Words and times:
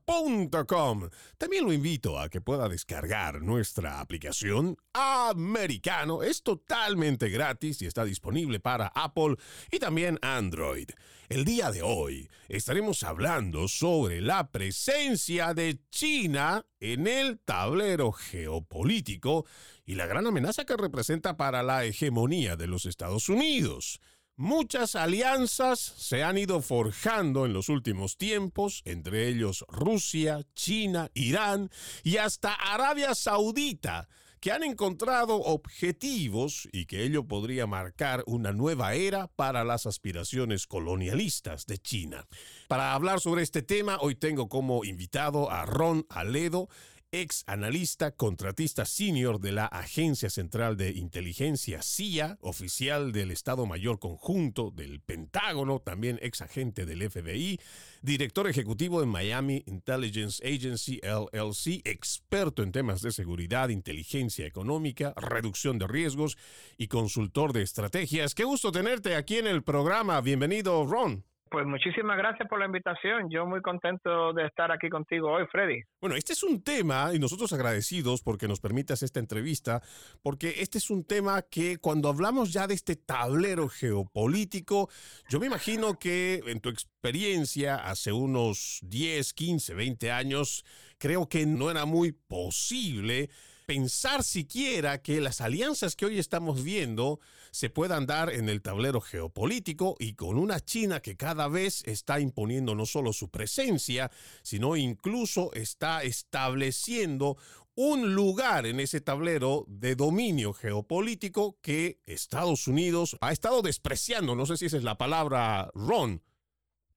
también 1.38 1.66
lo 1.66 1.74
invito 1.74 2.20
a 2.20 2.30
que 2.30 2.42
pueda 2.42 2.68
descargar 2.68 3.42
nuestra 3.42 4.00
aplicación 4.00 4.78
Americano. 4.94 6.24
Es 6.24 6.44
totalmente 6.44 7.30
gratis 7.30 7.82
y 7.82 7.86
está 7.86 8.04
disponible 8.06 8.60
para 8.60 8.88
Apple 8.88 9.36
y 9.72 9.80
también 9.80 10.20
Android. 10.22 10.90
El 11.30 11.46
día 11.46 11.72
de 11.72 11.84
hoy 11.84 12.28
estaremos 12.48 13.04
hablando 13.04 13.68
sobre 13.68 14.20
la 14.20 14.52
presencia 14.52 15.54
de 15.54 15.80
China 15.92 16.66
en 16.80 17.06
el 17.06 17.40
tablero 17.40 18.12
geopolítico 18.12 19.46
y 19.86 19.96
la 19.96 20.08
gran 20.08 20.26
amenaza 20.26 20.66
que 20.66 20.76
representa 20.76 21.38
para 21.38 21.62
la 21.62 21.86
hegemonía 21.86 22.56
de 22.56 22.66
los 22.66 22.86
Estados 22.86 23.30
Unidos. 23.30 24.00
Muchas 24.40 24.96
alianzas 24.96 25.82
se 25.82 26.24
han 26.24 26.38
ido 26.38 26.62
forjando 26.62 27.46
en 27.46 27.52
los 27.52 27.68
últimos 27.68 28.16
tiempos, 28.16 28.84
entre 28.86 29.28
ellos 29.28 29.66
Rusia, 29.68 30.46
China, 30.56 31.12
Irán 31.14 31.70
y 32.06 32.16
hasta 32.16 32.54
Arabia 32.54 33.16
Saudita, 33.16 34.08
que 34.40 34.54
han 34.54 34.64
encontrado 34.64 35.36
objetivos 35.42 36.70
y 36.72 36.86
que 36.86 37.04
ello 37.04 37.26
podría 37.28 37.68
marcar 37.68 38.24
una 38.28 38.54
nueva 38.54 38.94
era 38.94 39.28
para 39.28 39.66
las 39.66 39.86
aspiraciones 39.86 40.68
colonialistas 40.68 41.66
de 41.66 41.78
China. 41.78 42.26
Para 42.70 42.94
hablar 42.94 43.20
sobre 43.20 43.44
este 43.44 43.62
tema, 43.62 43.98
hoy 44.00 44.16
tengo 44.16 44.48
como 44.48 44.86
invitado 44.86 45.52
a 45.52 45.66
Ron 45.66 46.06
Aledo, 46.08 46.70
ex 47.12 47.44
analista 47.48 48.12
contratista 48.12 48.86
senior 48.86 49.40
de 49.40 49.52
la 49.52 49.66
Agencia 49.66 50.30
Central 50.30 50.78
de 50.78 50.92
Inteligencia 50.92 51.82
CIA, 51.82 52.38
oficial 52.42 53.12
del 53.12 53.32
Estado 53.32 53.66
Mayor 53.66 54.00
Conjunto 54.00 54.70
del 54.70 55.02
Pentágono, 55.02 55.80
también 55.80 56.20
ex 56.22 56.42
agente 56.42 56.86
del 56.86 57.10
FBI, 57.10 57.60
director 58.04 58.48
ejecutivo 58.48 59.00
de 59.00 59.08
Miami 59.08 59.64
Intelligence 59.66 60.46
Agency 60.48 61.00
LLC, 61.02 61.82
experto 61.84 62.62
en 62.62 62.72
temas 62.72 63.02
de 63.02 63.12
seguridad, 63.12 63.70
inteligencia 63.70 64.46
económica, 64.46 65.14
reducción 65.16 65.80
de 65.80 65.88
riesgos 65.88 66.38
y 66.78 66.88
consultor 66.88 67.54
de 67.54 67.64
estrategias. 67.64 68.36
Qué 68.36 68.44
gusto 68.44 68.72
tenerte 68.72 69.16
aquí 69.16 69.38
en 69.38 69.48
el 69.48 69.64
programa. 69.64 70.22
Bienvenido, 70.22 70.86
Ron. 70.86 71.29
Pues 71.50 71.66
muchísimas 71.66 72.16
gracias 72.16 72.48
por 72.48 72.60
la 72.60 72.68
invitación. 72.68 73.28
Yo 73.32 73.46
muy 73.48 73.62
contento 73.62 74.34
de 74.34 74.46
estar 74.46 74.72
aquí 74.72 74.88
contigo 74.88 75.32
hoy, 75.32 75.46
Freddy. 75.52 75.82
Bueno, 76.00 76.16
este 76.16 76.34
es 76.34 76.44
un 76.44 76.64
tema, 76.64 77.12
y 77.14 77.18
nosotros 77.18 77.52
agradecidos 77.54 78.22
porque 78.22 78.48
nos 78.48 78.60
permitas 78.60 79.02
esta 79.02 79.20
entrevista, 79.20 79.82
porque 80.22 80.56
este 80.58 80.78
es 80.78 80.92
un 80.92 81.06
tema 81.06 81.42
que 81.42 81.78
cuando 81.80 82.08
hablamos 82.08 82.54
ya 82.54 82.68
de 82.68 82.76
este 82.76 82.96
tablero 82.96 83.68
geopolítico, 83.68 84.90
yo 85.28 85.40
me 85.40 85.48
imagino 85.48 85.98
que 85.98 86.42
en 86.46 86.62
tu 86.62 86.70
experiencia 86.70 87.78
hace 87.78 88.12
unos 88.12 88.80
10, 88.84 89.34
15, 89.34 89.74
20 89.74 90.12
años, 90.12 90.64
creo 91.00 91.28
que 91.28 91.48
no 91.48 91.72
era 91.72 91.86
muy 91.86 92.12
posible 92.12 93.32
pensar 93.70 94.24
siquiera 94.24 95.00
que 95.00 95.22
las 95.22 95.42
alianzas 95.42 95.96
que 95.96 96.08
hoy 96.08 96.18
estamos 96.18 96.64
viendo 96.64 97.20
se 97.52 97.70
puedan 97.70 98.08
dar 98.08 98.32
en 98.32 98.50
el 98.50 98.64
tablero 98.64 99.00
geopolítico 99.00 99.96
y 100.00 100.16
con 100.16 100.40
una 100.40 100.60
China 100.60 101.02
que 101.02 101.16
cada 101.16 101.48
vez 101.48 101.88
está 101.88 102.20
imponiendo 102.20 102.74
no 102.74 102.88
solo 102.88 103.14
su 103.14 103.30
presencia, 103.30 104.10
sino 104.42 104.76
incluso 104.76 105.54
está 105.54 106.02
estableciendo 106.02 107.38
un 107.76 108.16
lugar 108.16 108.66
en 108.66 108.80
ese 108.80 109.02
tablero 109.02 109.66
de 109.68 109.94
dominio 109.94 110.52
geopolítico 110.54 111.58
que 111.62 112.00
Estados 112.08 112.68
Unidos 112.68 113.20
ha 113.22 113.32
estado 113.32 113.62
despreciando. 113.62 114.34
No 114.34 114.48
sé 114.48 114.58
si 114.58 114.66
esa 114.66 114.78
es 114.78 114.84
la 114.84 114.96
palabra, 114.96 115.70
Ron. 115.76 116.22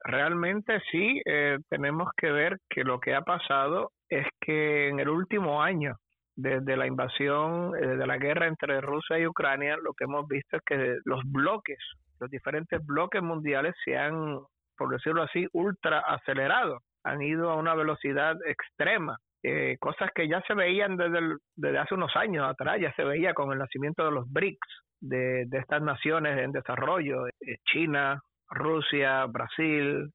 Realmente 0.01 0.81
sí, 0.91 1.21
eh, 1.27 1.59
tenemos 1.69 2.09
que 2.17 2.31
ver 2.33 2.61
que 2.71 2.83
lo 2.83 2.99
que 2.99 3.15
ha 3.15 3.21
pasado 3.21 3.93
es 4.09 4.27
que 4.41 4.89
en 4.89 5.01
el 5.01 5.11
último 5.11 5.63
año 5.63 5.99
desde 6.37 6.77
la 6.77 6.87
invasión, 6.87 7.77
eh, 7.77 7.97
de 7.97 8.07
la 8.07 8.19
guerra 8.19 8.47
entre 8.47 8.81
Rusia 8.81 9.19
y 9.19 9.27
Ucrania, 9.27 9.77
lo 9.83 9.93
que 9.93 10.05
hemos 10.05 10.27
visto 10.27 10.57
es 10.57 10.63
que 10.65 10.97
los 11.05 11.21
bloques, 11.25 11.79
los 12.21 12.31
diferentes 12.31 12.85
bloques 12.87 13.23
mundiales 13.23 13.75
se 13.85 13.97
han, 13.97 14.39
por 14.77 14.91
decirlo 14.91 15.23
así, 15.23 15.47
ultra 15.53 16.01
acelerado, 16.01 16.81
han 17.05 17.21
ido 17.23 17.51
a 17.51 17.57
una 17.57 17.75
velocidad 17.75 18.37
extrema. 18.47 19.19
Eh, 19.45 19.77
cosas 19.81 20.11
que 20.15 20.29
ya 20.29 20.41
se 20.47 20.55
veían 20.55 20.97
desde, 20.97 21.37
desde 21.57 21.79
hace 21.79 21.95
unos 21.95 22.15
años 22.17 22.49
atrás, 22.49 22.79
ya 22.81 22.93
se 22.95 23.05
veía 23.05 23.35
con 23.35 23.53
el 23.53 23.59
nacimiento 23.59 24.05
de 24.05 24.13
los 24.13 24.31
BRICS, 24.31 24.69
de, 25.01 25.45
de 25.47 25.59
estas 25.59 25.83
naciones 25.83 26.39
en 26.39 26.53
desarrollo, 26.53 27.27
eh, 27.27 27.57
China, 27.65 28.21
Rusia, 28.49 29.27
Brasil, 29.27 30.11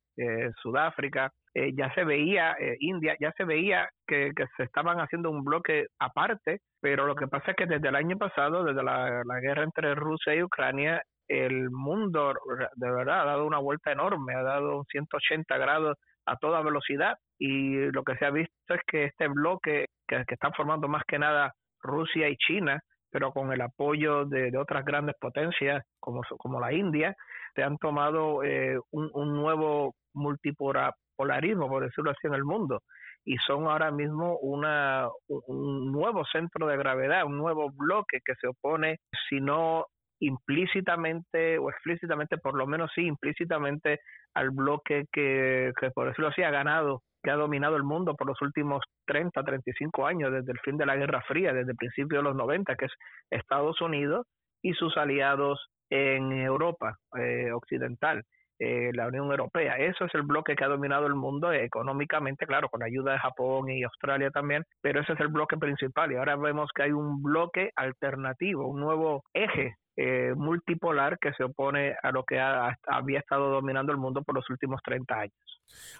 Sudáfrica, 0.64 1.32
eh, 1.57 1.73
ya 1.75 1.91
se 1.95 2.03
veía, 2.03 2.56
eh, 2.59 2.78
India, 2.81 3.16
ya 3.19 3.31
se 3.31 3.44
veía 3.44 3.90
que, 4.06 4.31
se 4.57 4.63
estaban 4.63 5.00
haciendo 5.00 5.31
un 5.31 5.44
bloque 5.44 5.88
aparte, 5.97 6.59
pero 6.79 7.07
lo 7.07 7.16
que 7.16 7.28
pasa 7.28 7.50
es 7.50 7.57
que 7.57 7.66
desde 7.66 7.88
el 7.88 7.95
año 7.95 8.16
pasado, 8.16 8.63
desde 8.63 8.84
la, 8.84 9.23
guerra 9.41 9.63
entre 9.63 9.95
Rusia 9.95 10.35
y 10.35 10.44
Ucrania, 10.44 11.01
el 11.28 11.72
mundo 11.72 12.35
de 12.75 12.91
verdad 12.91 13.22
ha 13.22 13.25
dado 13.25 13.47
una 13.47 13.57
vuelta 13.57 13.91
enorme, 13.91 14.35
ha 14.35 14.44
dado 14.44 14.78
un 14.78 14.85
180 14.85 15.57
grados 15.57 15.97
a 16.28 16.35
toda 16.38 16.62
velocidad 16.62 17.18
y 17.40 17.91
lo 17.91 18.03
que 18.03 18.16
se 18.18 18.25
ha 18.25 18.29
visto 18.29 18.75
es 18.75 18.81
que 18.85 19.06
este 19.06 19.28
bloque 19.28 19.88
que, 20.07 20.24
que 20.28 20.35
están 20.35 20.53
formando 20.53 20.88
más 20.88 21.06
que 21.07 21.18
nada 21.18 21.56
Rusia 21.81 22.29
y 22.29 22.38
China, 22.38 22.79
pero 23.09 23.31
con 23.31 23.51
el 23.51 23.62
apoyo 23.62 24.25
de, 24.25 24.56
otras 24.59 24.85
grandes 24.85 25.16
potencias 25.19 25.84
como, 26.00 26.22
como 26.38 26.59
la 26.59 26.72
India, 26.72 27.16
se 27.56 27.63
han 27.63 27.79
tomado 27.79 28.44
eh, 28.44 28.79
un, 28.91 29.09
un 29.16 29.34
nuevo 29.34 29.95
multipolar 30.13 30.94
polarismo, 31.18 31.68
por 31.68 31.84
decirlo 31.84 32.12
así, 32.12 32.28
en 32.28 32.36
el 32.36 32.46
mundo. 32.46 32.84
Y 33.26 33.36
son 33.46 33.66
ahora 33.66 33.92
mismo 33.92 34.38
una, 34.38 35.10
un 35.28 35.92
nuevo 35.92 36.24
centro 36.26 36.68
de 36.68 36.78
gravedad, 36.78 37.26
un 37.26 37.38
nuevo 37.38 37.70
bloque 37.72 38.20
que 38.24 38.36
se 38.40 38.48
opone, 38.48 39.00
si 39.28 39.42
no 39.42 39.88
implícitamente 40.20 41.58
o 41.58 41.70
explícitamente, 41.70 42.38
por 42.38 42.56
lo 42.56 42.66
menos 42.66 42.92
sí 42.96 43.02
implícitamente, 43.02 44.00
al 44.34 44.52
bloque 44.52 45.06
que, 45.12 45.74
que, 45.80 45.92
por 45.92 46.08
decirlo 46.08 46.30
así, 46.30 46.44
ha 46.44 46.52
ganado, 46.52 47.02
que 47.22 47.32
ha 47.32 47.36
dominado 47.36 47.76
el 47.76 47.84
mundo 47.84 48.16
por 48.16 48.28
los 48.28 48.42
últimos 48.42 48.82
30, 49.06 49.44
35 49.44 50.06
años, 50.08 50.32
desde 50.32 50.52
el 50.52 50.60
fin 50.60 50.78
de 50.78 50.86
la 50.86 50.96
Guerra 50.96 51.22
Fría, 51.28 51.54
desde 51.54 51.72
el 51.72 51.78
principio 51.78 52.20
de 52.20 52.24
los 52.24 52.36
90, 52.36 52.76
que 52.76 52.86
es 52.86 52.94
Estados 53.30 53.82
Unidos 53.82 54.26
y 54.62 54.74
sus 54.74 54.96
aliados 54.98 55.68
en 55.90 56.32
Europa 56.32 56.98
eh, 57.20 57.52
occidental. 57.52 58.24
Eh, 58.59 58.91
la 58.94 59.07
Unión 59.07 59.29
Europea. 59.29 59.75
Eso 59.78 60.06
es 60.06 60.16
el 60.16 60.23
bloque 60.23 60.56
que 60.56 60.63
ha 60.63 60.68
dominado 60.68 61.06
el 61.06 61.13
mundo 61.13 61.51
económicamente, 61.53 62.47
claro, 62.47 62.69
con 62.69 62.81
ayuda 62.81 63.13
de 63.13 63.19
Japón 63.19 63.69
y 63.69 63.84
Australia 63.84 64.31
también, 64.31 64.63
pero 64.81 65.01
ese 65.01 65.13
es 65.13 65.19
el 65.19 65.28
bloque 65.28 65.57
principal 65.57 66.12
y 66.12 66.16
ahora 66.16 66.35
vemos 66.35 66.72
que 66.73 66.84
hay 66.84 66.91
un 66.91 67.22
bloque 67.22 67.69
alternativo, 67.75 68.68
un 68.68 68.79
nuevo 68.79 69.23
eje 69.34 69.75
eh, 70.00 70.34
multipolar 70.35 71.18
que 71.18 71.34
se 71.34 71.44
opone 71.44 71.96
a 72.03 72.12
lo 72.12 72.24
que 72.24 72.40
había 72.40 73.19
estado 73.19 73.50
dominando 73.50 73.91
el 73.91 73.97
mundo 73.97 74.22
por 74.22 74.35
los 74.35 74.47
últimos 74.52 74.80
30 74.84 75.19
años. 75.19 75.34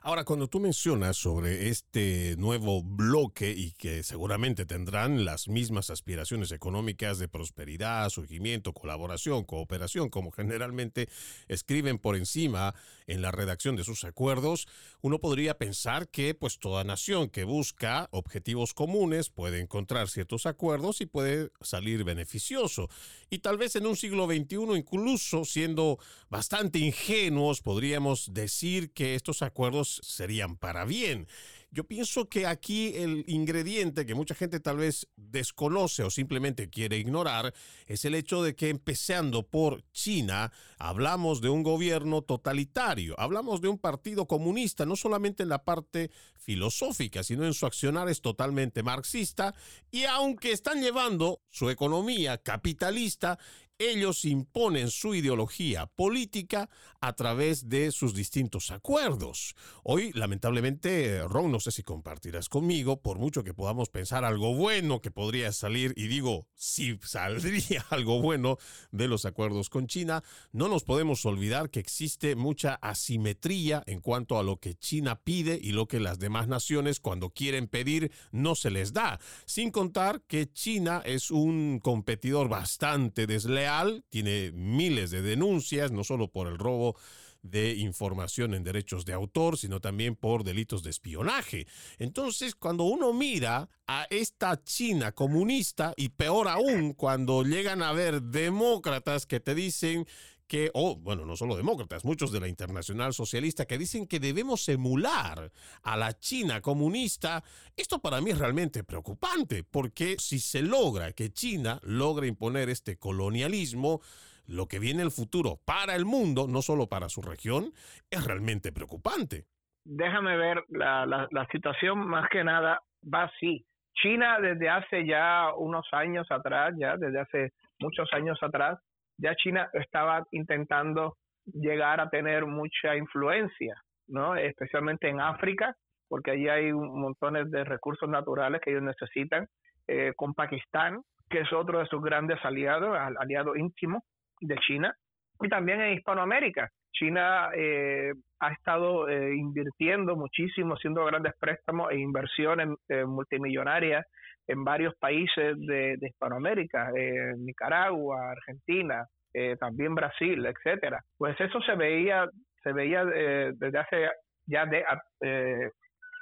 Ahora, 0.04 0.24
cuando 0.24 0.48
tú 0.48 0.60
mencionas 0.60 1.18
sobre 1.18 1.70
este 1.70 2.36
nuevo 2.38 2.84
bloque 2.84 3.50
y 3.50 3.72
que 3.72 4.04
seguramente 4.04 4.66
tendrán 4.66 5.26
las 5.26 5.48
mismas 5.48 5.90
aspiraciones 5.90 6.52
económicas 6.52 7.18
de 7.18 7.28
prosperidad, 7.28 8.10
surgimiento, 8.10 8.72
colaboración, 8.72 9.44
cooperación, 9.44 10.10
como 10.10 10.32
generalmente 10.32 11.10
escriben 11.48 11.98
por 11.98 12.16
encima 12.16 12.76
en 13.08 13.22
la 13.22 13.32
redacción 13.32 13.76
de 13.76 13.84
sus 13.84 14.04
acuerdos, 14.04 14.68
uno 15.02 15.20
podría 15.20 15.58
pensar 15.58 16.08
que 16.08 16.36
pues 16.36 16.60
toda 16.60 16.84
nación 16.84 17.30
que 17.30 17.44
busca 17.44 18.08
objetivos 18.12 18.74
comunes 18.74 19.30
puede 19.30 19.60
encontrar 19.60 20.08
ciertos 20.08 20.46
acuerdos 20.46 21.02
y 21.02 21.08
puede 21.08 21.50
salir 21.62 22.04
beneficioso. 22.04 22.90
Y 23.30 23.40
tal 23.40 23.58
vez 23.58 23.76
en 23.76 23.87
un 23.88 23.96
siglo 23.96 24.26
XXI, 24.26 24.78
incluso 24.78 25.46
siendo 25.46 26.00
bastante 26.30 26.80
ingenuos, 26.80 27.62
podríamos 27.62 28.34
decir 28.34 28.92
que 28.92 29.16
estos 29.16 29.42
acuerdos 29.42 30.02
serían 30.04 30.58
para 30.58 30.86
bien. 30.86 31.28
Yo 31.70 31.84
pienso 31.84 32.30
que 32.30 32.48
aquí 32.48 32.94
el 32.96 33.26
ingrediente 33.28 34.06
que 34.06 34.16
mucha 34.16 34.34
gente 34.34 34.62
tal 34.62 34.78
vez 34.78 35.08
desconoce 35.18 36.02
o 36.04 36.10
simplemente 36.10 36.70
quiere 36.70 36.98
ignorar 36.98 37.54
es 37.88 38.06
el 38.06 38.16
hecho 38.16 38.42
de 38.42 38.56
que 38.56 38.70
empezando 38.70 39.46
por 39.46 39.84
China, 39.92 40.54
hablamos 40.78 41.42
de 41.42 41.50
un 41.50 41.64
gobierno 41.64 42.22
totalitario, 42.22 43.20
hablamos 43.20 43.60
de 43.60 43.68
un 43.68 43.78
partido 43.78 44.28
comunista, 44.28 44.86
no 44.86 44.96
solamente 44.96 45.44
en 45.44 45.50
la 45.50 45.66
parte 45.66 46.10
filosófica, 46.38 47.22
sino 47.22 47.46
en 47.46 47.54
su 47.54 47.66
accionar 47.66 48.08
es 48.08 48.22
totalmente 48.22 48.82
marxista 48.82 49.54
y 49.92 50.06
aunque 50.06 50.54
están 50.54 50.82
llevando 50.82 51.42
su 51.50 51.70
economía 51.70 52.38
capitalista, 52.38 53.38
ellos 53.80 54.26
imponen 54.26 54.90
su 54.90 55.14
ideología 55.14 55.86
política 55.86 56.70
a 57.00 57.14
través 57.14 57.70
de 57.70 57.92
sus 57.92 58.16
distintos 58.16 58.72
acuerdos. 58.72 59.56
Hoy, 59.84 60.12
lamentablemente, 60.14 61.22
Ron, 61.28 61.52
no 61.52 61.60
sé 61.60 61.72
si 61.72 61.84
compartirás 61.84 62.50
conmigo, 62.50 63.02
por 63.02 63.20
mucho 63.20 63.44
que 63.44 63.54
podamos 63.54 63.90
pensar 63.90 64.26
algo 64.26 64.56
bueno 64.56 65.02
que 65.02 65.12
podría 65.12 65.52
salir, 65.52 65.94
y 65.96 66.08
digo, 66.08 66.48
si 66.56 66.98
saldría 67.04 67.86
algo 67.90 68.22
bueno 68.22 68.58
de 68.92 69.08
los 69.08 69.26
acuerdos 69.26 69.70
con 69.70 69.88
China, 69.88 70.24
no 70.52 70.68
nos 70.70 70.84
podemos 70.84 71.26
olvidar 71.26 71.70
que 71.70 71.80
existe 71.80 72.36
mucha 72.36 72.76
asimetría 72.76 73.84
en 73.86 74.02
cuanto 74.02 74.40
a 74.40 74.44
lo 74.44 74.58
que 74.58 74.76
China 74.76 75.22
pide 75.24 75.60
y 75.62 75.72
lo 75.72 75.88
que 75.88 76.00
las 76.00 76.18
demás 76.18 76.48
naciones 76.48 77.00
cuando 77.00 77.30
quieren 77.30 77.68
pedir 77.68 78.12
no 78.32 78.56
se 78.56 78.72
les 78.72 78.94
da, 78.94 79.20
sin 79.46 79.70
contar 79.70 80.22
que 80.22 80.52
China 80.52 81.04
es 81.06 81.30
un 81.30 81.80
competidor 81.80 82.50
bastante 82.50 83.28
desleal 83.28 83.67
tiene 84.10 84.52
miles 84.52 85.12
de 85.12 85.22
denuncias, 85.22 85.92
no 85.92 86.04
solo 86.04 86.30
por 86.30 86.48
el 86.48 86.58
robo 86.58 86.96
de 87.42 87.76
información 87.76 88.54
en 88.54 88.64
derechos 88.64 89.06
de 89.06 89.14
autor, 89.14 89.58
sino 89.58 89.80
también 89.80 90.16
por 90.16 90.44
delitos 90.44 90.84
de 90.84 90.90
espionaje. 90.90 91.68
Entonces, 91.98 92.56
cuando 92.56 92.84
uno 92.84 93.14
mira 93.14 93.70
a 93.88 94.06
esta 94.10 94.62
China 94.64 95.12
comunista, 95.14 95.94
y 95.96 96.10
peor 96.10 96.48
aún, 96.48 96.94
cuando 96.94 97.44
llegan 97.44 97.82
a 97.82 97.94
ver 97.94 98.22
demócratas 98.22 99.26
que 99.26 99.40
te 99.40 99.56
dicen 99.56 100.06
que, 100.48 100.72
o 100.74 100.96
bueno, 100.96 101.26
no 101.26 101.36
solo 101.36 101.56
demócratas, 101.56 102.06
muchos 102.06 102.32
de 102.32 102.40
la 102.40 102.48
internacional 102.48 103.14
socialista 103.14 103.66
que 103.66 103.78
dicen 103.78 104.08
que 104.08 104.20
debemos 104.20 104.68
emular 104.70 105.52
a 105.84 105.98
la 105.98 106.18
China 106.18 106.62
comunista, 106.62 107.44
esto 107.76 108.00
para 108.00 108.22
mí 108.22 108.32
es 108.32 108.40
realmente 108.40 108.84
preocupante, 108.84 109.64
porque 109.64 110.16
si 110.18 110.40
se 110.40 110.62
logra 110.62 111.12
que 111.12 111.32
China 111.32 111.80
logre 111.84 112.28
imponer 112.28 112.70
este 112.70 112.98
colonialismo, 112.98 114.02
lo 114.48 114.68
que 114.68 114.80
viene 114.80 115.04
el 115.04 115.12
futuro 115.12 115.60
para 115.66 115.96
el 115.96 116.06
mundo, 116.06 116.48
no 116.48 116.62
solo 116.62 116.88
para 116.88 117.10
su 117.10 117.22
región, 117.22 117.74
es 118.10 118.24
realmente 118.24 118.72
preocupante. 118.72 119.46
Déjame 119.84 120.38
ver, 120.38 120.64
la, 120.70 121.06
la, 121.06 121.28
la 121.32 121.48
situación 121.48 122.08
más 122.08 122.30
que 122.30 122.44
nada 122.44 122.82
va 123.14 123.24
así. 123.24 123.66
China 123.94 124.38
desde 124.40 124.70
hace 124.70 125.06
ya 125.06 125.54
unos 125.56 125.86
años 125.92 126.28
atrás, 126.30 126.74
ya 126.78 126.98
desde 126.98 127.20
hace 127.20 127.54
muchos 127.80 128.08
años 128.14 128.38
atrás, 128.42 128.80
ya 129.18 129.36
China 129.36 129.70
estaba 129.74 130.26
intentando 130.32 131.18
llegar 131.46 132.00
a 132.00 132.10
tener 132.10 132.46
mucha 132.46 132.96
influencia, 132.96 133.76
¿no? 134.08 134.36
Especialmente 134.36 135.10
en 135.10 135.22
África, 135.22 135.76
porque 136.08 136.32
allí 136.32 136.48
hay 136.48 136.72
montones 136.72 137.50
de 137.52 137.64
recursos 137.64 138.10
naturales 138.10 138.62
que 138.62 138.72
ellos 138.72 138.84
necesitan, 138.84 139.48
eh, 139.88 140.14
con 140.16 140.34
Pakistán, 140.34 141.02
que 141.30 141.42
es 141.42 141.54
otro 141.54 141.80
de 141.80 141.86
sus 141.88 142.02
grandes 142.02 142.44
aliados, 142.44 142.98
aliado 143.20 143.56
íntimo 143.56 144.04
de 144.40 144.56
China, 144.58 144.96
y 145.42 145.50
también 145.50 145.82
en 145.82 145.94
Hispanoamérica. 145.94 146.70
China 147.00 147.50
eh, 147.56 148.14
ha 148.40 148.52
estado 148.54 149.10
eh, 149.10 149.36
invirtiendo 149.36 150.16
muchísimo, 150.16 150.76
haciendo 150.76 151.06
grandes 151.06 151.34
préstamos 151.40 151.92
e 151.92 151.98
inversiones 151.98 152.70
multimillonarias 153.06 154.06
en 154.48 154.64
varios 154.64 154.96
países 154.96 155.58
de, 155.60 155.98
Hispanoamérica, 156.02 156.92
Nicaragua, 157.38 158.32
Argentina, 158.32 159.06
eh, 159.40 159.56
también 159.58 159.94
Brasil, 159.94 160.44
etcétera. 160.46 161.04
Pues 161.16 161.40
eso 161.40 161.62
se 161.62 161.76
veía, 161.76 162.28
se 162.64 162.74
veía 162.74 163.04
eh, 163.14 163.52
desde 163.56 163.78
hace 163.78 164.10
ya 164.48 164.66
de 164.66 164.84
eh, 165.22 165.70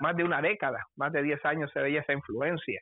más 0.01 0.17
de 0.17 0.23
una 0.25 0.41
década, 0.41 0.83
más 0.97 1.13
de 1.13 1.23
10 1.23 1.45
años 1.45 1.71
se 1.71 1.79
veía 1.79 2.01
esa 2.01 2.11
influencia. 2.11 2.81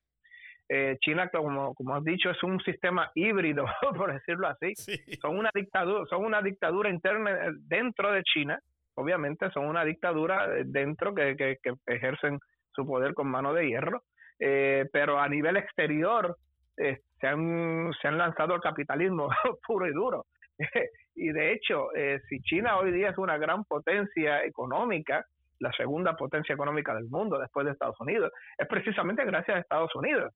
China, 1.02 1.30
como, 1.30 1.74
como 1.76 1.96
has 1.96 2.04
dicho, 2.04 2.30
es 2.30 2.42
un 2.44 2.60
sistema 2.62 3.12
híbrido, 3.16 3.66
por 3.98 4.14
decirlo 4.14 4.48
así. 4.48 4.74
Son 5.22 5.38
una 5.38 5.52
dictadura, 5.54 6.06
son 6.10 6.26
una 6.26 6.42
dictadura 6.42 6.90
interna 6.90 7.52
dentro 7.68 8.12
de 8.12 8.24
China, 8.24 8.60
obviamente 8.96 9.50
son 9.52 9.66
una 9.66 9.84
dictadura 9.84 10.48
dentro 10.66 11.14
que, 11.14 11.36
que 11.36 11.74
ejercen 11.88 12.40
su 12.74 12.86
poder 12.86 13.14
con 13.14 13.28
mano 13.28 13.54
de 13.54 13.68
hierro, 13.68 14.04
eh, 14.40 14.86
pero 14.92 15.20
a 15.20 15.28
nivel 15.28 15.58
exterior 15.58 16.36
eh, 16.78 17.00
se, 17.20 17.28
han, 17.28 17.92
se 18.02 18.08
han 18.08 18.18
lanzado 18.18 18.54
al 18.54 18.62
capitalismo 18.62 19.30
puro 19.68 19.88
y 19.88 19.94
duro. 19.94 20.26
y 21.16 21.32
de 21.32 21.54
hecho, 21.54 21.94
eh, 21.96 22.20
si 22.30 22.40
China 22.42 22.78
hoy 22.78 22.92
día 22.92 23.10
es 23.10 23.18
una 23.18 23.38
gran 23.38 23.64
potencia 23.66 24.44
económica, 24.44 25.26
la 25.60 25.72
segunda 25.72 26.16
potencia 26.16 26.54
económica 26.54 26.94
del 26.94 27.10
mundo 27.10 27.38
después 27.40 27.66
de 27.66 27.72
Estados 27.72 28.00
Unidos, 28.00 28.32
es 28.58 28.68
precisamente 28.68 29.24
gracias 29.24 29.58
a 29.58 29.60
Estados 29.62 29.96
Unidos, 29.96 30.34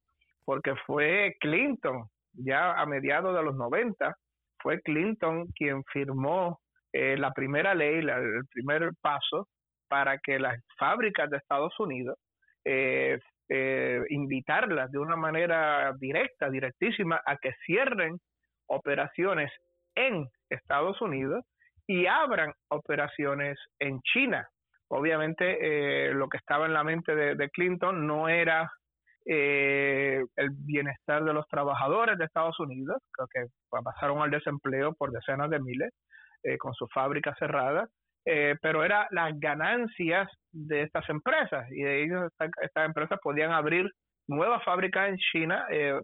porque 0.48 0.74
fue 0.86 1.36
Clinton, 1.42 2.06
ya 2.32 2.72
a 2.72 2.86
mediados 2.86 3.36
de 3.36 3.44
los 3.44 3.56
90, 3.56 4.16
fue 4.64 4.80
Clinton 4.82 5.48
quien 5.56 5.84
firmó 5.92 6.60
la 6.94 7.32
primera 7.32 7.76
ley, 7.76 8.00
el 8.00 8.46
primer 8.52 8.90
paso 9.02 9.48
para 9.88 10.18
que 10.18 10.40
las 10.40 10.58
fábricas 10.80 11.30
de 11.30 11.38
Estados 11.38 11.78
Unidos 11.80 12.18
eh, 12.66 13.20
eh, 13.50 14.02
invitarlas 14.10 14.92
de 14.92 15.00
una 15.00 15.16
manera 15.16 15.94
directa, 15.98 16.50
directísima, 16.50 17.22
a 17.26 17.38
que 17.38 17.54
cierren 17.66 18.18
operaciones 18.68 19.50
en 19.96 20.28
Estados 20.50 21.02
Unidos 21.02 21.46
y 21.88 22.08
abran 22.08 22.52
operaciones 22.70 23.58
en 23.80 24.02
China. 24.02 24.46
Obviamente 24.90 25.60
eh, 25.62 26.14
lo 26.14 26.28
que 26.28 26.38
estaba 26.38 26.66
en 26.66 26.74
la 26.74 26.84
mente 26.84 27.16
de, 27.16 27.50
Clinton 27.52 28.06
no 28.06 28.28
era 28.28 28.70
eh, 29.28 30.24
el 30.36 30.50
bienestar 30.52 31.24
de 31.24 31.34
los 31.34 31.48
trabajadores 31.48 32.18
de 32.18 32.26
Estados 32.26 32.60
Unidos, 32.60 32.98
que 33.34 33.46
pasaron 33.84 34.22
al 34.22 34.32
desempleo 34.32 34.94
por 34.94 35.12
decenas 35.12 35.50
de 35.50 35.60
miles 35.60 35.92
con 36.60 36.74
sus 36.74 36.88
fábricas 36.94 37.36
cerradas, 37.38 37.90
eh, 38.30 38.56
pero 38.62 38.84
era 38.84 39.08
las 39.12 39.40
ganancias 39.40 40.30
de 40.52 40.82
estas 40.82 41.08
empresas 41.08 41.66
y 41.72 41.82
de 41.82 42.04
ellos 42.04 42.30
estas, 42.38 42.86
empresas 42.86 43.18
podían 43.24 43.54
abrir 43.54 43.90
nuevas 44.28 44.62
fábricas 44.66 45.08
en 45.08 45.16
China 45.16 45.66
eh, 45.72 45.98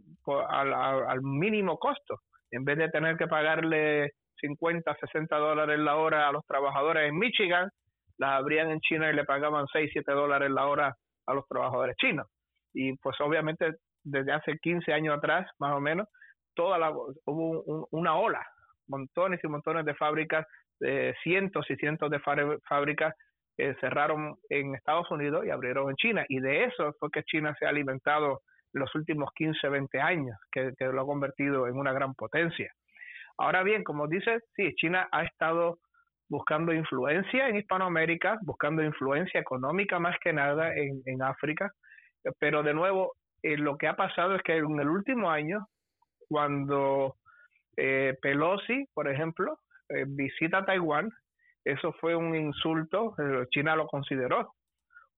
al, 0.47 1.21
mínimo 1.21 1.77
costo. 1.77 2.19
En 2.49 2.63
vez 2.63 2.77
de 2.77 2.87
tener 2.87 3.17
que 3.17 3.27
pagarle 3.27 4.11
50, 4.37 4.95
60 5.01 5.35
dólares 5.35 5.77
la 5.79 5.97
hora 5.97 6.29
a 6.29 6.31
los 6.31 6.45
trabajadores 6.45 7.09
en 7.09 7.19
Michigan, 7.19 7.69
las 8.17 8.39
abrían 8.39 8.71
en 8.71 8.79
China 8.79 9.09
y 9.09 9.15
le 9.15 9.25
pagaban 9.25 9.65
6, 9.67 9.89
7 9.91 10.09
dólares 10.13 10.49
la 10.49 10.67
hora 10.67 10.95
a 11.27 11.33
los 11.33 11.45
trabajadores 11.49 11.97
chinos. 11.97 12.27
Y 12.73 12.95
pues 12.97 13.19
obviamente 13.21 13.75
desde 14.03 14.31
hace 14.31 14.57
15 14.57 14.91
años 14.93 15.17
atrás, 15.17 15.49
más 15.59 15.73
o 15.75 15.79
menos, 15.79 16.07
toda 16.55 16.77
la, 16.77 16.91
hubo 16.91 17.87
una 17.91 18.15
ola, 18.15 18.45
montones 18.87 19.39
y 19.43 19.47
montones 19.47 19.85
de 19.85 19.95
fábricas 19.95 20.45
cientos 21.23 21.65
y 21.69 21.75
cientos 21.77 22.11
de 22.11 22.19
fábricas 22.67 23.13
cerraron 23.79 24.35
en 24.49 24.75
Estados 24.75 25.09
Unidos 25.11 25.45
y 25.45 25.49
abrieron 25.49 25.89
en 25.89 25.95
China. 25.95 26.25
Y 26.27 26.39
de 26.39 26.65
eso 26.65 26.93
fue 26.99 27.09
que 27.11 27.23
China 27.23 27.55
se 27.57 27.65
ha 27.65 27.69
alimentado 27.69 28.41
los 28.73 28.93
últimos 28.95 29.29
15, 29.35 29.69
20 29.69 29.99
años, 30.01 30.37
que, 30.51 30.73
lo 30.79 31.01
ha 31.01 31.05
convertido 31.05 31.67
en 31.67 31.77
una 31.77 31.93
gran 31.93 32.13
potencia. 32.15 32.71
Ahora 33.37 33.63
bien, 33.63 33.83
como 33.83 34.07
dices, 34.07 34.43
sí, 34.55 34.73
China 34.75 35.07
ha 35.11 35.23
estado 35.23 35.77
buscando 36.29 36.73
influencia 36.73 37.47
en 37.47 37.57
Hispanoamérica, 37.57 38.39
buscando 38.41 38.83
influencia 38.83 39.39
económica 39.39 39.99
más 39.99 40.17
que 40.19 40.33
nada 40.33 40.73
en, 40.75 41.21
África, 41.21 41.71
pero 42.39 42.63
de 42.63 42.73
nuevo, 42.73 43.13
eh, 43.41 43.57
lo 43.57 43.77
que 43.77 43.87
ha 43.87 43.95
pasado 43.95 44.35
es 44.35 44.41
que 44.43 44.57
en 44.57 44.79
el 44.79 44.89
último 44.89 45.29
año, 45.29 45.67
cuando 46.29 47.15
eh, 47.77 48.15
Pelosi, 48.21 48.85
por 48.93 49.07
ejemplo, 49.07 49.59
eh, 49.89 50.05
visita 50.07 50.65
Taiwán, 50.65 51.09
eso 51.63 51.93
fue 51.93 52.15
un 52.15 52.35
insulto, 52.35 53.15
eh, 53.17 53.45
China 53.51 53.75
lo 53.75 53.87
consideró 53.87 54.53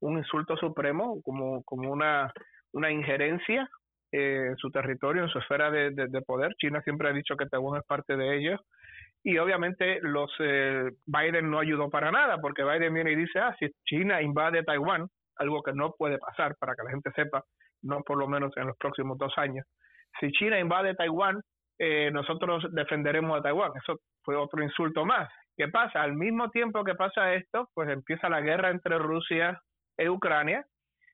un 0.01 0.17
insulto 0.17 0.55
supremo 0.57 1.21
como, 1.23 1.63
como 1.63 1.89
una, 1.89 2.31
una 2.73 2.91
injerencia 2.91 3.67
en 4.11 4.55
su 4.57 4.69
territorio, 4.69 5.23
en 5.23 5.29
su 5.29 5.39
esfera 5.39 5.71
de, 5.71 6.21
poder. 6.21 6.53
China 6.57 6.81
siempre 6.83 7.09
ha 7.09 7.13
dicho 7.13 7.35
que 7.35 7.47
Taiwán 7.47 7.79
es 7.79 7.87
parte 7.87 8.15
de 8.15 8.37
ellos. 8.37 8.61
Y 9.23 9.37
obviamente 9.39 9.99
los 10.01 10.31
Biden 11.05 11.49
no 11.49 11.59
ayudó 11.59 11.89
para 11.89 12.11
nada, 12.11 12.37
porque 12.39 12.63
Biden 12.63 12.93
viene 12.93 13.11
y 13.11 13.15
dice, 13.15 13.39
ah, 13.39 13.55
si 13.59 13.67
China 13.85 14.21
invade 14.21 14.63
Taiwán, 14.63 15.07
algo 15.37 15.61
que 15.61 15.73
no 15.73 15.91
puede 15.97 16.17
pasar, 16.17 16.55
para 16.59 16.75
que 16.75 16.83
la 16.83 16.91
gente 16.91 17.11
sepa, 17.15 17.43
no 17.81 18.01
por 18.01 18.17
lo 18.17 18.27
menos 18.27 18.51
en 18.57 18.67
los 18.67 18.77
próximos 18.77 19.17
dos 19.17 19.33
años, 19.37 19.65
si 20.19 20.31
China 20.31 20.59
invade 20.59 20.95
Taiwán, 20.95 21.41
eh, 21.77 22.09
nosotros 22.11 22.65
defenderemos 22.71 23.37
a 23.37 23.41
Taiwán. 23.41 23.71
Eso 23.75 23.99
fue 24.23 24.35
otro 24.35 24.63
insulto 24.63 25.05
más. 25.05 25.29
¿Qué 25.57 25.67
pasa? 25.67 26.01
Al 26.01 26.13
mismo 26.13 26.49
tiempo 26.49 26.83
que 26.83 26.95
pasa 26.95 27.33
esto, 27.33 27.69
pues 27.73 27.89
empieza 27.89 28.29
la 28.29 28.41
guerra 28.41 28.69
entre 28.69 28.97
Rusia 28.97 29.59
e 29.97 30.09
Ucrania 30.09 30.65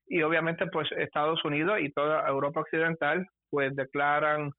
y 0.07 0.21
obviamente 0.23 0.65
pues 0.67 0.91
Estados 0.93 1.43
Unidos 1.45 1.79
y 1.79 1.91
toda 1.91 2.27
Europa 2.27 2.61
Occidental 2.61 3.25
pues 3.49 3.75
declaran 3.75 4.51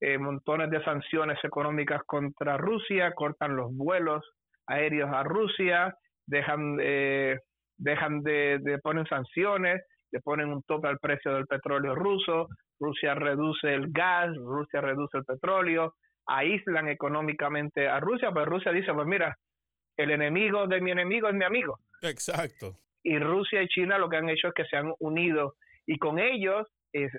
eh, 0.00 0.18
montones 0.18 0.70
de 0.70 0.82
sanciones 0.84 1.38
económicas 1.44 2.02
contra 2.06 2.56
Rusia, 2.56 3.12
cortan 3.14 3.56
los 3.56 3.74
vuelos 3.76 4.24
aéreos 4.66 5.10
a 5.12 5.22
Rusia, 5.22 5.94
dejan, 6.26 6.78
eh, 6.80 7.38
dejan 7.78 8.22
de, 8.22 8.58
de 8.60 8.78
ponen 8.78 9.06
sanciones, 9.06 9.82
le 10.10 10.20
ponen 10.20 10.48
un 10.50 10.62
tope 10.62 10.88
al 10.88 10.98
precio 10.98 11.34
del 11.34 11.46
petróleo 11.46 11.94
ruso, 11.94 12.48
Rusia 12.80 13.14
reduce 13.14 13.72
el 13.72 13.90
gas, 13.90 14.34
Rusia 14.36 14.80
reduce 14.80 15.18
el 15.18 15.24
petróleo, 15.24 15.94
aíslan 16.26 16.88
económicamente 16.88 17.88
a 17.88 18.00
Rusia, 18.00 18.30
pues 18.32 18.46
Rusia 18.46 18.72
dice, 18.72 18.92
pues 18.92 19.06
mira, 19.06 19.36
el 19.96 20.10
enemigo 20.10 20.66
de 20.66 20.80
mi 20.80 20.90
enemigo 20.90 21.28
es 21.28 21.34
mi 21.34 21.44
amigo. 21.44 21.78
Exacto. 22.02 22.76
Y 23.02 23.18
Rusia 23.18 23.62
y 23.62 23.68
China 23.68 23.98
lo 23.98 24.08
que 24.08 24.16
han 24.16 24.28
hecho 24.28 24.48
es 24.48 24.54
que 24.54 24.64
se 24.64 24.76
han 24.76 24.92
unido 25.00 25.54
y 25.86 25.98
con 25.98 26.18
ellos, 26.18 26.66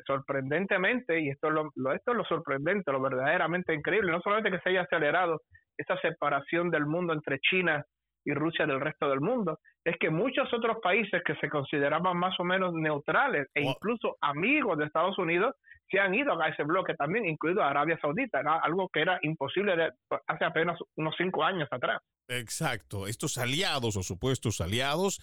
sorprendentemente, 0.06 1.20
y 1.20 1.30
esto 1.30 1.48
es 1.48 1.54
lo, 1.54 1.94
esto 1.94 2.12
es 2.12 2.18
lo 2.18 2.24
sorprendente, 2.26 2.92
lo 2.92 3.02
verdaderamente 3.02 3.74
increíble, 3.74 4.12
no 4.12 4.22
solamente 4.22 4.52
que 4.52 4.60
se 4.60 4.70
haya 4.70 4.82
acelerado 4.82 5.42
esa 5.78 5.98
separación 6.02 6.70
del 6.70 6.86
mundo 6.86 7.14
entre 7.14 7.40
China 7.40 7.84
y 8.26 8.34
Rusia 8.34 8.66
del 8.66 8.80
resto 8.80 9.10
del 9.10 9.22
mundo, 9.22 9.60
es 9.84 9.96
que 10.00 10.10
muchos 10.10 10.52
otros 10.54 10.78
países 10.82 11.22
que 11.26 11.36
se 11.36 11.50
consideraban 11.50 12.18
más 12.18 12.40
o 12.40 12.44
menos 12.44 12.74
neutrales 12.74 13.48
e 13.54 13.64
incluso 13.64 14.18
amigos 14.22 14.78
de 14.78 14.86
Estados 14.86 15.18
Unidos 15.18 15.56
se 15.90 16.00
han 16.00 16.14
ido 16.14 16.40
a 16.40 16.50
ese 16.50 16.64
bloque 16.64 16.94
también, 16.94 17.26
incluido 17.26 17.64
Arabia 17.64 17.98
Saudita, 18.00 18.42
algo 18.62 18.90
que 18.90 19.02
era 19.02 19.20
imposible 19.24 19.76
de, 19.76 19.92
hace 20.28 20.46
apenas 20.46 20.78
unos 20.96 21.16
cinco 21.18 21.44
años 21.44 21.68
atrás. 21.72 22.00
Exacto, 22.28 23.08
estos 23.08 23.40
aliados 23.40 23.96
o 23.98 24.04
supuestos 24.04 24.62
aliados, 24.62 25.20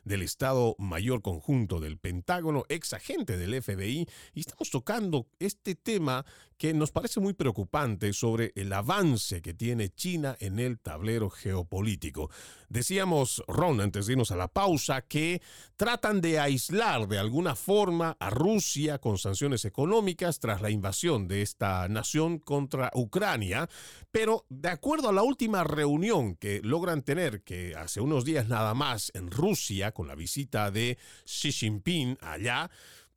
del 0.03 0.21
Estado 0.21 0.75
Mayor 0.77 1.21
Conjunto 1.21 1.79
del 1.79 1.97
Pentágono, 1.97 2.63
ex 2.69 2.93
agente 2.93 3.37
del 3.37 3.61
FBI, 3.61 4.07
y 4.33 4.39
estamos 4.39 4.69
tocando 4.69 5.27
este 5.39 5.75
tema 5.75 6.25
que 6.59 6.73
nos 6.73 6.91
parece 6.91 7.21
muy 7.21 7.33
preocupante 7.33 8.11
sobre 8.11 8.51
el 8.55 8.73
avance 8.73 9.41
que 9.41 9.53
tiene 9.53 9.89
China 9.95 10.35
en 10.41 10.59
el 10.59 10.77
tablero 10.77 11.29
geopolítico. 11.29 12.29
Decíamos, 12.67 13.41
Ron, 13.47 13.79
antes 13.79 14.05
de 14.05 14.13
irnos 14.13 14.31
a 14.31 14.35
la 14.35 14.49
pausa, 14.49 15.01
que 15.01 15.41
tratan 15.77 16.19
de 16.19 16.37
aislar 16.37 17.07
de 17.07 17.17
alguna 17.17 17.55
forma 17.55 18.17
a 18.19 18.29
Rusia 18.29 18.99
con 18.99 19.17
sanciones 19.17 19.63
económicas 19.63 20.39
tras 20.41 20.61
la 20.61 20.69
invasión 20.69 21.29
de 21.29 21.43
esta 21.43 21.87
nación 21.87 22.39
contra 22.39 22.91
Ucrania, 22.93 23.69
pero 24.11 24.45
de 24.49 24.67
acuerdo 24.67 25.07
a 25.07 25.13
la 25.13 25.23
última 25.23 25.63
reunión 25.63 26.35
que 26.35 26.59
logran 26.61 27.03
tener, 27.03 27.41
que 27.41 27.73
hace 27.73 28.01
unos 28.01 28.25
días 28.25 28.49
nada 28.49 28.73
más 28.73 29.13
en 29.15 29.31
Rusia, 29.31 29.93
con 29.93 30.09
la 30.09 30.15
visita 30.15 30.71
de 30.71 30.97
Xi 31.23 31.53
Jinping 31.53 32.17
allá, 32.19 32.69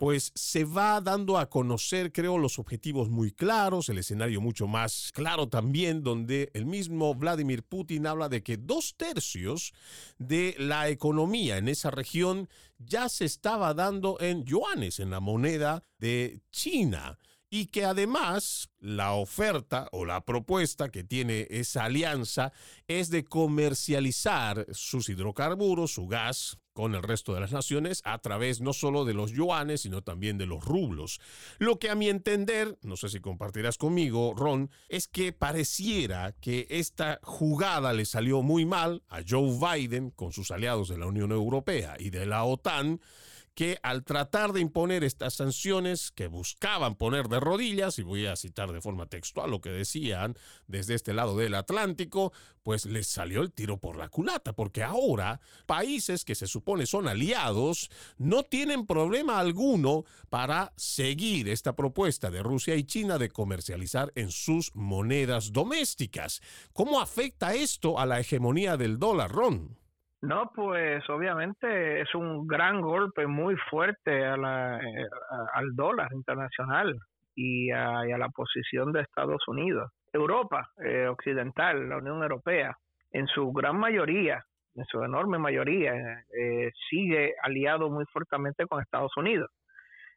pues 0.02 0.32
se 0.34 0.64
va 0.64 1.00
dando 1.00 1.38
a 1.38 1.48
conocer, 1.48 2.10
creo, 2.10 2.36
los 2.36 2.58
objetivos 2.58 3.08
muy 3.08 3.30
claros, 3.30 3.88
el 3.88 3.98
escenario 3.98 4.40
mucho 4.40 4.66
más 4.66 5.12
claro 5.14 5.48
también, 5.48 6.02
donde 6.02 6.50
el 6.54 6.66
mismo 6.66 7.14
Vladimir 7.14 7.62
Putin 7.62 8.08
habla 8.08 8.28
de 8.28 8.42
que 8.42 8.56
dos 8.56 8.96
tercios 8.96 9.72
de 10.18 10.56
la 10.58 10.88
economía 10.88 11.56
en 11.56 11.68
esa 11.68 11.92
región 11.92 12.48
ya 12.80 13.08
se 13.08 13.26
estaba 13.26 13.74
dando 13.74 14.18
en 14.18 14.44
yuanes, 14.44 14.98
en 14.98 15.10
la 15.10 15.20
moneda 15.20 15.84
de 15.98 16.40
China 16.50 17.16
y 17.48 17.66
que 17.66 17.84
además 17.84 18.70
la 18.80 19.12
oferta 19.12 19.88
o 19.92 20.04
la 20.04 20.24
propuesta 20.24 20.88
que 20.88 21.04
tiene 21.04 21.46
esa 21.48 21.84
alianza 21.84 22.52
es 22.88 23.08
de 23.10 23.22
comercializar 23.22 24.66
sus 24.72 25.08
hidrocarburos, 25.10 25.92
su 25.92 26.08
gas, 26.08 26.58
con 26.72 26.94
el 26.94 27.02
resto 27.02 27.34
de 27.34 27.40
las 27.40 27.52
naciones 27.52 28.02
a 28.04 28.18
través 28.18 28.60
no 28.60 28.72
solo 28.72 29.04
de 29.04 29.14
los 29.14 29.32
yuanes, 29.32 29.82
sino 29.82 30.02
también 30.02 30.38
de 30.38 30.46
los 30.46 30.64
rublos. 30.64 31.20
Lo 31.58 31.78
que 31.78 31.90
a 31.90 31.94
mi 31.94 32.08
entender, 32.08 32.78
no 32.82 32.96
sé 32.96 33.08
si 33.08 33.20
compartirás 33.20 33.78
conmigo, 33.78 34.34
Ron, 34.36 34.70
es 34.88 35.08
que 35.08 35.32
pareciera 35.32 36.32
que 36.40 36.66
esta 36.70 37.20
jugada 37.22 37.92
le 37.92 38.04
salió 38.04 38.42
muy 38.42 38.64
mal 38.64 39.02
a 39.08 39.20
Joe 39.26 39.58
Biden 39.58 40.10
con 40.10 40.32
sus 40.32 40.50
aliados 40.50 40.88
de 40.88 40.98
la 40.98 41.06
Unión 41.06 41.32
Europea 41.32 41.96
y 41.98 42.10
de 42.10 42.26
la 42.26 42.44
OTAN, 42.44 43.00
que 43.54 43.78
al 43.82 44.04
tratar 44.04 44.52
de 44.52 44.60
imponer 44.60 45.04
estas 45.04 45.34
sanciones 45.34 46.10
que 46.10 46.26
buscaban 46.26 46.94
poner 46.94 47.28
de 47.28 47.40
rodillas, 47.40 47.98
y 47.98 48.02
voy 48.02 48.26
a 48.26 48.36
citar 48.36 48.72
de 48.72 48.80
forma 48.80 49.06
textual 49.06 49.50
lo 49.50 49.60
que 49.60 49.70
decían 49.70 50.36
desde 50.66 50.94
este 50.94 51.12
lado 51.12 51.36
del 51.36 51.54
Atlántico, 51.54 52.32
pues 52.62 52.86
les 52.86 53.06
salió 53.06 53.42
el 53.42 53.52
tiro 53.52 53.78
por 53.78 53.96
la 53.96 54.08
culata, 54.08 54.52
porque 54.54 54.82
ahora 54.82 55.40
países 55.66 56.24
que 56.24 56.34
se 56.34 56.46
supone 56.46 56.86
son 56.86 57.08
aliados 57.08 57.90
no 58.18 58.42
tienen 58.42 58.86
problema 58.86 59.38
alguno 59.38 60.04
para 60.30 60.72
seguir 60.76 61.48
esta 61.48 61.74
propuesta 61.74 62.30
de 62.30 62.42
Rusia 62.42 62.76
y 62.76 62.84
China 62.84 63.18
de 63.18 63.30
comercializar 63.30 64.12
en 64.14 64.30
sus 64.30 64.74
monedas 64.74 65.52
domésticas. 65.52 66.40
¿Cómo 66.72 67.00
afecta 67.00 67.54
esto 67.54 67.98
a 67.98 68.06
la 68.06 68.20
hegemonía 68.20 68.76
del 68.76 68.98
dólar, 68.98 69.30
Ron? 69.30 69.81
No, 70.22 70.52
pues 70.54 71.02
obviamente 71.10 72.00
es 72.00 72.14
un 72.14 72.46
gran 72.46 72.80
golpe 72.80 73.26
muy 73.26 73.56
fuerte 73.68 74.24
a 74.24 74.36
la, 74.36 74.78
eh, 74.78 75.06
al 75.52 75.74
dólar 75.74 76.12
internacional 76.12 76.96
y 77.34 77.72
a, 77.72 78.04
la 78.04 78.28
posición 78.28 78.92
de 78.92 79.00
Estados 79.00 79.42
Unidos. 79.48 79.90
Europa 80.12 80.70
eh, 80.84 81.08
occidental, 81.08 81.88
la 81.88 81.96
Unión 81.96 82.22
Europea, 82.22 82.76
en 83.10 83.26
su 83.26 83.50
gran 83.52 83.76
mayoría, 83.80 84.44
en 84.76 84.84
su 84.84 85.02
enorme 85.02 85.38
mayoría, 85.38 85.92
eh, 86.32 86.70
sigue 86.88 87.34
aliado 87.42 87.90
muy 87.90 88.04
fuertemente 88.12 88.66
con 88.66 88.80
Estados 88.80 89.16
Unidos, 89.16 89.50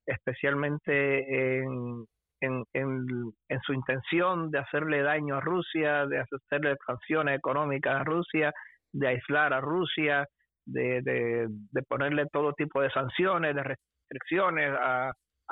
especialmente 0.06 1.64
en, 1.64 2.06
en, 2.42 2.64
en, 2.74 3.60
su 3.66 3.74
intención 3.74 4.52
de 4.52 4.60
hacerle 4.60 5.02
daño 5.02 5.38
a 5.38 5.42
Rusia, 5.42 6.06
de 6.06 6.20
hacerle 6.20 6.76
sanciones 6.86 7.40
económicas 7.40 8.02
a 8.02 8.04
Rusia 8.04 8.54
de 8.96 9.08
aislar 9.08 9.54
a 9.54 9.62
Rusia, 9.62 10.26
de, 10.66 11.02
de, 11.02 11.84
ponerle 11.84 12.26
todo 12.32 12.54
tipo 12.54 12.82
de 12.82 12.90
sanciones, 12.92 13.56
de 13.56 13.64
restricciones, 13.64 14.74
a, 14.80 15.12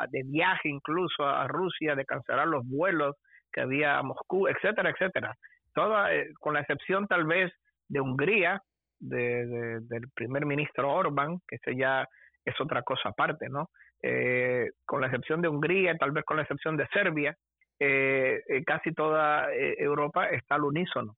de 0.09 0.23
viaje 0.25 0.69
incluso 0.69 1.25
a, 1.25 1.47
Rusia, 1.47 1.95
de 1.95 2.05
cancelar 2.05 2.47
los 2.47 2.65
vuelos 2.65 3.15
que 3.51 3.61
había 3.61 3.97
a 3.97 4.03
Moscú, 4.03 4.47
etcétera, 4.47 4.89
etcétera. 4.89 5.35
Toda, 5.73 6.13
eh, 6.15 6.29
con 6.39 6.53
la 6.53 6.61
excepción 6.61 7.07
tal 7.07 7.25
vez 7.25 7.51
de 7.87 7.99
Hungría, 7.99 8.61
de, 8.99 9.79
del 9.81 10.03
primer 10.15 10.45
ministro 10.45 10.91
Orban, 10.91 11.39
que 11.47 11.57
ese 11.57 11.75
ya 11.75 12.07
es 12.45 12.59
otra 12.61 12.81
cosa 12.81 13.09
aparte, 13.09 13.49
¿no? 13.49 13.69
Eh, 14.01 14.69
con 14.85 15.01
la 15.01 15.07
excepción 15.07 15.41
de 15.41 15.49
Hungría, 15.49 15.95
tal 15.97 16.11
vez 16.11 16.23
con 16.23 16.37
la 16.37 16.43
excepción 16.43 16.77
de 16.77 16.87
Serbia, 16.87 17.35
eh, 17.79 18.41
casi 18.65 18.93
toda 18.93 19.47
Europa 19.53 20.27
está 20.27 20.55
al 20.55 20.63
unísono 20.63 21.15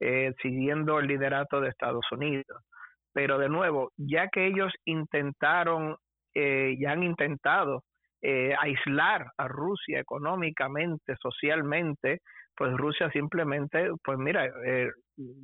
eh, 0.00 0.32
siguiendo 0.42 0.98
el 0.98 1.06
liderato 1.06 1.60
de 1.60 1.68
Estados 1.68 2.04
Unidos. 2.12 2.64
Pero 3.12 3.38
de 3.38 3.48
nuevo, 3.48 3.90
ya 3.96 4.28
que 4.28 4.46
ellos 4.46 4.72
intentaron, 4.84 5.96
eh, 6.34 6.76
ya 6.78 6.92
han 6.92 7.02
intentado 7.02 7.82
eh, 8.20 8.54
aislar 8.60 9.26
a 9.36 9.48
Rusia 9.48 10.00
económicamente, 10.00 11.14
socialmente, 11.20 12.20
pues 12.56 12.76
Rusia 12.76 13.10
simplemente, 13.10 13.90
pues 14.02 14.18
mira, 14.18 14.46
eh, 14.66 14.90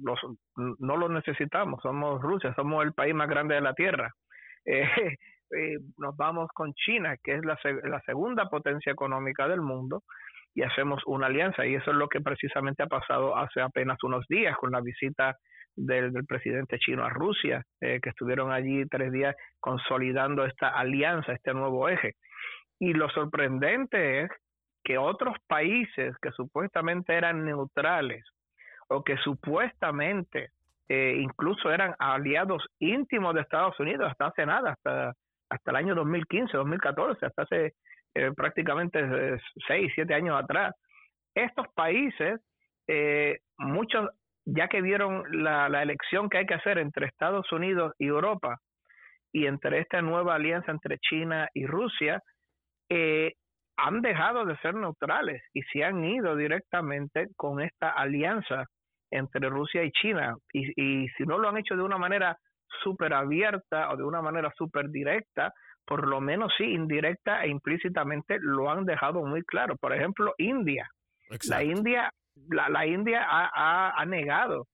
los, 0.02 0.18
no 0.56 0.96
lo 0.96 1.08
necesitamos, 1.08 1.80
somos 1.82 2.20
Rusia, 2.20 2.52
somos 2.54 2.84
el 2.84 2.92
país 2.92 3.14
más 3.14 3.28
grande 3.28 3.54
de 3.54 3.60
la 3.60 3.74
Tierra. 3.74 4.12
Eh, 5.56 5.76
nos 5.98 6.16
vamos 6.16 6.48
con 6.52 6.72
China, 6.72 7.16
que 7.22 7.34
es 7.34 7.44
la 7.44 8.00
segunda 8.06 8.48
potencia 8.48 8.90
económica 8.90 9.46
del 9.46 9.60
mundo, 9.60 10.02
y 10.54 10.62
hacemos 10.62 11.02
una 11.06 11.26
alianza. 11.26 11.66
Y 11.66 11.74
eso 11.74 11.90
es 11.90 11.96
lo 11.96 12.08
que 12.08 12.20
precisamente 12.20 12.82
ha 12.82 12.86
pasado 12.86 13.36
hace 13.36 13.60
apenas 13.60 14.02
unos 14.02 14.26
días 14.28 14.56
con 14.56 14.70
la 14.70 14.80
visita 14.80 15.36
del, 15.76 16.12
presidente 16.26 16.78
chino 16.78 17.04
a 17.04 17.10
Rusia, 17.10 17.64
eh, 17.80 18.00
que 18.00 18.10
estuvieron 18.10 18.52
allí 18.52 18.86
tres 18.86 19.12
días 19.12 19.34
consolidando 19.58 20.44
esta 20.44 20.68
alianza, 20.68 21.32
este 21.32 21.52
nuevo 21.52 21.88
eje. 21.88 22.14
Y 22.78 22.92
lo 22.92 23.08
sorprendente 23.10 24.22
es 24.22 24.30
que 24.84 24.98
otros 24.98 25.36
países 25.46 26.14
que 26.20 26.30
supuestamente 26.32 27.14
eran 27.14 27.44
neutrales 27.44 28.24
o 28.88 29.02
que 29.02 29.16
supuestamente 29.18 30.50
eh, 30.88 31.16
incluso 31.18 31.72
eran 31.72 31.94
aliados 31.98 32.66
íntimos 32.78 33.34
de 33.34 33.40
Estados 33.40 33.78
Unidos 33.80 34.10
hasta 34.10 34.26
hace 34.26 34.44
nada, 34.44 34.72
hasta, 34.72 35.14
hasta 35.48 35.70
el 35.70 35.76
año 35.76 35.94
2015, 35.94 36.56
2014, 36.56 37.26
hasta 37.26 37.42
hace 37.42 37.74
eh, 38.14 38.30
prácticamente 38.34 39.38
seis, 39.66 39.90
siete 39.94 40.14
años 40.14 40.40
atrás. 40.40 40.74
Estos 41.34 41.66
países, 41.74 42.40
eh, 42.86 43.38
muchos, 43.58 44.08
ya 44.44 44.68
que 44.68 44.80
vieron 44.80 45.24
la, 45.42 45.82
elección 45.82 46.28
que 46.28 46.38
hay 46.38 46.46
que 46.46 46.54
hacer 46.54 46.78
entre 46.78 47.06
Estados 47.06 47.50
Unidos 47.50 47.92
y 47.98 48.06
Europa 48.06 48.58
y 49.32 49.46
entre 49.46 49.80
esta 49.80 50.00
nueva 50.00 50.36
alianza 50.36 50.70
entre 50.70 50.98
China 50.98 51.48
y 51.54 51.66
Rusia, 51.66 52.20
eh, 52.88 53.32
han 53.76 54.00
dejado 54.00 54.44
de 54.44 54.56
ser 54.58 54.76
neutrales 54.76 55.42
y 55.52 55.62
se 55.62 55.82
han 55.82 56.04
ido 56.04 56.36
directamente 56.36 57.26
con 57.36 57.60
esta 57.60 57.90
alianza 57.90 58.66
entre 59.10 59.48
Rusia 59.48 59.82
y 59.82 59.90
China. 59.90 60.36
Y, 60.52 60.70
y 60.80 61.08
si 61.16 61.24
no 61.24 61.38
lo 61.38 61.48
han 61.48 61.56
hecho 61.56 61.74
de 61.74 61.82
una 61.82 61.98
manera 61.98 62.36
súper 62.82 63.12
abierta 63.12 63.90
o 63.90 63.96
de 63.96 64.04
una 64.04 64.22
manera 64.22 64.52
súper 64.56 64.88
directa, 64.90 65.52
por 65.86 66.06
lo 66.06 66.20
menos 66.20 66.52
sí, 66.56 66.64
indirecta 66.64 67.44
e 67.44 67.48
implícitamente 67.48 68.38
lo 68.40 68.70
han 68.70 68.84
dejado 68.84 69.24
muy 69.24 69.42
claro. 69.42 69.76
Por 69.76 69.94
ejemplo, 69.94 70.34
India. 70.38 70.88
La 71.48 71.62
India, 71.62 72.10
la, 72.48 72.68
la 72.68 72.86
India 72.86 73.26
ha, 73.28 73.90
ha, 73.98 74.04
negado 74.04 74.66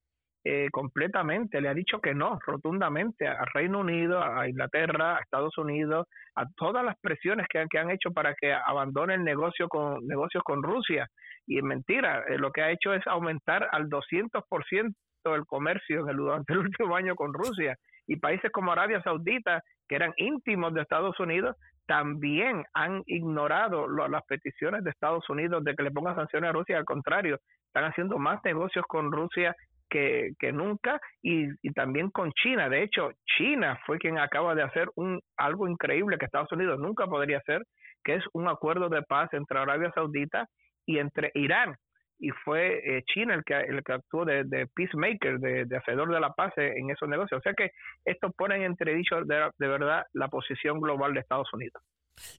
eh, 0.45 0.69
completamente, 0.73 1.61
le 1.61 1.69
ha 1.69 1.75
dicho 1.75 2.00
que 2.00 2.14
no, 2.14 2.38
rotundamente, 2.45 3.26
al 3.26 3.47
Reino 3.55 3.81
Unido, 3.81 4.23
a 4.23 4.49
Inglaterra, 4.49 5.17
a 5.17 5.21
Estados 5.21 5.57
Unidos, 5.59 6.07
a 6.35 6.45
todas 6.57 6.85
las 6.85 6.97
presiones 7.00 7.47
que, 7.49 7.64
que 7.71 7.79
han 7.79 7.90
hecho 7.90 8.11
para 8.11 8.35
que 8.35 8.52
abandone 8.52 9.14
el 9.14 9.25
negocio 9.25 9.69
con 9.69 10.07
negocios 10.07 10.43
con 10.45 10.62
Rusia. 10.62 11.07
Y 11.47 11.59
es 11.59 11.64
mentira, 11.64 12.25
eh, 12.29 12.38
lo 12.38 12.50
que 12.50 12.62
ha 12.62 12.71
hecho 12.71 12.93
es 12.93 13.07
aumentar 13.07 13.69
al 13.73 13.88
200% 13.88 14.93
el 15.25 15.45
comercio 15.47 16.05
durante 16.05 16.52
el 16.52 16.61
último 16.61 16.97
año 16.97 17.14
con 17.14 17.33
Rusia. 17.33 17.76
Y 18.11 18.17
países 18.17 18.50
como 18.50 18.73
Arabia 18.73 19.00
Saudita, 19.05 19.62
que 19.88 19.95
eran 19.95 20.12
íntimos 20.17 20.75
de 20.75 20.83
Estados 20.83 21.21
Unidos, 21.21 21.55
también 21.87 22.64
han 22.75 23.05
ignorado 23.07 23.87
las 23.87 24.25
peticiones 24.26 24.83
de 24.83 24.90
Estados 24.90 25.31
Unidos 25.31 25.62
de 25.62 25.76
que 25.76 25.85
le 25.85 25.93
pongan 25.93 26.17
sanciones 26.17 26.50
a 26.50 26.52
Rusia. 26.52 26.76
Al 26.76 26.85
contrario, 26.85 27.38
están 27.67 27.85
haciendo 27.85 28.19
más 28.19 28.40
negocios 28.45 28.85
con 28.88 29.12
Rusia 29.12 29.55
que, 29.88 30.33
que 30.40 30.50
nunca 30.50 31.00
y, 31.23 31.47
y, 31.62 31.73
también 31.73 32.11
con 32.11 32.33
China. 32.33 32.69
De 32.69 32.83
hecho, 32.83 33.12
China 33.37 33.79
fue 33.87 33.99
quien 33.99 34.19
acaba 34.19 34.57
de 34.57 34.64
hacer 34.64 34.88
un 34.97 35.21
algo 35.37 35.69
increíble 35.69 36.19
que 36.19 36.25
Estados 36.25 36.50
Unidos 36.50 36.81
nunca 36.81 37.07
podría 37.07 37.38
hacer, 37.38 37.62
que 38.02 38.17
es 38.17 38.25
un 38.33 38.49
acuerdo 38.49 38.88
de 38.88 39.02
paz 39.02 39.33
entre 39.35 39.57
Arabia 39.57 39.93
Saudita 39.95 40.49
y 40.85 40.99
entre 40.99 41.31
Irán 41.35 41.76
y 42.21 42.31
fue 42.45 42.79
eh, 42.85 43.03
China 43.12 43.35
el 43.35 43.43
que, 43.45 43.55
el 43.55 43.83
que 43.83 43.93
actuó 43.93 44.25
de, 44.25 44.45
peacemaker, 44.75 45.41
de, 45.41 45.77
hacedor 45.77 46.12
de 46.12 46.21
la 46.21 46.33
paz 46.35 46.53
en 46.57 46.91
esos 46.91 47.09
negocios. 47.09 47.39
O 47.39 47.43
sea 47.43 47.55
que 47.55 47.71
esto 48.05 48.31
pone 48.31 48.57
en 48.57 48.62
entredicho 48.62 49.17
de, 49.25 49.50
de 49.59 49.69
verdad 49.69 50.05
la 50.12 50.29
posición 50.29 50.81
global 50.81 51.15
de 51.15 51.21
Estados 51.21 51.49
Unidos. 51.53 51.83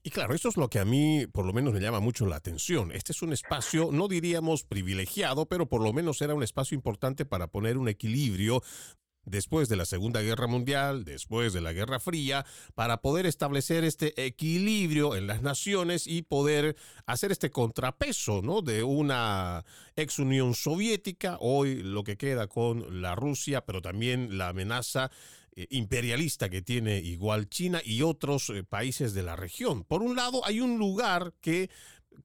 Y 0.02 0.10
claro, 0.10 0.34
esto 0.34 0.48
es 0.48 0.56
lo 0.56 0.68
que 0.68 0.78
a 0.78 0.84
mí 0.84 1.26
por 1.32 1.44
lo 1.44 1.52
menos 1.52 1.72
me 1.72 1.80
llama 1.80 2.00
mucho 2.00 2.26
la 2.26 2.36
atención. 2.36 2.92
Este 2.92 3.12
es 3.12 3.22
un 3.22 3.32
espacio, 3.32 3.90
no 3.92 4.08
diríamos 4.08 4.64
privilegiado, 4.64 5.46
pero 5.46 5.66
por 5.66 5.82
lo 5.82 5.92
menos 5.92 6.22
era 6.22 6.34
un 6.34 6.42
espacio 6.42 6.74
importante 6.74 7.24
para 7.24 7.48
poner 7.48 7.76
un 7.76 7.88
equilibrio 7.88 8.62
después 9.24 9.68
de 9.68 9.76
la 9.76 9.84
Segunda 9.84 10.20
Guerra 10.20 10.46
Mundial, 10.46 11.04
después 11.04 11.52
de 11.52 11.60
la 11.60 11.72
Guerra 11.72 12.00
Fría, 12.00 12.44
para 12.74 13.00
poder 13.02 13.26
establecer 13.26 13.84
este 13.84 14.24
equilibrio 14.26 15.14
en 15.16 15.26
las 15.26 15.42
naciones 15.42 16.06
y 16.06 16.22
poder 16.22 16.76
hacer 17.06 17.32
este 17.32 17.50
contrapeso 17.50 18.42
¿no? 18.42 18.62
de 18.62 18.82
una 18.82 19.64
ex 19.96 20.18
Unión 20.18 20.54
Soviética, 20.54 21.36
hoy 21.40 21.82
lo 21.82 22.04
que 22.04 22.16
queda 22.16 22.46
con 22.46 23.02
la 23.02 23.14
Rusia, 23.14 23.64
pero 23.64 23.82
también 23.82 24.38
la 24.38 24.48
amenaza 24.48 25.10
eh, 25.54 25.66
imperialista 25.68 26.48
que 26.48 26.62
tiene 26.62 26.98
igual 27.00 27.50
China 27.50 27.82
y 27.84 28.00
otros 28.00 28.48
eh, 28.48 28.64
países 28.64 29.12
de 29.12 29.22
la 29.22 29.36
región. 29.36 29.84
Por 29.84 30.02
un 30.02 30.16
lado, 30.16 30.40
hay 30.46 30.60
un 30.60 30.78
lugar 30.78 31.34
que 31.42 31.68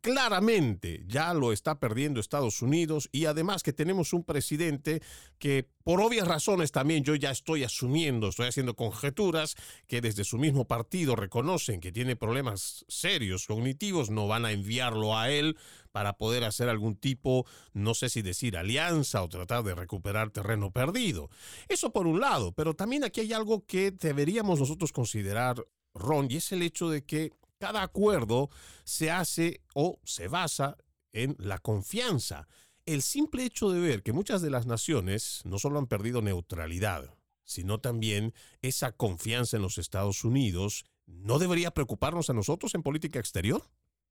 claramente 0.02 1.04
ya 1.08 1.34
lo 1.34 1.52
está 1.52 1.80
perdiendo 1.80 2.20
Estados 2.20 2.62
Unidos 2.62 3.10
y 3.12 3.26
además 3.26 3.64
que 3.64 3.74
tenemos 3.74 4.14
un 4.14 4.24
presidente 4.24 5.02
que 5.40 5.68
por 5.84 6.02
obvias 6.02 6.28
razones 6.28 6.72
también 6.72 7.04
yo 7.04 7.16
ya 7.16 7.32
estoy 7.32 7.64
asumiendo, 7.64 8.30
estoy 8.30 8.48
haciendo 8.48 8.76
conjeturas 8.76 9.56
que 9.88 10.02
desde 10.02 10.24
su 10.24 10.38
mismo 10.38 10.66
partido 10.66 11.16
reconocen 11.16 11.80
que 11.80 11.92
tiene 11.92 12.16
problemas 12.16 12.86
serios 12.88 13.48
cognitivos, 13.48 14.10
no 14.10 14.28
van 14.28 14.46
a 14.46 14.52
enviarlo 14.52 15.18
a 15.18 15.30
él 15.30 15.58
para 15.92 16.14
poder 16.14 16.44
hacer 16.44 16.70
algún 16.70 16.96
tipo, 16.96 17.46
no 17.74 17.94
sé 17.94 18.10
si 18.10 18.22
decir 18.22 18.58
alianza 18.58 19.24
o 19.24 19.30
tratar 19.30 19.64
de 19.64 19.76
recuperar 19.76 20.30
terreno 20.30 20.72
perdido. 20.72 21.30
Eso 21.70 21.92
por 21.92 22.08
un 22.08 22.20
lado, 22.20 22.52
pero 22.52 22.76
también 22.76 23.04
aquí 23.04 23.22
hay 23.22 23.34
algo 23.34 23.66
que 23.66 23.92
deberíamos 23.92 24.60
nosotros 24.60 24.92
considerar, 24.92 25.66
Ron, 25.94 26.28
y 26.30 26.38
es 26.38 26.52
el 26.52 26.62
hecho 26.62 26.90
de 26.90 27.04
que 27.04 27.32
cada 27.60 27.82
acuerdo 27.82 28.50
se 28.84 29.12
hace 29.12 29.62
o 29.74 30.00
se 30.04 30.28
basa 30.28 30.78
en 31.14 31.36
la 31.40 31.58
confianza. 31.60 32.48
El 32.86 33.02
simple 33.02 33.44
hecho 33.44 33.70
de 33.70 33.82
ver 33.82 34.04
que 34.04 34.14
muchas 34.14 34.42
de 34.42 34.50
las 34.50 34.66
naciones 34.66 35.42
no 35.46 35.58
solo 35.58 35.80
han 35.80 35.88
perdido 35.88 36.22
neutralidad, 36.22 37.14
sino 37.44 37.80
también 37.80 38.34
esa 38.62 38.92
confianza 38.92 39.58
en 39.58 39.64
los 39.64 39.78
Estados 39.78 40.24
Unidos, 40.24 40.86
¿no 41.06 41.40
debería 41.40 41.72
preocuparnos 41.72 42.30
a 42.30 42.34
nosotros 42.34 42.76
en 42.76 42.84
política 42.84 43.20
exterior? 43.20 43.62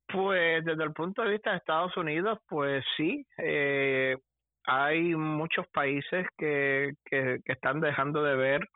Pues 0.09 0.65
desde 0.65 0.85
el 0.85 0.93
punto 0.93 1.23
de 1.23 1.33
vista 1.33 1.51
de 1.51 1.57
Estados 1.59 1.97
Unidos, 1.97 2.39
pues 2.49 2.85
sí. 2.97 3.27
Eh, 3.39 4.17
hay 4.65 5.15
muchos 5.15 5.67
países 5.69 6.27
que, 6.37 6.95
que, 7.05 7.39
que, 7.45 7.53
están 7.53 7.81
dejando 7.81 8.23
de 8.23 8.35
ver 8.35 8.69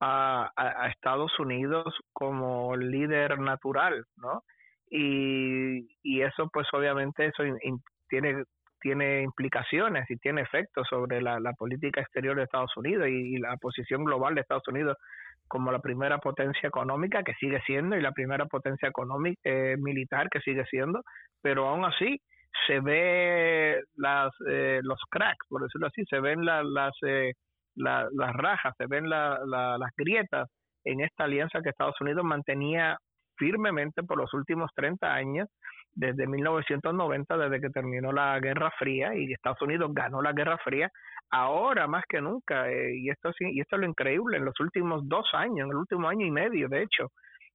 a, 0.00 0.50
Estados 0.90 1.38
Unidos 1.38 1.94
como 2.12 2.76
líder 2.76 3.38
natural, 3.38 4.04
¿no? 4.16 4.42
Y, 4.90 5.88
y 6.02 6.22
eso, 6.22 6.48
pues 6.52 6.66
obviamente, 6.72 7.26
eso 7.26 7.42
tiene 8.08 8.44
tiene 8.84 9.22
implicaciones 9.22 10.04
y 10.10 10.16
tiene 10.18 10.42
efectos 10.42 10.86
sobre 10.90 11.22
la, 11.22 11.40
política 11.56 12.02
exterior 12.02 12.36
de 12.36 12.42
Estados 12.42 12.76
Unidos 12.76 13.08
y, 13.08 13.38
la 13.38 13.56
posición 13.56 14.04
global 14.04 14.34
de 14.34 14.42
Estados 14.42 14.68
Unidos 14.68 14.98
como 15.48 15.72
la 15.72 15.78
primera 15.78 16.18
potencia 16.18 16.68
económica 16.68 17.22
que 17.22 17.32
sigue 17.40 17.62
siendo 17.64 17.96
y 17.96 18.02
la 18.02 18.12
primera 18.12 18.44
potencia 18.44 18.86
económica 18.86 19.40
eh, 19.42 19.76
militar 19.78 20.28
que 20.28 20.40
sigue 20.40 20.66
siendo, 20.66 21.00
pero 21.40 21.66
aún 21.66 21.86
así 21.86 22.20
se 22.66 22.80
ve 22.80 23.82
las 23.96 24.30
eh, 24.50 24.80
los 24.82 25.00
cracks, 25.08 25.46
por 25.48 25.62
decirlo 25.62 25.86
así, 25.86 26.04
se 26.04 26.20
ven 26.20 26.44
las 26.44 26.94
eh, 27.06 27.32
las 27.76 28.32
rajas, 28.34 28.74
se 28.76 28.86
ven 28.86 29.08
las 29.08 29.90
grietas 29.96 30.48
en 30.84 31.00
esta 31.00 31.24
alianza 31.24 31.60
que 31.62 31.70
Estados 31.70 32.00
Unidos 32.00 32.24
mantenía 32.24 32.98
firmemente 33.36 34.02
por 34.02 34.18
los 34.18 34.32
últimos 34.34 34.70
30 34.74 35.12
años, 35.12 35.48
desde 35.92 36.26
1990, 36.26 37.36
desde 37.36 37.60
que 37.60 37.70
terminó 37.70 38.12
la 38.12 38.38
Guerra 38.40 38.70
Fría 38.78 39.14
y 39.14 39.32
Estados 39.32 39.62
Unidos 39.62 39.90
ganó 39.92 40.22
la 40.22 40.32
Guerra 40.32 40.58
Fría, 40.58 40.90
ahora 41.30 41.86
más 41.86 42.04
que 42.08 42.20
nunca, 42.20 42.70
eh, 42.70 42.96
y, 42.96 43.10
esto, 43.10 43.30
y 43.40 43.60
esto 43.60 43.76
es 43.76 43.80
lo 43.80 43.88
increíble, 43.88 44.36
en 44.36 44.44
los 44.44 44.58
últimos 44.60 45.08
dos 45.08 45.26
años, 45.32 45.66
en 45.66 45.70
el 45.70 45.76
último 45.76 46.08
año 46.08 46.26
y 46.26 46.30
medio, 46.30 46.68
de 46.68 46.82
hecho, 46.82 47.08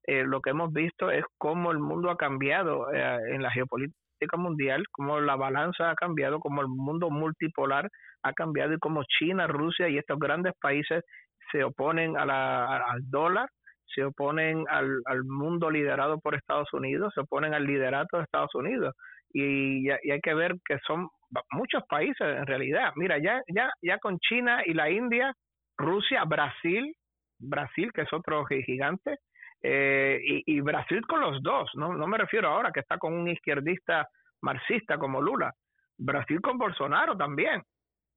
eh, 0.03 0.23
lo 0.23 0.41
que 0.41 0.51
hemos 0.51 0.71
visto 0.71 1.11
es 1.11 1.23
cómo 1.37 1.71
el 1.71 1.79
mundo 1.79 2.09
ha 2.09 2.17
cambiado 2.17 2.91
eh, 2.91 3.19
en 3.33 3.43
la 3.43 3.51
geopolítica 3.51 3.98
mundial, 4.37 4.83
cómo 4.91 5.19
la 5.19 5.35
balanza 5.35 5.91
ha 5.91 5.95
cambiado, 5.95 6.39
cómo 6.39 6.61
el 6.61 6.67
mundo 6.67 7.09
multipolar 7.09 7.89
ha 8.23 8.33
cambiado 8.33 8.73
y 8.73 8.79
cómo 8.79 9.03
China, 9.03 9.47
Rusia 9.47 9.89
y 9.89 9.97
estos 9.97 10.19
grandes 10.19 10.53
países 10.61 11.03
se 11.51 11.63
oponen 11.63 12.17
a 12.17 12.25
la, 12.25 12.77
al 12.77 13.09
dólar, 13.09 13.49
se 13.85 14.03
oponen 14.03 14.65
al, 14.69 15.01
al 15.05 15.23
mundo 15.23 15.69
liderado 15.69 16.19
por 16.19 16.35
Estados 16.35 16.71
Unidos, 16.73 17.11
se 17.13 17.21
oponen 17.21 17.53
al 17.53 17.65
liderato 17.65 18.17
de 18.17 18.23
Estados 18.23 18.53
Unidos. 18.53 18.93
Y, 19.31 19.87
y, 19.87 20.11
hay 20.11 20.19
que 20.21 20.33
ver 20.33 20.55
que 20.65 20.77
son 20.85 21.07
muchos 21.51 21.83
países 21.87 22.21
en 22.21 22.45
realidad. 22.45 22.91
Mira, 22.95 23.17
ya, 23.19 23.41
ya, 23.53 23.69
ya 23.81 23.97
con 23.99 24.17
China 24.19 24.61
y 24.65 24.73
la 24.73 24.89
India, 24.89 25.33
Rusia, 25.77 26.23
Brasil, 26.25 26.93
Brasil, 27.39 27.91
que 27.93 28.01
es 28.01 28.13
otro 28.13 28.45
gigante, 28.45 29.17
eh, 29.61 30.19
y, 30.23 30.61
Brasil 30.61 31.05
con 31.05 31.19
los 31.21 31.41
dos, 31.43 31.69
no, 31.75 31.93
no 31.93 32.07
me 32.07 32.17
refiero 32.17 32.47
ahora 32.47 32.71
que 32.71 32.79
está 32.79 32.97
con 32.97 33.13
un 33.13 33.27
izquierdista 33.27 34.07
marxista 34.41 34.97
como 34.97 35.21
Lula, 35.21 35.53
Brasil 35.97 36.39
con 36.41 36.57
Bolsonaro 36.57 37.17
también, 37.17 37.61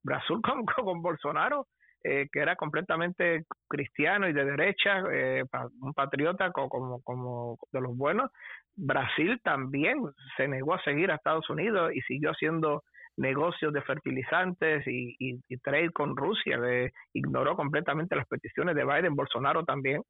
Brasil 0.04 0.38
con, 0.42 0.64
Bolsonaro, 1.02 1.66
eh, 2.04 2.28
que 2.32 2.40
era 2.40 2.56
completamente 2.56 3.44
cristiano 3.68 4.28
y 4.28 4.32
de 4.32 4.44
derecha, 4.44 5.02
eh, 5.12 5.44
un 5.80 5.92
patriota 5.94 6.50
como, 6.52 7.00
como, 7.02 7.58
de 7.72 7.80
los 7.80 7.96
buenos, 7.96 8.30
Brasil 8.74 9.40
también 9.42 10.02
se 10.36 10.48
negó 10.48 10.74
a 10.74 10.82
seguir 10.82 11.10
a 11.10 11.16
Estados 11.16 11.48
Unidos 11.50 11.92
y 11.94 12.00
siguió 12.02 12.30
haciendo 12.30 12.82
negocios 13.22 13.72
de 13.72 13.80
fertilizantes 13.82 14.84
y, 14.86 15.38
trade 15.62 15.90
con 15.92 16.16
Rusia, 16.16 16.58
ignoró 17.14 17.56
completamente 17.56 18.16
las 18.16 18.26
peticiones 18.26 18.74
de 18.74 18.84
Biden, 18.84 19.14
Bolsonaro 19.14 19.64
también. 19.64 20.02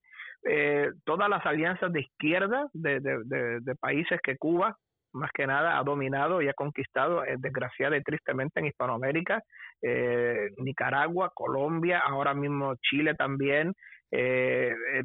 Eh, 0.44 0.90
todas 1.05 1.29
las 1.29 1.44
alianzas 1.46 1.92
de 1.92 2.01
izquierda 2.01 2.66
de, 2.72 2.98
de, 3.01 3.75
países 3.77 4.18
que 4.22 4.37
Cuba 4.37 4.77
más 5.12 5.31
que 5.33 5.46
nada 5.46 5.79
ha 5.79 5.85
dominado 5.85 6.40
y 6.40 6.48
ha 6.48 6.55
conquistado, 6.55 7.22
eh, 7.22 7.37
desgraciada 7.38 7.98
y 7.98 8.03
tristemente, 8.03 8.59
en 8.59 8.66
Hispanoamérica, 8.66 9.42
eh, 9.83 10.48
Nicaragua, 10.57 11.31
Colombia, 11.35 11.98
ahora 11.98 12.33
mismo 12.33 12.75
Chile 12.81 13.14
también, 13.14 13.75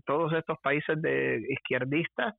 todos 0.05 0.33
estos 0.33 0.57
países 0.61 1.01
de 1.01 1.41
izquierdistas 1.49 2.35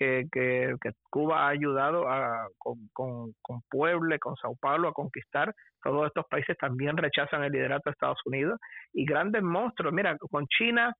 que, 0.00 0.26
que, 0.32 0.92
Cuba 1.10 1.46
ha 1.46 1.48
ayudado 1.48 2.08
a, 2.08 2.48
con, 2.56 2.88
con, 2.92 3.34
con 3.42 3.60
Puebla, 3.68 4.18
con 4.18 4.34
Sao 4.36 4.56
Paulo 4.56 4.88
a 4.88 4.94
conquistar. 4.94 5.54
Todos 5.82 6.06
estos 6.06 6.24
países 6.30 6.56
también 6.56 6.96
rechazan 6.96 7.44
el 7.44 7.52
liderato 7.52 7.90
de 7.90 7.92
Estados 7.92 8.20
Unidos. 8.24 8.58
Y 8.94 9.04
grandes 9.04 9.42
monstruos, 9.42 9.92
mira, 9.92 10.16
con 10.18 10.46
China, 10.46 10.94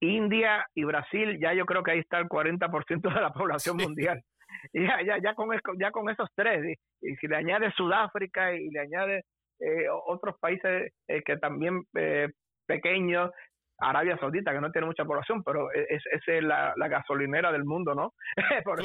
India 0.00 0.66
y 0.74 0.82
Brasil, 0.82 1.38
ya 1.40 1.54
yo 1.54 1.64
creo 1.66 1.84
que 1.84 1.92
ahí 1.92 2.00
está 2.00 2.18
el 2.18 2.28
40% 2.28 3.14
de 3.14 3.20
la 3.20 3.32
población 3.32 3.76
mundial. 3.76 4.20
Y 4.72 4.86
ya, 4.86 5.00
ya, 5.02 5.18
ya, 5.22 5.34
con, 5.34 5.48
ya 5.78 5.90
con 5.92 6.10
esos 6.10 6.28
tres, 6.34 6.76
y, 7.00 7.16
si 7.16 7.28
le 7.28 7.36
añade 7.36 7.72
Sudáfrica 7.72 8.54
y 8.54 8.70
le 8.70 8.80
añade 8.80 9.22
eh, 9.60 9.86
otros 10.06 10.36
países 10.40 10.92
eh, 11.08 11.22
que 11.24 11.36
también 11.36 11.84
eh, 11.94 12.28
pequeños, 12.66 13.30
Arabia 13.82 14.16
Saudita, 14.18 14.52
que 14.52 14.60
no 14.60 14.70
tiene 14.70 14.86
mucha 14.86 15.04
población, 15.04 15.42
pero 15.42 15.72
e, 15.72 15.86
es, 15.88 16.02
es 16.10 16.42
la, 16.42 16.74
gasolinera 16.76 17.52
del 17.52 17.64
mundo, 17.64 17.94
¿no? 17.94 18.14
Por 18.64 18.80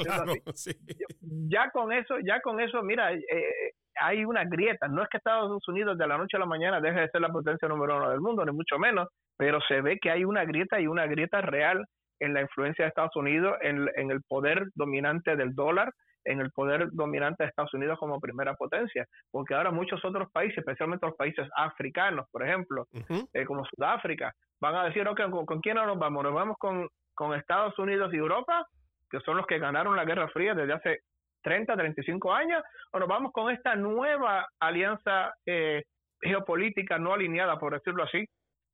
Ya 1.21 1.69
con 1.71 1.91
eso, 1.91 2.19
ya 2.19 2.41
con 2.41 2.59
eso, 2.59 2.81
mira, 2.83 3.13
eh, 3.13 3.73
hay 3.99 4.25
una 4.25 4.43
grieta. 4.45 4.87
No 4.87 5.03
es 5.03 5.09
que 5.09 5.17
Estados 5.17 5.67
Unidos 5.67 5.97
de 5.97 6.07
la 6.07 6.17
noche 6.17 6.37
a 6.37 6.39
la 6.39 6.45
mañana 6.45 6.81
deje 6.81 7.01
de 7.01 7.09
ser 7.09 7.21
la 7.21 7.29
potencia 7.29 7.67
número 7.67 7.97
uno 7.97 8.09
del 8.09 8.21
mundo, 8.21 8.45
ni 8.45 8.51
mucho 8.51 8.77
menos, 8.79 9.07
pero 9.37 9.59
se 9.67 9.81
ve 9.81 9.97
que 10.01 10.11
hay 10.11 10.23
una 10.25 10.45
grieta 10.45 10.79
y 10.79 10.87
una 10.87 11.05
grieta 11.05 11.41
real 11.41 11.85
en 12.19 12.33
la 12.33 12.41
influencia 12.41 12.85
de 12.85 12.89
Estados 12.89 13.15
Unidos, 13.15 13.55
en, 13.61 13.87
en 13.95 14.11
el 14.11 14.21
poder 14.27 14.65
dominante 14.73 15.35
del 15.35 15.53
dólar, 15.53 15.91
en 16.27 16.41
el 16.41 16.51
poder 16.51 16.89
dominante 16.91 17.43
de 17.43 17.49
Estados 17.49 17.73
Unidos 17.73 17.97
como 17.99 18.19
primera 18.19 18.53
potencia, 18.55 19.05
porque 19.31 19.55
ahora 19.55 19.71
muchos 19.71 20.03
otros 20.03 20.29
países, 20.31 20.57
especialmente 20.59 21.05
los 21.05 21.15
países 21.15 21.47
africanos, 21.55 22.27
por 22.31 22.45
ejemplo, 22.45 22.85
eh, 23.33 23.45
como 23.45 23.65
Sudáfrica, 23.65 24.33
van 24.59 24.75
a 24.75 24.85
decir, 24.85 25.07
ok, 25.07 25.45
¿con, 25.45 25.61
quién 25.61 25.75
nos 25.75 25.97
vamos? 25.97 26.23
¿Nos 26.23 26.33
vamos 26.33 26.57
con, 26.59 26.87
con 27.15 27.33
Estados 27.33 27.77
Unidos 27.79 28.13
y 28.13 28.17
Europa, 28.17 28.65
que 29.09 29.19
son 29.21 29.37
los 29.37 29.47
que 29.47 29.59
ganaron 29.59 29.95
la 29.95 30.05
Guerra 30.05 30.27
Fría 30.29 30.53
desde 30.53 30.73
hace 30.73 30.99
30, 31.43 31.75
35 31.75 32.33
años, 32.33 32.61
o 32.91 32.99
nos 32.99 33.07
vamos 33.07 33.31
con 33.31 33.51
esta 33.51 33.75
nueva 33.75 34.47
alianza 34.59 35.33
eh, 35.45 35.83
geopolítica 36.21 36.97
no 36.97 37.13
alineada, 37.13 37.57
por 37.57 37.73
decirlo 37.73 38.03
así, 38.03 38.25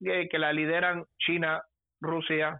eh, 0.05 0.27
que 0.27 0.39
la 0.39 0.51
lideran 0.51 1.05
China, 1.19 1.61
Rusia, 2.01 2.59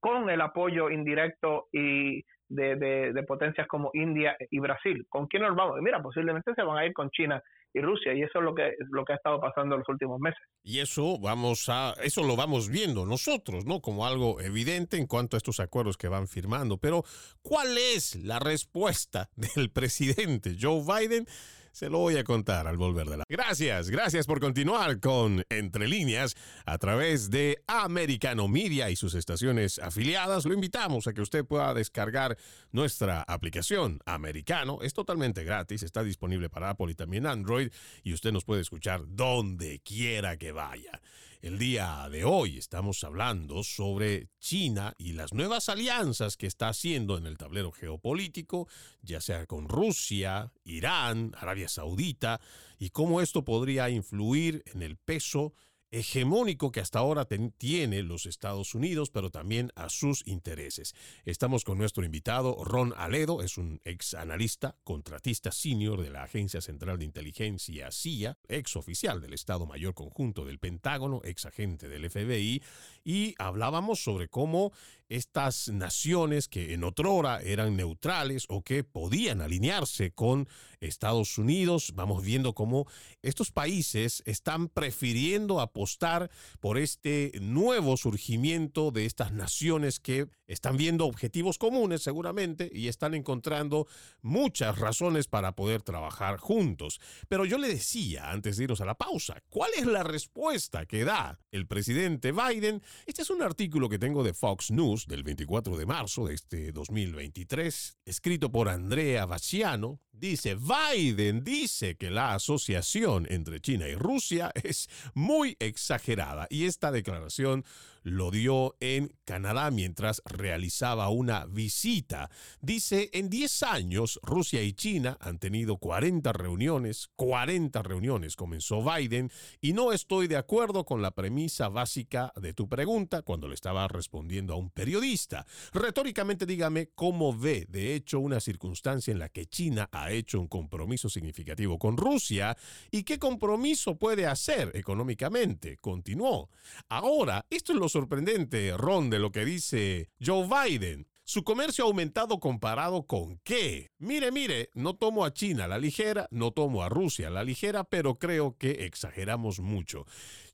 con 0.00 0.30
el 0.30 0.40
apoyo 0.40 0.90
indirecto 0.90 1.66
y 1.72 2.24
de, 2.52 3.12
de, 3.12 3.22
potencias 3.22 3.66
como 3.66 3.90
India 3.94 4.36
y 4.50 4.58
Brasil. 4.58 5.06
¿Con 5.08 5.26
quién 5.26 5.42
nos 5.42 5.56
vamos? 5.56 5.80
mira, 5.80 6.02
posiblemente 6.02 6.54
se 6.54 6.62
van 6.62 6.78
a 6.78 6.86
ir 6.86 6.92
con 6.92 7.10
China 7.10 7.42
y 7.74 7.80
Rusia 7.80 8.12
y 8.12 8.22
eso 8.22 8.38
es 8.38 8.44
lo 8.44 8.54
que 8.54 8.74
lo 8.90 9.04
que 9.04 9.14
ha 9.14 9.16
estado 9.16 9.40
pasando 9.40 9.74
en 9.74 9.80
los 9.80 9.88
últimos 9.88 10.20
meses. 10.20 10.40
Y 10.62 10.80
eso 10.80 11.18
vamos 11.18 11.68
a 11.68 11.94
eso 12.02 12.22
lo 12.22 12.36
vamos 12.36 12.68
viendo 12.68 13.06
nosotros, 13.06 13.64
¿no? 13.64 13.80
Como 13.80 14.06
algo 14.06 14.40
evidente 14.40 14.98
en 14.98 15.06
cuanto 15.06 15.36
a 15.36 15.38
estos 15.38 15.60
acuerdos 15.60 15.96
que 15.96 16.08
van 16.08 16.28
firmando, 16.28 16.76
pero 16.76 17.02
¿cuál 17.40 17.78
es 17.78 18.16
la 18.16 18.38
respuesta 18.38 19.30
del 19.36 19.70
presidente 19.70 20.56
Joe 20.60 20.82
Biden? 20.82 21.26
Se 21.72 21.88
lo 21.88 21.98
voy 21.98 22.18
a 22.18 22.24
contar 22.24 22.66
al 22.66 22.76
volver 22.76 23.08
de 23.08 23.16
la... 23.16 23.24
Gracias, 23.30 23.88
gracias 23.88 24.26
por 24.26 24.40
continuar 24.40 25.00
con 25.00 25.42
Entre 25.48 25.88
líneas 25.88 26.36
a 26.66 26.76
través 26.76 27.30
de 27.30 27.62
Americano 27.66 28.46
Media 28.46 28.90
y 28.90 28.96
sus 28.96 29.14
estaciones 29.14 29.78
afiliadas. 29.78 30.44
Lo 30.44 30.52
invitamos 30.52 31.06
a 31.06 31.14
que 31.14 31.22
usted 31.22 31.46
pueda 31.46 31.72
descargar 31.72 32.36
nuestra 32.72 33.22
aplicación 33.22 34.00
Americano. 34.04 34.80
Es 34.82 34.92
totalmente 34.92 35.44
gratis, 35.44 35.82
está 35.82 36.02
disponible 36.02 36.50
para 36.50 36.68
Apple 36.68 36.90
y 36.90 36.94
también 36.94 37.26
Android 37.26 37.72
y 38.02 38.12
usted 38.12 38.32
nos 38.32 38.44
puede 38.44 38.60
escuchar 38.60 39.04
donde 39.06 39.80
quiera 39.80 40.36
que 40.36 40.52
vaya. 40.52 41.00
El 41.42 41.58
día 41.58 42.08
de 42.08 42.22
hoy 42.22 42.56
estamos 42.56 43.02
hablando 43.02 43.64
sobre 43.64 44.28
China 44.38 44.94
y 44.96 45.14
las 45.14 45.34
nuevas 45.34 45.68
alianzas 45.68 46.36
que 46.36 46.46
está 46.46 46.68
haciendo 46.68 47.18
en 47.18 47.26
el 47.26 47.36
tablero 47.36 47.72
geopolítico, 47.72 48.68
ya 49.02 49.20
sea 49.20 49.44
con 49.46 49.68
Rusia, 49.68 50.52
Irán, 50.62 51.32
Arabia 51.36 51.68
Saudita, 51.68 52.40
y 52.78 52.90
cómo 52.90 53.20
esto 53.20 53.44
podría 53.44 53.90
influir 53.90 54.62
en 54.66 54.82
el 54.84 54.96
peso 54.96 55.52
hegemónico 55.92 56.72
que 56.72 56.80
hasta 56.80 56.98
ahora 56.98 57.26
tiene 57.58 58.02
los 58.02 58.26
Estados 58.26 58.74
Unidos, 58.74 59.10
pero 59.10 59.30
también 59.30 59.70
a 59.76 59.90
sus 59.90 60.26
intereses. 60.26 60.94
Estamos 61.24 61.64
con 61.64 61.78
nuestro 61.78 62.04
invitado, 62.04 62.56
Ron 62.64 62.94
Aledo, 62.96 63.42
es 63.42 63.58
un 63.58 63.80
ex 63.84 64.14
analista, 64.14 64.74
contratista 64.84 65.52
senior 65.52 66.02
de 66.02 66.10
la 66.10 66.24
Agencia 66.24 66.60
Central 66.62 66.98
de 66.98 67.04
Inteligencia 67.04 67.92
CIA, 67.92 68.38
ex 68.48 68.74
oficial 68.76 69.20
del 69.20 69.34
Estado 69.34 69.66
Mayor 69.66 69.94
Conjunto 69.94 70.46
del 70.46 70.58
Pentágono, 70.58 71.20
ex 71.24 71.44
agente 71.44 71.88
del 71.88 72.08
FBI, 72.10 72.62
y 73.04 73.34
hablábamos 73.38 74.02
sobre 74.02 74.28
cómo 74.28 74.72
estas 75.12 75.68
naciones 75.68 76.48
que 76.48 76.72
en 76.72 76.84
otrora 76.84 77.40
eran 77.42 77.76
neutrales 77.76 78.46
o 78.48 78.62
que 78.62 78.82
podían 78.82 79.42
alinearse 79.42 80.10
con 80.10 80.48
Estados 80.80 81.36
Unidos, 81.36 81.92
vamos 81.94 82.24
viendo 82.24 82.54
cómo 82.54 82.86
estos 83.20 83.52
países 83.52 84.22
están 84.24 84.68
prefiriendo 84.68 85.60
apostar 85.60 86.30
por 86.60 86.78
este 86.78 87.32
nuevo 87.40 87.98
surgimiento 87.98 88.90
de 88.90 89.04
estas 89.04 89.32
naciones 89.32 90.00
que 90.00 90.28
están 90.52 90.76
viendo 90.76 91.06
objetivos 91.06 91.58
comunes 91.58 92.02
seguramente 92.02 92.70
y 92.72 92.88
están 92.88 93.14
encontrando 93.14 93.86
muchas 94.20 94.78
razones 94.78 95.26
para 95.26 95.54
poder 95.54 95.82
trabajar 95.82 96.36
juntos. 96.36 97.00
Pero 97.28 97.44
yo 97.44 97.58
le 97.58 97.68
decía 97.68 98.30
antes 98.30 98.56
de 98.56 98.64
irnos 98.64 98.80
a 98.80 98.84
la 98.84 98.94
pausa, 98.94 99.42
¿cuál 99.48 99.70
es 99.76 99.86
la 99.86 100.02
respuesta 100.02 100.86
que 100.86 101.04
da 101.04 101.40
el 101.50 101.66
presidente 101.66 102.32
Biden? 102.32 102.82
Este 103.06 103.22
es 103.22 103.30
un 103.30 103.42
artículo 103.42 103.88
que 103.88 103.98
tengo 103.98 104.22
de 104.22 104.34
Fox 104.34 104.70
News 104.70 105.06
del 105.06 105.22
24 105.22 105.76
de 105.76 105.86
marzo 105.86 106.26
de 106.26 106.34
este 106.34 106.72
2023, 106.72 107.98
escrito 108.04 108.52
por 108.52 108.68
Andrea 108.68 109.26
Baciano. 109.26 110.00
Dice, 110.12 110.56
Biden 110.56 111.42
dice 111.42 111.96
que 111.96 112.10
la 112.10 112.34
asociación 112.34 113.26
entre 113.30 113.60
China 113.60 113.88
y 113.88 113.94
Rusia 113.94 114.52
es 114.62 114.88
muy 115.14 115.56
exagerada 115.58 116.46
y 116.50 116.66
esta 116.66 116.92
declaración 116.92 117.64
lo 118.02 118.30
dio 118.30 118.76
en 118.80 119.14
Canadá 119.24 119.70
mientras 119.70 120.22
realizaba 120.24 121.08
una 121.08 121.46
visita. 121.46 122.30
Dice, 122.60 123.10
en 123.12 123.30
10 123.30 123.62
años 123.62 124.20
Rusia 124.22 124.62
y 124.62 124.72
China 124.72 125.16
han 125.20 125.38
tenido 125.38 125.76
40 125.76 126.32
reuniones, 126.32 127.10
40 127.16 127.82
reuniones 127.82 128.36
comenzó 128.36 128.82
Biden 128.82 129.30
y 129.60 129.72
no 129.72 129.92
estoy 129.92 130.26
de 130.26 130.36
acuerdo 130.36 130.84
con 130.84 131.02
la 131.02 131.12
premisa 131.12 131.68
básica 131.68 132.32
de 132.36 132.54
tu 132.54 132.68
pregunta 132.68 133.22
cuando 133.22 133.48
le 133.48 133.54
estaba 133.54 133.86
respondiendo 133.88 134.54
a 134.54 134.56
un 134.56 134.70
periodista. 134.70 135.46
Retóricamente 135.72 136.46
dígame 136.46 136.90
cómo 136.94 137.36
ve 137.36 137.66
de 137.68 137.94
hecho 137.94 138.20
una 138.20 138.40
circunstancia 138.40 139.12
en 139.12 139.18
la 139.18 139.28
que 139.28 139.46
China 139.46 139.88
ha 139.92 140.10
hecho 140.10 140.40
un 140.40 140.48
compromiso 140.48 141.08
significativo 141.08 141.78
con 141.78 141.96
Rusia 141.96 142.56
y 142.90 143.04
qué 143.04 143.18
compromiso 143.18 143.96
puede 143.96 144.26
hacer 144.26 144.70
económicamente. 144.74 145.76
Continuó. 145.78 146.50
Ahora, 146.88 147.46
esto 147.50 147.72
es 147.72 147.78
lo 147.78 147.88
sorprendente, 147.92 148.74
Ron, 148.76 149.10
de 149.10 149.18
lo 149.18 149.30
que 149.30 149.44
dice 149.44 150.10
Joe 150.20 150.48
Biden. 150.48 151.06
Su 151.24 151.44
comercio 151.44 151.84
ha 151.84 151.86
aumentado 151.86 152.40
comparado 152.40 153.06
con 153.06 153.38
qué? 153.44 153.92
Mire, 153.98 154.32
mire, 154.32 154.70
no 154.74 154.96
tomo 154.96 155.24
a 155.24 155.32
China 155.32 155.68
la 155.68 155.78
ligera, 155.78 156.26
no 156.30 156.50
tomo 156.50 156.82
a 156.82 156.88
Rusia 156.88 157.30
la 157.30 157.44
ligera, 157.44 157.84
pero 157.84 158.18
creo 158.18 158.56
que 158.58 158.86
exageramos 158.86 159.60
mucho. 159.60 160.04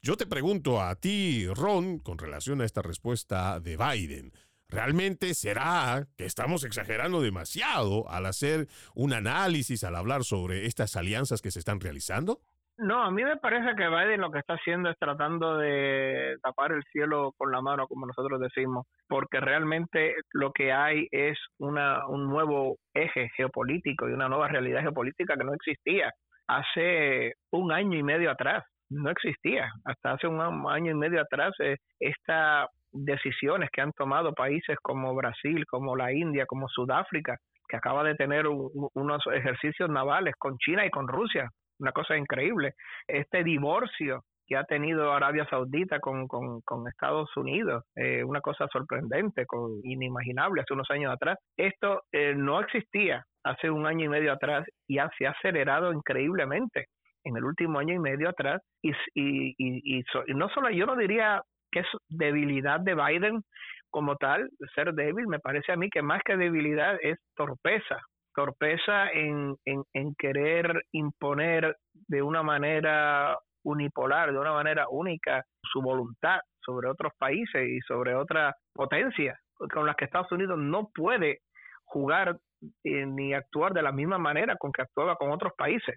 Yo 0.03 0.16
te 0.16 0.27
pregunto 0.27 0.83
a 0.83 0.94
ti, 0.96 1.46
Ron, 1.46 1.98
con 1.98 2.18
relación 2.18 2.61
a 2.61 2.66
esta 2.66 2.83
respuesta 2.83 3.61
de 3.61 3.77
Biden. 3.77 4.33
¿Realmente 4.68 5.33
será 5.35 6.07
que 6.16 6.27
estamos 6.27 6.62
exagerando 6.64 7.22
demasiado 7.22 8.11
al 8.11 8.27
hacer 8.27 8.68
un 8.94 9.14
análisis, 9.14 9.83
al 9.83 9.96
hablar 9.96 10.24
sobre 10.24 10.66
estas 10.66 10.94
alianzas 10.96 11.40
que 11.40 11.51
se 11.51 11.61
están 11.61 11.81
realizando? 11.81 12.42
No, 12.78 13.02
a 13.02 13.10
mí 13.10 13.24
me 13.24 13.36
parece 13.36 13.74
que 13.74 13.88
Biden 13.88 14.20
lo 14.20 14.30
que 14.30 14.38
está 14.38 14.54
haciendo 14.54 14.88
es 14.88 14.96
tratando 15.00 15.56
de 15.56 16.36
tapar 16.44 16.70
el 16.70 16.84
cielo 16.92 17.32
con 17.36 17.50
la 17.50 17.60
mano, 17.60 17.88
como 17.88 18.06
nosotros 18.06 18.40
decimos, 18.40 18.86
porque 19.08 19.40
realmente 19.40 20.14
lo 20.32 20.52
que 20.52 20.72
hay 20.72 21.08
es 21.10 21.36
una, 21.58 22.06
un 22.06 22.28
nuevo 22.28 22.76
eje 22.94 23.30
geopolítico 23.36 24.08
y 24.08 24.12
una 24.12 24.28
nueva 24.28 24.46
realidad 24.46 24.82
geopolítica 24.82 25.36
que 25.36 25.42
no 25.42 25.54
existía 25.54 26.12
hace 26.46 27.34
un 27.50 27.72
año 27.72 27.98
y 27.98 28.04
medio 28.04 28.30
atrás. 28.30 28.64
No 28.90 29.10
existía. 29.10 29.72
Hasta 29.84 30.12
hace 30.12 30.28
un 30.28 30.40
año 30.40 30.92
y 30.92 30.94
medio 30.94 31.20
atrás, 31.20 31.52
eh, 31.58 31.78
estas 31.98 32.68
decisiones 32.92 33.70
que 33.72 33.80
han 33.80 33.92
tomado 33.92 34.34
países 34.34 34.76
como 34.82 35.16
Brasil, 35.16 35.66
como 35.66 35.96
la 35.96 36.12
India, 36.12 36.46
como 36.46 36.68
Sudáfrica, 36.68 37.38
que 37.68 37.76
acaba 37.76 38.04
de 38.04 38.14
tener 38.14 38.46
unos 38.46 39.26
ejercicios 39.34 39.90
navales 39.90 40.34
con 40.38 40.56
China 40.58 40.86
y 40.86 40.90
con 40.90 41.08
Rusia, 41.08 41.50
una 41.78 41.92
cosa 41.92 42.16
increíble. 42.16 42.74
Este 43.06 43.44
divorcio 43.44 44.24
que 44.46 44.56
ha 44.56 44.64
tenido 44.64 45.12
Arabia 45.12 45.46
Saudita 45.50 46.00
con, 46.00 46.26
con, 46.26 46.88
Estados 46.88 47.28
Unidos, 47.36 47.84
eh, 47.94 48.24
una 48.24 48.40
cosa 48.40 48.66
sorprendente, 48.72 49.44
inimaginable 49.84 50.62
hace 50.62 50.72
unos 50.72 50.90
años 50.90 51.12
atrás. 51.12 51.38
Esto 51.56 52.02
eh, 52.12 52.34
no 52.34 52.60
existía 52.60 53.24
hace 53.44 53.70
un 53.70 53.86
año 53.86 54.06
y 54.06 54.08
medio 54.08 54.32
atrás 54.32 54.66
y 54.86 54.96
se 55.18 55.26
ha 55.26 55.30
acelerado 55.30 55.92
increíblemente 55.92 56.86
en 57.24 57.36
el 57.36 57.44
último 57.44 57.78
año 57.78 57.94
y 57.94 57.98
medio 57.98 58.30
atrás. 58.30 58.62
Y, 58.82 58.92
y, 59.14 59.54
y, 59.58 59.98
y 59.98 60.34
no 60.34 60.48
solo, 60.48 60.70
yo 60.70 60.86
no 60.86 60.96
diría 60.96 61.42
que 61.70 61.80
es 61.80 61.86
debilidad 62.08 62.80
de 62.80 62.94
Biden 62.94 63.42
como 63.90 64.16
tal, 64.16 64.48
ser 64.74 64.92
débil, 64.92 65.26
me 65.28 65.38
parece 65.38 65.72
a 65.72 65.76
mí 65.76 65.88
que 65.90 66.02
más 66.02 66.20
que 66.24 66.36
debilidad 66.36 66.96
es 67.02 67.18
torpeza, 67.34 68.00
torpeza 68.38 69.11
en, 69.11 69.57
en, 69.64 70.14
querer 70.14 70.85
imponer 70.92 71.77
de 72.07 72.22
una 72.22 72.40
manera 72.44 73.37
unipolar, 73.64 74.31
de 74.31 74.38
una 74.38 74.53
manera 74.53 74.87
única, 74.88 75.44
su 75.61 75.83
voluntad 75.83 76.38
sobre 76.64 76.88
otros 76.88 77.12
países 77.18 77.68
y 77.68 77.81
sobre 77.81 78.14
otras 78.14 78.55
potencias 78.72 79.37
con 79.74 79.87
las 79.87 79.96
que 79.96 80.05
Estados 80.05 80.31
Unidos 80.31 80.57
no 80.57 80.88
puede 80.94 81.40
jugar 81.83 82.37
eh, 82.85 83.07
ni 83.07 83.35
actuar 83.35 83.72
de 83.72 83.83
la 83.83 83.90
misma 83.90 84.18
manera 84.18 84.55
con 84.55 84.70
que 84.70 84.83
actuaba 84.83 85.16
con 85.16 85.33
otros 85.33 85.53
países. 85.59 85.96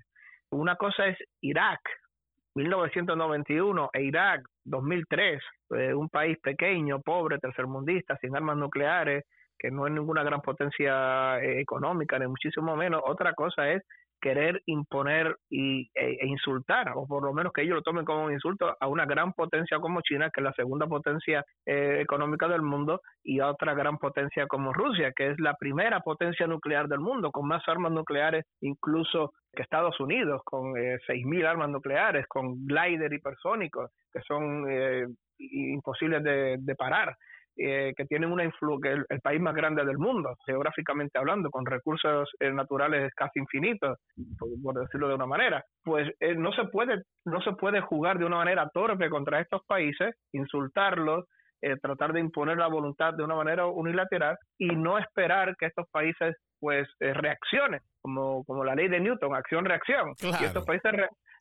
Una 0.49 0.75
cosa 0.77 1.05
es 1.05 1.19
Irak, 1.41 1.81
1991, 2.55 3.91
e 3.93 4.01
Irak, 4.01 4.41
2003, 4.65 5.43
eh, 5.77 5.93
un 5.93 6.09
país 6.09 6.39
pequeño, 6.41 7.01
pobre, 7.01 7.37
tercermundista, 7.37 8.17
sin 8.17 8.35
armas 8.35 8.57
nucleares, 8.57 9.25
que 9.61 9.69
no 9.69 9.85
es 9.85 9.93
ninguna 9.93 10.23
gran 10.23 10.41
potencia 10.41 11.39
eh, 11.39 11.61
económica, 11.61 12.17
ni 12.17 12.27
muchísimo 12.27 12.75
menos. 12.75 13.01
Otra 13.05 13.33
cosa 13.33 13.69
es 13.69 13.83
querer 14.19 14.61
imponer 14.65 15.35
y, 15.49 15.89
e, 15.93 16.17
e, 16.19 16.27
insultar, 16.27 16.91
o 16.95 17.05
por 17.07 17.23
lo 17.23 17.33
menos 17.33 17.53
que 17.53 17.61
ellos 17.61 17.75
lo 17.75 17.81
tomen 17.83 18.05
como 18.05 18.25
un 18.25 18.31
insulto, 18.31 18.75
a 18.79 18.87
una 18.87 19.05
gran 19.05 19.33
potencia 19.33 19.79
como 19.79 20.01
China, 20.01 20.31
que 20.31 20.41
es 20.41 20.43
la 20.43 20.53
segunda 20.53 20.87
potencia 20.87 21.43
eh, 21.65 21.99
económica 22.01 22.47
del 22.47 22.63
mundo, 22.63 23.01
y 23.23 23.39
a 23.39 23.49
otra 23.49 23.75
gran 23.75 23.97
potencia 23.99 24.47
como 24.47 24.73
Rusia, 24.73 25.11
que 25.15 25.29
es 25.29 25.39
la 25.39 25.55
primera 25.55 25.99
potencia 25.99 26.47
nuclear 26.47 26.87
del 26.87 26.99
mundo, 26.99 27.31
con 27.31 27.47
más 27.47 27.67
armas 27.67 27.91
nucleares 27.91 28.45
incluso 28.61 29.33
que 29.53 29.61
Estados 29.61 29.99
Unidos, 29.99 30.41
con 30.43 30.75
eh, 30.77 30.97
6.000 31.07 31.45
armas 31.45 31.69
nucleares, 31.69 32.25
con 32.27 32.65
glider 32.65 33.13
hipersónicos, 33.13 33.91
que 34.11 34.21
son 34.21 34.65
eh, 34.69 35.05
imposibles 35.37 36.23
de, 36.23 36.57
de 36.59 36.75
parar. 36.75 37.15
Eh, 37.57 37.93
que 37.97 38.05
tienen 38.05 38.31
una 38.31 38.45
influencia, 38.45 38.91
el, 38.91 39.05
el, 39.09 39.19
país 39.19 39.41
más 39.41 39.53
grande 39.53 39.83
del 39.83 39.97
mundo, 39.97 40.35
geográficamente 40.45 41.19
hablando, 41.19 41.49
con 41.49 41.65
recursos 41.65 42.29
eh, 42.39 42.49
naturales 42.49 43.13
casi 43.13 43.39
infinitos, 43.39 43.97
por, 44.39 44.79
decirlo 44.79 45.09
de 45.09 45.15
una 45.15 45.25
manera, 45.25 45.61
pues 45.83 46.09
eh, 46.21 46.33
no 46.33 46.53
se 46.53 46.63
puede 46.65 47.03
no 47.25 47.41
se 47.41 47.51
puede 47.51 47.81
jugar 47.81 48.19
de 48.19 48.25
una 48.25 48.37
manera 48.37 48.69
torpe 48.73 49.09
contra 49.09 49.41
estos 49.41 49.61
países, 49.67 50.15
insultarlos, 50.31 51.25
tratar 51.83 52.13
de 52.13 52.21
imponer 52.21 52.57
la 52.57 52.67
voluntad 52.67 53.13
de 53.13 53.23
una 53.23 53.35
manera 53.35 53.67
unilateral 53.67 54.35
y 54.57 54.67
no 54.67 54.97
esperar 54.97 55.55
que 55.59 55.67
estos 55.67 55.85
países 55.91 56.35
pues 56.59 56.87
reaccionen, 56.99 57.81
como, 58.01 58.43
como 58.45 58.63
la 58.63 58.73
ley 58.73 58.87
de 58.87 58.99
Newton, 58.99 59.35
acción-reacción. 59.35 60.15
Y 60.19 60.43
estos 60.43 60.65
países 60.65 60.91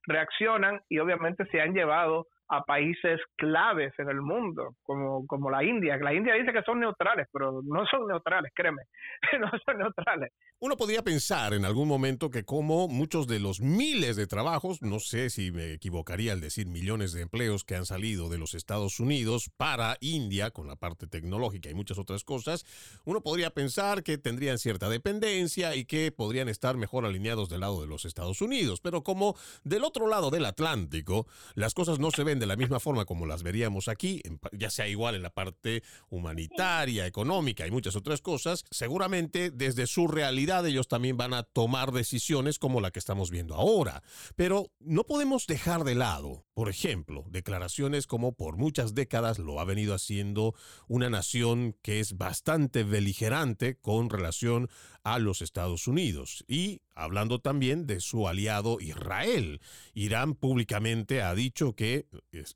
reaccionan 0.06 0.78
y 0.90 0.98
obviamente 0.98 1.46
se 1.46 1.62
han 1.62 1.72
llevado 1.72 2.26
a 2.50 2.64
países 2.64 3.20
claves 3.36 3.92
en 3.98 4.08
el 4.08 4.20
mundo, 4.20 4.74
como, 4.82 5.24
como 5.26 5.50
la 5.50 5.62
India. 5.62 5.96
La 5.98 6.12
India 6.12 6.34
dice 6.34 6.52
que 6.52 6.62
son 6.62 6.80
neutrales, 6.80 7.28
pero 7.32 7.62
no 7.62 7.86
son 7.86 8.08
neutrales, 8.08 8.50
créeme, 8.54 8.82
no 9.40 9.50
son 9.64 9.78
neutrales. 9.78 10.32
Uno 10.58 10.76
podría 10.76 11.02
pensar 11.02 11.54
en 11.54 11.64
algún 11.64 11.88
momento 11.88 12.28
que 12.28 12.44
como 12.44 12.88
muchos 12.88 13.26
de 13.26 13.38
los 13.38 13.60
miles 13.60 14.16
de 14.16 14.26
trabajos, 14.26 14.82
no 14.82 14.98
sé 14.98 15.30
si 15.30 15.52
me 15.52 15.72
equivocaría 15.72 16.32
al 16.32 16.40
decir 16.40 16.66
millones 16.66 17.12
de 17.12 17.22
empleos 17.22 17.64
que 17.64 17.76
han 17.76 17.86
salido 17.86 18.28
de 18.28 18.38
los 18.38 18.54
Estados 18.54 18.98
Unidos 18.98 19.50
para 19.56 19.96
India 20.00 20.50
con 20.50 20.66
la 20.66 20.76
parte 20.76 21.06
tecnológica 21.06 21.70
y 21.70 21.74
muchas 21.74 21.98
otras 21.98 22.24
cosas, 22.24 22.66
uno 23.04 23.22
podría 23.22 23.50
pensar 23.50 24.02
que 24.02 24.18
tendrían 24.18 24.58
cierta 24.58 24.88
dependencia 24.88 25.76
y 25.76 25.84
que 25.84 26.10
podrían 26.10 26.48
estar 26.48 26.76
mejor 26.76 27.06
alineados 27.06 27.48
del 27.48 27.60
lado 27.60 27.80
de 27.80 27.86
los 27.86 28.04
Estados 28.04 28.42
Unidos. 28.42 28.80
Pero 28.80 29.02
como 29.04 29.36
del 29.62 29.84
otro 29.84 30.08
lado 30.08 30.30
del 30.30 30.44
Atlántico, 30.46 31.26
las 31.54 31.74
cosas 31.74 32.00
no 32.00 32.10
se 32.10 32.24
ven 32.24 32.39
de 32.40 32.46
la 32.46 32.56
misma 32.56 32.80
forma 32.80 33.04
como 33.04 33.26
las 33.26 33.44
veríamos 33.44 33.86
aquí, 33.86 34.20
ya 34.50 34.70
sea 34.70 34.88
igual 34.88 35.14
en 35.14 35.22
la 35.22 35.30
parte 35.30 35.84
humanitaria, 36.08 37.06
económica 37.06 37.66
y 37.66 37.70
muchas 37.70 37.94
otras 37.94 38.20
cosas, 38.20 38.64
seguramente 38.70 39.50
desde 39.50 39.86
su 39.86 40.08
realidad 40.08 40.66
ellos 40.66 40.88
también 40.88 41.16
van 41.16 41.34
a 41.34 41.44
tomar 41.44 41.92
decisiones 41.92 42.58
como 42.58 42.80
la 42.80 42.90
que 42.90 42.98
estamos 42.98 43.30
viendo 43.30 43.54
ahora. 43.54 44.02
Pero 44.34 44.72
no 44.80 45.04
podemos 45.04 45.46
dejar 45.46 45.84
de 45.84 45.94
lado, 45.94 46.46
por 46.54 46.68
ejemplo, 46.68 47.24
declaraciones 47.30 48.06
como 48.06 48.32
por 48.32 48.56
muchas 48.56 48.94
décadas 48.94 49.38
lo 49.38 49.60
ha 49.60 49.64
venido 49.64 49.94
haciendo 49.94 50.54
una 50.88 51.10
nación 51.10 51.76
que 51.82 52.00
es 52.00 52.16
bastante 52.16 52.84
beligerante 52.84 53.76
con 53.76 54.08
relación 54.08 54.68
a 55.04 55.18
los 55.18 55.42
Estados 55.42 55.86
Unidos 55.86 56.44
y 56.48 56.80
hablando 56.94 57.40
también 57.40 57.86
de 57.86 58.00
su 58.00 58.28
aliado 58.28 58.78
Israel. 58.80 59.60
Irán 59.94 60.34
públicamente 60.34 61.22
ha 61.22 61.34
dicho 61.34 61.74
que 61.74 62.06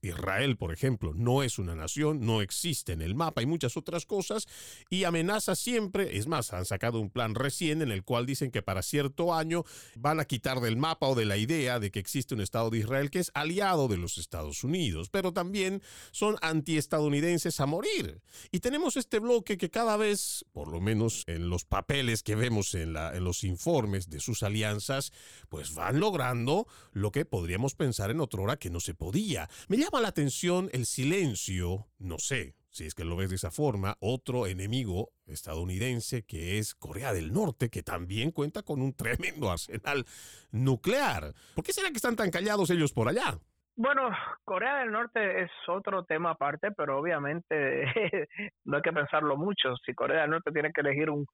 Israel, 0.02 0.56
por 0.56 0.72
ejemplo, 0.72 1.12
no 1.14 1.42
es 1.42 1.58
una 1.58 1.74
nación, 1.74 2.24
no 2.26 2.42
existe 2.42 2.92
en 2.92 3.02
el 3.02 3.14
mapa 3.14 3.42
y 3.42 3.46
muchas 3.46 3.76
otras 3.76 4.04
cosas 4.06 4.46
y 4.90 5.04
amenaza 5.04 5.54
siempre, 5.54 6.18
es 6.18 6.26
más, 6.26 6.52
han 6.52 6.66
sacado 6.66 7.00
un 7.00 7.10
plan 7.10 7.34
recién 7.34 7.80
en 7.80 7.90
el 7.90 8.04
cual 8.04 8.26
dicen 8.26 8.50
que 8.50 8.62
para 8.62 8.82
cierto 8.82 9.34
año 9.34 9.64
van 9.96 10.20
a 10.20 10.26
quitar 10.26 10.60
del 10.60 10.76
mapa 10.76 11.08
o 11.08 11.14
de 11.14 11.24
la 11.24 11.36
idea 11.36 11.80
de 11.80 11.90
que 11.90 11.98
existe 11.98 12.34
un 12.34 12.40
Estado 12.40 12.70
de 12.70 12.78
Israel 12.78 13.10
que 13.10 13.20
es 13.20 13.30
aliado 13.34 13.88
de 13.88 13.96
los 13.96 14.18
Estados 14.18 14.62
Unidos, 14.62 15.08
pero 15.10 15.32
también 15.32 15.82
son 16.10 16.36
antiestadounidenses 16.42 17.60
a 17.60 17.66
morir. 17.66 18.20
Y 18.50 18.60
tenemos 18.60 18.96
este 18.96 19.18
bloque 19.18 19.56
que 19.56 19.70
cada 19.70 19.96
vez, 19.96 20.44
por 20.52 20.68
lo 20.68 20.80
menos 20.80 21.24
en 21.26 21.48
los 21.48 21.64
papeles 21.64 22.22
que 22.22 22.33
vemos 22.34 22.74
en, 22.74 22.92
la, 22.92 23.14
en 23.14 23.24
los 23.24 23.44
informes 23.44 24.10
de 24.10 24.20
sus 24.20 24.42
alianzas, 24.42 25.12
pues 25.48 25.74
van 25.74 26.00
logrando 26.00 26.66
lo 26.92 27.10
que 27.10 27.24
podríamos 27.24 27.74
pensar 27.74 28.10
en 28.10 28.20
otra 28.20 28.42
hora 28.42 28.56
que 28.56 28.70
no 28.70 28.80
se 28.80 28.94
podía. 28.94 29.48
Me 29.68 29.76
llama 29.76 30.00
la 30.00 30.08
atención 30.08 30.70
el 30.72 30.86
silencio, 30.86 31.88
no 31.98 32.18
sé, 32.18 32.54
si 32.74 32.86
es 32.86 32.94
que 32.94 33.04
lo 33.04 33.14
ves 33.14 33.30
de 33.30 33.36
esa 33.36 33.52
forma, 33.52 33.96
otro 34.00 34.48
enemigo 34.48 35.10
estadounidense 35.26 36.26
que 36.26 36.58
es 36.58 36.74
Corea 36.74 37.12
del 37.12 37.32
Norte, 37.32 37.70
que 37.70 37.84
también 37.84 38.32
cuenta 38.32 38.62
con 38.62 38.82
un 38.82 38.94
tremendo 38.94 39.50
arsenal 39.50 40.04
nuclear. 40.50 41.34
¿Por 41.54 41.64
qué 41.64 41.72
será 41.72 41.90
que 41.90 41.96
están 41.96 42.16
tan 42.16 42.32
callados 42.32 42.70
ellos 42.70 42.92
por 42.92 43.08
allá? 43.08 43.38
Bueno, 43.76 44.10
Corea 44.44 44.78
del 44.78 44.92
Norte 44.92 45.42
es 45.42 45.50
otro 45.68 46.04
tema 46.04 46.30
aparte, 46.30 46.70
pero 46.72 46.98
obviamente 46.98 47.84
no 48.64 48.76
hay 48.76 48.82
que 48.82 48.92
pensarlo 48.92 49.36
mucho. 49.36 49.76
Si 49.84 49.94
Corea 49.94 50.22
del 50.22 50.30
Norte 50.30 50.52
tiene 50.52 50.72
que 50.72 50.80
elegir 50.80 51.10
un, 51.10 51.26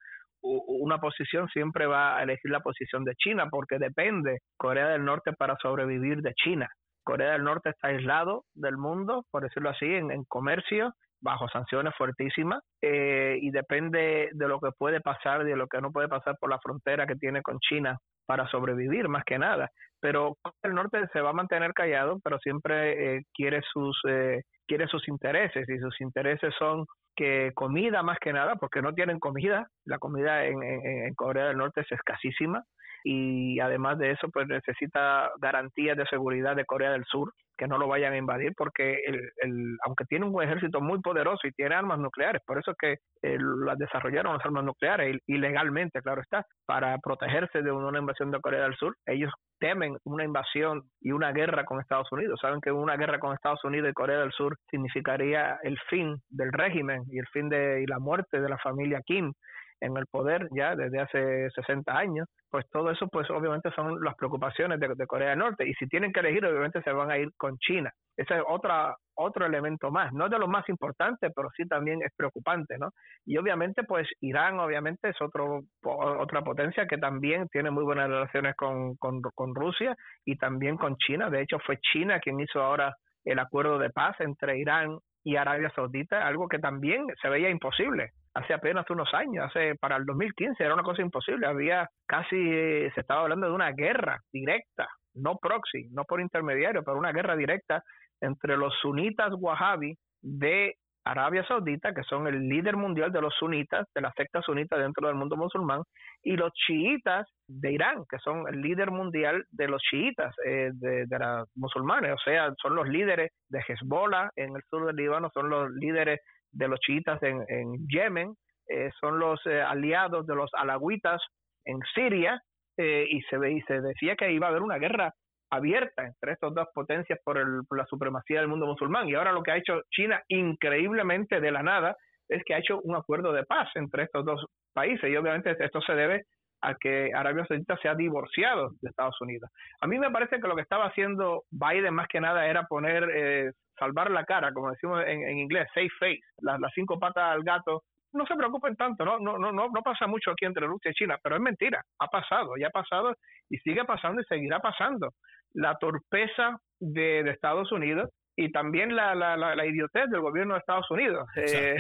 una 0.42 0.98
posición 0.98 1.48
siempre 1.48 1.87
va 1.87 2.16
a 2.16 2.22
elegir 2.22 2.50
la 2.50 2.61
posición 2.61 3.05
de 3.05 3.14
China 3.14 3.48
porque 3.50 3.79
depende 3.79 4.38
Corea 4.57 4.88
del 4.88 5.05
Norte 5.05 5.33
para 5.33 5.57
sobrevivir 5.61 6.22
de 6.22 6.33
China. 6.35 6.68
Corea 7.05 7.33
del 7.33 7.44
Norte 7.44 7.70
está 7.70 7.88
aislado 7.88 8.44
del 8.55 8.76
mundo, 8.76 9.24
por 9.31 9.42
decirlo 9.42 9.70
así, 9.70 9.87
en, 9.87 10.24
comercio, 10.24 10.92
bajo 11.20 11.48
sanciones 11.48 11.94
fuertísimas, 11.96 12.62
eh, 12.83 13.38
y 13.40 13.50
depende 13.50 14.31
de 14.33 14.48
lo 14.48 14.61
que 14.61 14.70
puede 14.79 15.00
pasar, 15.00 15.44
de 15.44 15.57
lo 15.57 15.66
que 15.66 15.81
no 15.81 15.90
puede 15.90 16.09
pasar 16.09 16.37
por 16.40 16.50
la 16.50 16.59
frontera 16.61 17.07
que 17.07 17.16
tiene 17.16 17.42
con 17.42 17.59
China 17.59 17.98
para 18.26 18.46
sobrevivir, 18.48 19.09
más 19.09 19.24
que 19.24 19.38
nada. 19.38 19.70
Pero 20.00 20.37
Corea 20.40 20.59
del 20.62 20.74
Norte 20.74 21.07
se 21.12 21.20
va 21.20 21.31
a 21.31 21.35
mantener 21.35 21.72
callado, 21.72 22.20
pero 22.22 22.38
siempre 22.38 23.16
eh, 23.16 23.22
quiere 23.35 23.61
sus 23.72 23.98
eh, 24.09 24.42
quiere 24.70 24.87
sus 24.87 25.09
intereses 25.09 25.68
y 25.68 25.80
sus 25.80 26.00
intereses 26.00 26.54
son 26.56 26.87
que 27.16 27.50
comida 27.54 28.04
más 28.04 28.20
que 28.20 28.33
nada, 28.33 28.54
porque 28.54 28.80
no 28.80 28.94
tienen 28.94 29.18
comida, 29.18 29.68
la 29.85 29.98
comida 29.98 30.44
en, 30.44 31.12
Corea 31.16 31.48
del 31.48 31.56
Norte 31.56 31.80
es 31.80 31.90
escasísima, 31.90 32.62
y 33.04 33.60
además 33.60 33.98
de 33.98 34.12
eso 34.12 34.28
pues 34.32 34.46
necesita 34.48 35.30
garantías 35.40 35.96
de 35.96 36.06
seguridad 36.06 36.56
de 36.56 36.64
Corea 36.64 36.92
del 36.92 37.04
Sur 37.04 37.32
que 37.60 37.68
no 37.68 37.76
lo 37.76 37.88
vayan 37.88 38.14
a 38.14 38.16
invadir 38.16 38.54
porque 38.56 39.02
el, 39.06 39.20
el, 39.42 39.76
aunque 39.84 40.06
tiene 40.06 40.24
un 40.24 40.42
ejército 40.42 40.80
muy 40.80 40.98
poderoso 41.02 41.46
y 41.46 41.52
tiene 41.52 41.74
armas 41.74 41.98
nucleares, 41.98 42.40
por 42.46 42.58
eso 42.58 42.70
es 42.70 42.76
que 42.78 42.92
eh, 43.20 43.36
las 43.38 43.76
desarrollaron 43.76 44.32
las 44.32 44.46
armas 44.46 44.64
nucleares 44.64 45.18
ilegalmente, 45.26 46.00
claro 46.00 46.22
está, 46.22 46.46
para 46.64 46.96
protegerse 46.98 47.60
de 47.60 47.70
una 47.70 47.98
invasión 47.98 48.30
de 48.30 48.40
Corea 48.40 48.62
del 48.62 48.76
Sur, 48.76 48.96
ellos 49.04 49.30
temen 49.58 49.98
una 50.04 50.24
invasión 50.24 50.84
y 51.02 51.12
una 51.12 51.32
guerra 51.32 51.66
con 51.66 51.80
Estados 51.80 52.10
Unidos. 52.10 52.40
Saben 52.40 52.62
que 52.62 52.72
una 52.72 52.96
guerra 52.96 53.18
con 53.18 53.34
Estados 53.34 53.62
Unidos 53.62 53.90
y 53.90 53.92
Corea 53.92 54.20
del 54.20 54.32
Sur 54.32 54.56
significaría 54.70 55.58
el 55.62 55.78
fin 55.90 56.16
del 56.30 56.50
régimen 56.52 57.02
y 57.10 57.18
el 57.18 57.26
fin 57.26 57.50
de 57.50 57.82
y 57.82 57.86
la 57.86 57.98
muerte 57.98 58.40
de 58.40 58.48
la 58.48 58.56
familia 58.56 59.02
Kim 59.04 59.34
en 59.81 59.97
el 59.97 60.07
poder 60.07 60.49
ya 60.53 60.77
desde 60.77 61.01
hace 61.01 61.51
60 61.51 61.97
años, 61.97 62.29
pues 62.51 62.69
todo 62.71 62.90
eso 62.90 63.09
pues 63.09 63.29
obviamente 63.31 63.71
son 63.73 64.03
las 64.03 64.14
preocupaciones 64.16 64.79
de, 64.79 65.07
Corea 65.07 65.31
del 65.31 65.38
Norte 65.38 65.66
y 65.66 65.75
si 65.75 65.87
tienen 65.87 66.12
que 66.12 66.21
elegir 66.21 66.45
obviamente 66.45 66.83
se 66.83 66.93
van 66.93 67.11
a 67.11 67.19
ir 67.19 67.31
con 67.37 67.57
China. 67.59 67.93
Ese 68.16 68.37
es 68.37 68.43
otra, 68.47 68.95
otro 69.14 69.47
elemento 69.47 69.90
más, 69.90 70.12
no 70.12 70.29
de 70.29 70.38
los 70.38 70.49
más 70.49 70.69
importantes, 70.69 71.33
pero 71.35 71.49
sí 71.57 71.66
también 71.66 72.03
es 72.03 72.12
preocupante, 72.16 72.77
¿no? 72.79 72.90
Y 73.25 73.38
obviamente 73.38 73.85
pues 73.85 74.07
Irán 74.21 74.59
obviamente 74.61 75.09
es 75.09 75.16
otro, 75.21 75.62
otra 75.83 76.43
potencia 76.43 76.87
que 76.87 76.99
también 76.99 77.49
tiene 77.49 77.71
muy 77.71 77.85
buenas 77.85 78.09
relaciones 78.09 78.55
con, 78.57 78.97
con, 78.97 79.23
con 79.23 79.55
Rusia 79.55 79.97
y 80.25 80.37
también 80.37 80.77
con 80.77 80.97
China, 80.97 81.31
de 81.31 81.43
hecho 81.43 81.59
fue 81.64 81.79
China 81.79 82.21
quien 82.21 82.40
hizo 82.40 82.62
ahora 82.62 82.95
el 83.25 83.38
acuerdo 83.38 83.79
de 83.79 83.90
paz 83.90 84.16
entre 84.21 84.59
Irán 84.59 84.99
y 85.23 85.37
Arabia 85.37 85.71
Saudita, 85.75 86.27
algo 86.27 86.49
que 86.49 86.59
también 86.59 87.07
se 87.21 87.29
veía 87.29 87.51
imposible 87.51 88.12
hace 88.35 88.55
apenas 88.55 88.88
unos 88.90 89.12
años, 89.14 89.47
hace 89.47 89.75
para 89.77 89.97
el 89.97 90.05
2015 90.05 90.62
era 90.62 90.75
una 90.75 90.83
cosa 90.83 91.03
imposible, 91.03 91.47
había 91.47 91.88
casi, 92.07 92.37
eh, 92.37 92.90
se 92.95 93.01
estaba 93.01 93.23
hablando 93.23 93.47
de 93.47 93.53
una 93.53 93.73
guerra 93.73 94.21
directa, 94.33 94.88
no 95.14 95.37
proxy, 95.37 95.88
no 95.90 96.05
por 96.05 96.21
intermediario, 96.21 96.83
pero 96.85 96.99
una 96.99 97.12
guerra 97.12 97.37
directa 97.37 97.83
entre 98.21 98.57
los 98.57 98.73
sunitas 98.81 99.33
wahhabi 99.37 99.97
de 100.23 100.75
Arabia 101.05 101.45
Saudita, 101.47 101.95
que 101.95 102.03
son 102.03 102.27
el 102.27 102.47
líder 102.49 102.77
mundial 102.77 103.11
de 103.11 103.23
los 103.23 103.35
sunitas, 103.35 103.87
de 103.95 104.03
la 104.03 104.12
secta 104.12 104.43
sunita 104.43 104.77
dentro 104.77 105.07
del 105.07 105.16
mundo 105.16 105.37
musulmán, 105.37 105.83
y 106.23 106.37
los 106.37 106.53
chiitas 106.53 107.27
de 107.49 107.73
Irán, 107.73 108.05
que 108.09 108.19
son 108.19 108.47
el 108.49 108.61
líder 108.61 108.90
mundial 108.90 109.45
de 109.51 109.66
los 109.66 109.81
chiitas, 109.83 110.35
eh, 110.45 110.71
de, 110.75 111.07
de 111.07 111.19
los 111.19 111.49
musulmanes, 111.57 112.12
o 112.12 112.19
sea, 112.19 112.53
son 112.61 112.75
los 112.77 112.87
líderes 112.87 113.33
de 113.49 113.61
Hezbollah 113.66 114.31
en 114.37 114.55
el 114.55 114.62
sur 114.69 114.87
del 114.87 114.97
Líbano, 114.97 115.31
son 115.33 115.49
los 115.49 115.71
líderes 115.73 116.21
de 116.52 116.68
los 116.68 116.80
chiitas 116.80 117.22
en, 117.22 117.44
en 117.48 117.86
Yemen, 117.88 118.34
eh, 118.68 118.90
son 119.00 119.18
los 119.18 119.40
eh, 119.46 119.60
aliados 119.60 120.26
de 120.26 120.34
los 120.34 120.50
alawitas 120.54 121.20
en 121.64 121.78
Siria, 121.94 122.40
eh, 122.76 123.06
y 123.10 123.20
se 123.22 123.36
ve 123.36 123.52
y 123.52 123.60
se 123.62 123.80
decía 123.80 124.16
que 124.16 124.32
iba 124.32 124.46
a 124.46 124.50
haber 124.50 124.62
una 124.62 124.78
guerra 124.78 125.12
abierta 125.50 126.06
entre 126.06 126.32
estas 126.32 126.54
dos 126.54 126.68
potencias 126.72 127.18
por, 127.24 127.36
el, 127.36 127.62
por 127.68 127.76
la 127.76 127.84
supremacía 127.86 128.40
del 128.40 128.48
mundo 128.48 128.66
musulmán. 128.66 129.08
Y 129.08 129.14
ahora 129.14 129.32
lo 129.32 129.42
que 129.42 129.50
ha 129.50 129.56
hecho 129.56 129.82
China 129.90 130.22
increíblemente 130.28 131.40
de 131.40 131.50
la 131.50 131.62
nada 131.62 131.96
es 132.28 132.42
que 132.44 132.54
ha 132.54 132.58
hecho 132.58 132.80
un 132.82 132.96
acuerdo 132.96 133.32
de 133.32 133.44
paz 133.44 133.68
entre 133.74 134.04
estos 134.04 134.24
dos 134.24 134.46
países 134.72 135.10
y 135.10 135.16
obviamente 135.16 135.56
esto 135.58 135.80
se 135.82 135.94
debe 135.94 136.24
a 136.62 136.74
que 136.74 137.10
Arabia 137.14 137.44
Saudita 137.46 137.76
se 137.82 137.88
ha 137.88 137.94
divorciado 137.94 138.70
de 138.80 138.90
Estados 138.90 139.20
Unidos. 139.20 139.50
A 139.80 139.86
mí 139.86 139.98
me 139.98 140.10
parece 140.10 140.40
que 140.40 140.48
lo 140.48 140.54
que 140.54 140.62
estaba 140.62 140.86
haciendo 140.86 141.44
Biden 141.50 141.94
más 141.94 142.06
que 142.08 142.20
nada 142.20 142.46
era 142.46 142.64
poner, 142.64 143.10
eh, 143.14 143.52
salvar 143.81 144.11
la 144.11 144.25
cara, 144.25 144.53
como 144.53 144.71
decimos 144.71 145.03
en, 145.07 145.27
en 145.27 145.38
inglés, 145.38 145.66
safe 145.75 145.90
face, 145.99 146.21
las, 146.43 146.61
las 146.61 146.73
cinco 146.75 146.99
patas 146.99 147.33
al 147.33 147.43
gato. 147.43 147.83
No 148.12 148.27
se 148.27 148.37
preocupen 148.37 148.77
tanto, 148.77 149.05
no, 149.05 149.19
no, 149.19 149.38
no, 149.38 149.53
no 149.53 149.83
pasa 149.83 150.07
mucho 150.07 150.33
aquí 150.33 150.45
entre 150.45 150.66
Rusia 150.66 150.90
y 150.90 150.95
China, 150.95 151.19
pero 151.23 151.37
es 151.37 151.43
mentira, 151.43 151.83
ha 151.99 152.07
pasado, 152.09 152.57
ya 152.59 152.66
ha 152.69 152.71
pasado 152.71 153.14
y 153.49 153.57
sigue 153.59 153.85
pasando 153.85 154.21
y 154.21 154.25
seguirá 154.25 154.61
pasando. 154.61 155.14
La 155.55 155.77
torpeza 155.79 156.59
de, 156.79 157.23
de 157.25 157.31
Estados 157.31 157.73
Unidos 157.73 158.11
y 158.37 158.53
también 158.53 158.95
la, 158.95 159.14
la, 159.14 159.37
la, 159.37 159.66
idiotez 159.66 160.09
del 160.09 160.21
gobierno 160.21 160.55
de 160.55 160.61
Estados 160.61 160.90
Unidos. 160.90 161.29
Eh, 161.37 161.77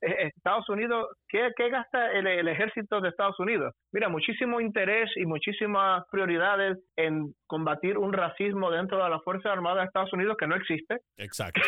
Estados 0.00 0.68
Unidos, 0.68 1.08
¿qué, 1.28 1.50
qué 1.56 1.68
gasta 1.68 2.12
el, 2.12 2.26
el, 2.26 2.48
ejército 2.48 3.00
de 3.00 3.10
Estados 3.10 3.38
Unidos? 3.38 3.74
Mira, 3.92 4.08
muchísimo 4.08 4.60
interés 4.60 5.10
y 5.16 5.26
muchísimas 5.26 6.04
prioridades 6.10 6.78
en 6.96 7.34
combatir 7.46 7.98
un 7.98 8.12
racismo 8.12 8.70
dentro 8.70 9.02
de 9.02 9.10
la 9.10 9.20
Fuerza 9.20 9.52
Armada 9.52 9.80
de 9.80 9.86
Estados 9.86 10.12
Unidos 10.12 10.36
que 10.38 10.46
no 10.46 10.56
existe. 10.56 10.98
Exacto. 11.16 11.60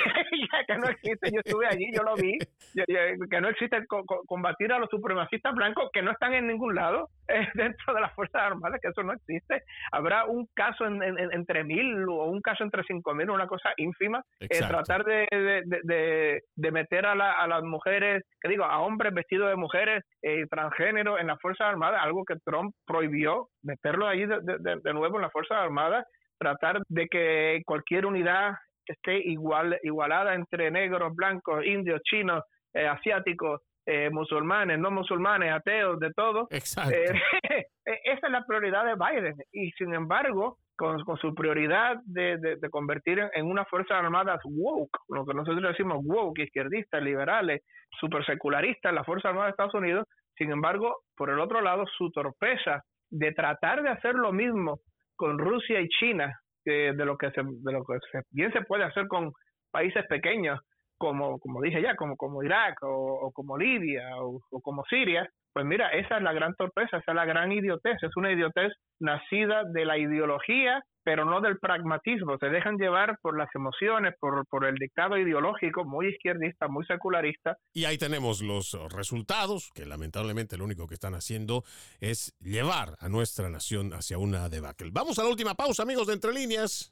que 0.66 0.79
no 0.79 0.88
existe, 0.88 1.31
yo 1.33 1.40
estuve 1.45 1.66
allí, 1.66 1.90
yo 1.95 2.03
lo 2.03 2.14
vi, 2.14 2.38
que 3.31 3.40
no 3.40 3.49
existe 3.49 3.85
co 3.87 4.05
combatir 4.27 4.73
a 4.73 4.79
los 4.79 4.88
supremacistas 4.88 5.55
blancos 5.55 5.90
que 5.92 6.03
no 6.03 6.12
están 6.12 6.35
en 6.35 6.47
ningún 6.47 6.75
lado 6.75 7.09
eh, 7.29 7.49
dentro 7.55 7.95
de 7.95 8.01
las 8.01 8.14
Fuerzas 8.14 8.42
Armadas, 8.42 8.81
que 8.81 8.88
eso 8.88 9.03
no 9.03 9.12
existe. 9.12 9.62
Habrá 9.90 10.25
un 10.27 10.47
caso 10.55 10.87
en, 10.87 11.03
en, 11.03 11.18
entre 11.33 11.64
mil 11.64 12.09
o 12.09 12.25
un 12.27 12.40
caso 12.40 12.64
entre 12.64 12.85
cinco 12.85 13.14
mil, 13.14 13.31
una 13.31 13.47
cosa 13.47 13.73
ínfima, 13.77 14.23
eh, 14.40 14.49
tratar 14.49 15.05
de, 15.05 15.27
de, 15.31 15.81
de, 15.83 16.42
de 16.55 16.71
meter 16.71 17.07
a, 17.07 17.14
la, 17.14 17.33
a, 17.33 17.47
las 17.47 17.62
mujeres, 17.62 18.21
que 18.40 18.48
digo, 18.48 18.64
a 18.64 18.80
hombres 18.80 19.12
vestidos 19.14 19.50
de 19.50 19.56
mujeres 19.56 20.04
eh, 20.22 20.46
transgénero 20.50 21.18
en 21.18 21.26
las 21.26 21.40
Fuerzas 21.40 21.68
Armadas, 21.68 22.00
algo 22.02 22.24
que 22.24 22.37
Trump 22.44 22.74
prohibió, 22.87 23.48
meterlo 23.62 24.06
ahí 24.06 24.26
de, 24.26 24.38
de, 24.42 24.80
de 24.82 24.92
nuevo 24.92 25.16
en 25.16 25.22
las 25.22 25.32
Fuerzas 25.32 25.58
Armadas, 25.58 26.06
tratar 26.38 26.80
de 26.88 27.06
que 27.08 27.62
cualquier 27.64 28.06
unidad 28.06 28.54
esté 28.87 29.18
igual 29.18 29.78
igualada 29.82 30.35
entre 30.35 30.70
negros, 30.70 31.14
blancos, 31.14 31.64
indios, 31.64 32.00
chinos, 32.02 32.42
eh, 32.74 32.87
asiáticos, 32.87 33.61
eh, 33.87 34.11
musulmanes, 34.11 34.78
no 34.78 34.90
musulmanes, 34.90 35.52
ateos, 35.52 35.98
de 35.98 36.12
todo. 36.12 36.46
Exacto. 36.50 36.94
Eh, 36.96 37.12
esa 37.85 38.26
es 38.26 38.32
la 38.32 38.44
prioridad 38.46 38.85
de 38.85 38.94
Biden. 38.94 39.35
Y 39.52 39.70
sin 39.72 39.94
embargo, 39.94 40.58
con, 40.76 41.02
con 41.04 41.16
su 41.18 41.35
prioridad 41.35 41.96
de, 42.04 42.38
de, 42.38 42.56
de 42.56 42.70
convertir 42.70 43.20
en, 43.35 43.46
unas 43.46 43.68
fuerzas 43.68 43.98
armadas 43.98 44.40
woke, 44.44 44.98
lo 45.08 45.24
que 45.24 45.35
nosotros 45.35 45.62
decimos 45.62 45.98
woke, 46.02 46.42
izquierdistas, 46.42 47.02
liberales, 47.02 47.62
super 48.00 48.24
secularistas, 48.24 48.92
las 48.92 49.06
Fuerzas 49.06 49.30
Armadas 49.30 49.48
de 49.48 49.50
Estados 49.50 49.74
Unidos, 49.74 50.06
sin 50.37 50.50
embargo, 50.50 50.96
por 51.16 51.30
el 51.30 51.38
otro 51.38 51.61
lado, 51.61 51.85
su 51.98 52.11
torpeza 52.11 52.82
de 53.11 53.32
tratar 53.32 53.82
de 53.82 53.90
hacer 53.90 54.14
lo 54.14 54.32
mismo 54.32 54.80
con 55.16 55.38
Rusia 55.38 55.80
y 55.80 55.88
China, 55.88 56.40
eh, 56.64 56.92
de 56.96 57.04
lo 57.04 57.16
que 57.16 57.30
se, 57.30 57.42
de 57.42 57.72
lo 57.72 57.85
que 57.85 57.98
se, 58.11 58.22
bien 58.30 58.52
se 58.52 58.62
puede 58.62 58.85
hacer 58.85 59.06
con 59.08 59.32
países 59.70 60.06
pequeños, 60.06 60.61
como, 60.96 61.38
como 61.38 61.61
dije 61.61 61.82
ya, 61.82 61.96
como, 61.96 62.16
como 62.16 62.42
Irak 62.42 62.76
o, 62.82 63.30
como 63.35 63.58
Libia 63.58 64.04
o, 64.20 64.40
como 64.62 64.85
Siria, 64.85 65.28
pues 65.52 65.66
mira, 65.66 65.88
esa 65.90 66.16
es 66.16 66.22
la 66.22 66.32
gran 66.32 66.54
torpeza, 66.54 66.98
esa 66.98 67.12
es 67.12 67.14
la 67.14 67.24
gran 67.24 67.52
idiotez, 67.52 68.02
es 68.02 68.16
una 68.16 68.32
idiotez 68.32 68.72
nacida 69.00 69.64
de 69.64 69.84
la 69.84 69.98
ideología, 69.98 70.82
pero 71.04 71.24
no 71.24 71.40
del 71.40 71.58
pragmatismo, 71.58 72.38
se 72.38 72.46
dejan 72.46 72.76
llevar 72.76 73.18
por 73.20 73.36
las 73.36 73.48
emociones, 73.54 74.14
por, 74.20 74.46
por 74.46 74.64
el 74.64 74.76
dictado 74.76 75.18
ideológico 75.18 75.84
muy 75.84 76.08
izquierdista, 76.08 76.68
muy 76.68 76.84
secularista. 76.86 77.56
Y 77.74 77.84
ahí 77.84 77.98
tenemos 77.98 78.40
los 78.40 78.76
resultados, 78.94 79.70
que 79.74 79.84
lamentablemente 79.84 80.56
lo 80.56 80.64
único 80.64 80.86
que 80.86 80.94
están 80.94 81.14
haciendo 81.14 81.64
es 82.00 82.34
llevar 82.40 82.96
a 83.00 83.08
nuestra 83.08 83.50
nación 83.50 83.92
hacia 83.92 84.18
una 84.18 84.48
debacle. 84.48 84.90
Vamos 84.92 85.18
a 85.18 85.24
la 85.24 85.30
última 85.30 85.54
pausa, 85.54 85.82
amigos 85.82 86.06
de 86.06 86.14
Entre 86.14 86.32
Líneas. 86.32 86.91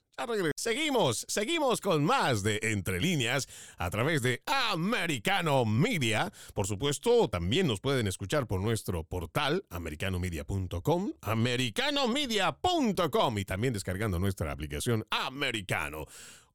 Seguimos, 0.54 1.24
seguimos 1.28 1.80
con 1.80 2.04
más 2.04 2.42
de 2.42 2.60
Entre 2.62 3.00
Líneas 3.00 3.48
a 3.78 3.88
través 3.88 4.20
de 4.20 4.42
Americano 4.44 5.64
Media. 5.64 6.30
Por 6.52 6.66
supuesto, 6.66 7.28
también 7.28 7.66
nos 7.66 7.80
pueden 7.80 8.06
escuchar 8.06 8.46
por 8.46 8.60
nuestro 8.60 9.02
portal 9.02 9.64
americanomedia.com, 9.70 11.12
americanomedia.com 11.22 13.38
y 13.38 13.46
también 13.46 13.72
descargando 13.72 14.18
nuestra 14.18 14.52
aplicación 14.52 15.06
Americano. 15.08 16.04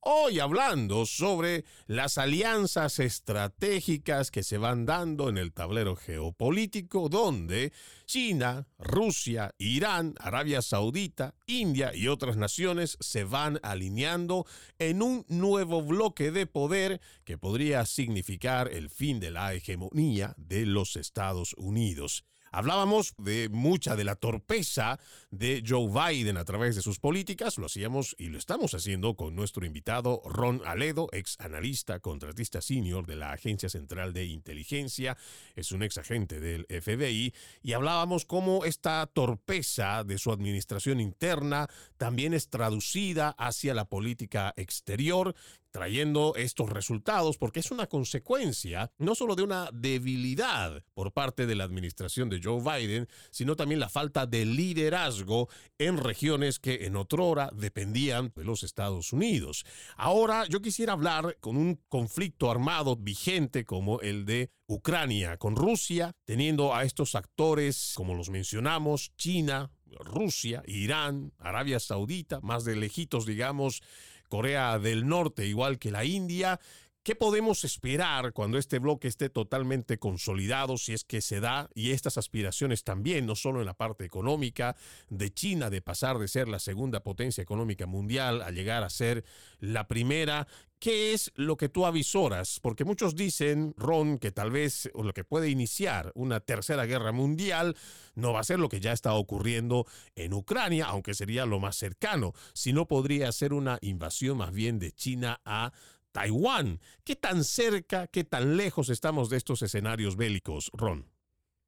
Hoy 0.08 0.40
hablando 0.40 1.08
sobre 1.08 1.66
las 1.88 2.20
alianzas 2.20 3.00
estratégicas 3.00 4.30
que 4.30 4.44
se 4.44 4.60
van 4.60 4.86
dando 4.86 5.30
en 5.30 5.40
el 5.40 5.52
tablero 5.52 5.96
geopolítico, 5.96 7.10
donde 7.10 7.74
China, 8.06 8.68
Rusia, 8.78 9.56
Irán, 9.58 10.14
Arabia 10.20 10.62
Saudita, 10.62 11.34
India 11.48 11.96
y 11.96 12.08
otras 12.08 12.38
naciones 12.38 13.00
se 13.00 13.24
van 13.24 13.60
alineando 13.64 14.46
en 14.78 15.02
un 15.02 15.26
nuevo 15.28 15.82
bloque 15.82 16.30
de 16.30 16.46
poder 16.46 17.02
que 17.24 17.40
podría 17.40 17.84
significar 17.88 18.72
el 18.72 18.92
fin 18.92 19.20
de 19.20 19.32
la 19.32 19.56
hegemonía 19.56 20.36
de 20.38 20.68
los 20.68 20.98
Estados 20.98 21.56
Unidos. 21.58 22.26
Hablábamos 22.56 23.16
de 23.18 23.50
mucha 23.50 23.98
de 23.98 24.06
la 24.06 24.16
torpeza 24.16 24.98
de 25.30 25.62
Joe 25.68 25.90
Biden 25.90 26.38
a 26.38 26.46
través 26.46 26.78
de 26.78 26.82
sus 26.82 27.00
políticas. 27.00 27.58
Lo 27.58 27.66
hacíamos 27.66 28.16
y 28.18 28.30
lo 28.30 28.38
estamos 28.38 28.74
haciendo 28.74 29.18
con 29.18 29.36
nuestro 29.36 29.66
invitado 29.66 30.22
Ron 30.24 30.62
Aledo, 30.66 31.10
ex 31.12 31.36
analista, 31.42 32.00
contratista 32.00 32.62
senior 32.62 33.08
de 33.08 33.18
la 33.18 33.34
Agencia 33.34 33.68
Central 33.68 34.14
de 34.14 34.28
Inteligencia. 34.28 35.18
Es 35.58 35.74
un 35.74 35.84
ex 35.84 35.98
agente 35.98 36.40
del 36.40 36.66
FBI. 36.70 37.34
Y 37.62 37.74
hablábamos 37.74 38.24
cómo 38.24 38.64
esta 38.64 39.06
torpeza 39.06 40.06
de 40.06 40.18
su 40.18 40.32
administración 40.32 41.02
interna 41.02 41.68
también 41.98 42.34
es 42.34 42.50
traducida 42.50 43.36
hacia 43.38 43.74
la 43.74 43.90
política 43.90 44.54
exterior 44.56 45.36
trayendo 45.76 46.36
estos 46.38 46.70
resultados 46.70 47.38
porque 47.38 47.60
es 47.60 47.70
una 47.70 47.88
consecuencia 47.88 48.94
no 48.98 49.14
solo 49.14 49.36
de 49.36 49.44
una 49.44 49.70
debilidad 49.74 50.82
por 50.94 51.12
parte 51.12 51.46
de 51.46 51.54
la 51.54 51.66
administración 51.66 52.30
de 52.30 52.40
Joe 52.42 52.62
Biden, 52.62 53.10
sino 53.30 53.58
también 53.58 53.82
la 53.82 53.90
falta 53.90 54.26
de 54.26 54.46
liderazgo 54.46 55.50
en 55.78 55.98
regiones 55.98 56.60
que 56.60 56.86
en 56.86 56.96
otrora 56.96 57.52
dependían 57.54 58.32
de 58.38 58.46
los 58.46 58.64
Estados 58.64 59.12
Unidos. 59.12 59.66
Ahora 59.98 60.46
yo 60.48 60.62
quisiera 60.62 60.94
hablar 60.94 61.36
con 61.42 61.58
un 61.58 61.78
conflicto 61.90 62.50
armado 62.50 62.96
vigente 62.96 63.66
como 63.66 64.00
el 64.00 64.24
de 64.24 64.52
Ucrania 64.68 65.36
con 65.36 65.58
Rusia, 65.58 66.14
teniendo 66.24 66.74
a 66.74 66.86
estos 66.86 67.16
actores, 67.16 67.92
como 67.98 68.14
los 68.14 68.30
mencionamos, 68.30 69.12
China, 69.18 69.72
Rusia, 70.00 70.64
Irán, 70.68 71.34
Arabia 71.38 71.80
Saudita, 71.80 72.40
más 72.42 72.64
de 72.64 72.76
lejitos, 72.76 73.26
digamos, 73.26 73.82
Corea 74.30 74.80
del 74.80 75.08
Norte, 75.08 75.46
igual 75.46 75.80
que 75.80 75.92
la 75.92 76.06
India. 76.06 76.60
¿Qué 77.06 77.14
podemos 77.14 77.64
esperar 77.64 78.34
cuando 78.34 78.58
este 78.58 78.80
bloque 78.80 79.08
esté 79.08 79.30
totalmente 79.30 80.00
consolidado, 80.00 80.76
si 80.76 80.92
es 80.92 81.04
que 81.04 81.22
se 81.22 81.40
da, 81.40 81.70
y 81.76 81.92
estas 81.92 82.18
aspiraciones 82.18 82.84
también, 82.84 83.28
no 83.28 83.36
solo 83.36 83.60
en 83.60 83.68
la 83.68 83.76
parte 83.76 84.06
económica 84.06 84.76
de 85.12 85.32
China, 85.32 85.70
de 85.70 85.84
pasar 85.84 86.18
de 86.18 86.28
ser 86.28 86.48
la 86.48 86.58
segunda 86.58 87.04
potencia 87.04 87.44
económica 87.44 87.86
mundial 87.86 88.42
a 88.42 88.50
llegar 88.50 88.82
a 88.82 88.90
ser 88.90 89.24
la 89.60 89.88
primera? 89.88 90.48
¿Qué 90.80 91.14
es 91.14 91.32
lo 91.36 91.58
que 91.58 91.70
tú 91.70 91.86
avisoras? 91.86 92.60
Porque 92.60 92.86
muchos 92.86 93.16
dicen, 93.16 93.76
Ron, 93.78 94.18
que 94.18 94.32
tal 94.32 94.50
vez 94.50 94.90
lo 94.96 95.14
que 95.14 95.24
puede 95.24 95.50
iniciar 95.50 96.12
una 96.16 96.40
tercera 96.40 96.86
guerra 96.86 97.12
mundial 97.12 97.78
no 98.16 98.34
va 98.34 98.40
a 98.40 98.44
ser 98.44 98.60
lo 98.60 98.68
que 98.68 98.80
ya 98.80 98.92
está 98.92 99.14
ocurriendo 99.14 99.86
en 100.16 100.34
Ucrania, 100.34 100.88
aunque 100.88 101.14
sería 101.14 101.46
lo 101.46 101.60
más 101.60 101.76
cercano, 101.76 102.34
sino 102.54 102.88
podría 102.88 103.32
ser 103.32 103.54
una 103.54 103.78
invasión 103.82 104.38
más 104.38 104.52
bien 104.52 104.80
de 104.80 104.92
China 104.92 105.40
a 105.46 105.72
Taiwán. 106.16 106.80
¿Qué 107.06 107.16
tan 107.18 107.44
cerca, 107.44 108.08
qué 108.08 108.24
tan 108.24 108.56
lejos 108.56 108.90
estamos 108.90 109.30
de 109.30 109.36
estos 109.36 109.62
escenarios 109.62 110.16
bélicos, 110.16 110.72
Ron? 110.74 111.04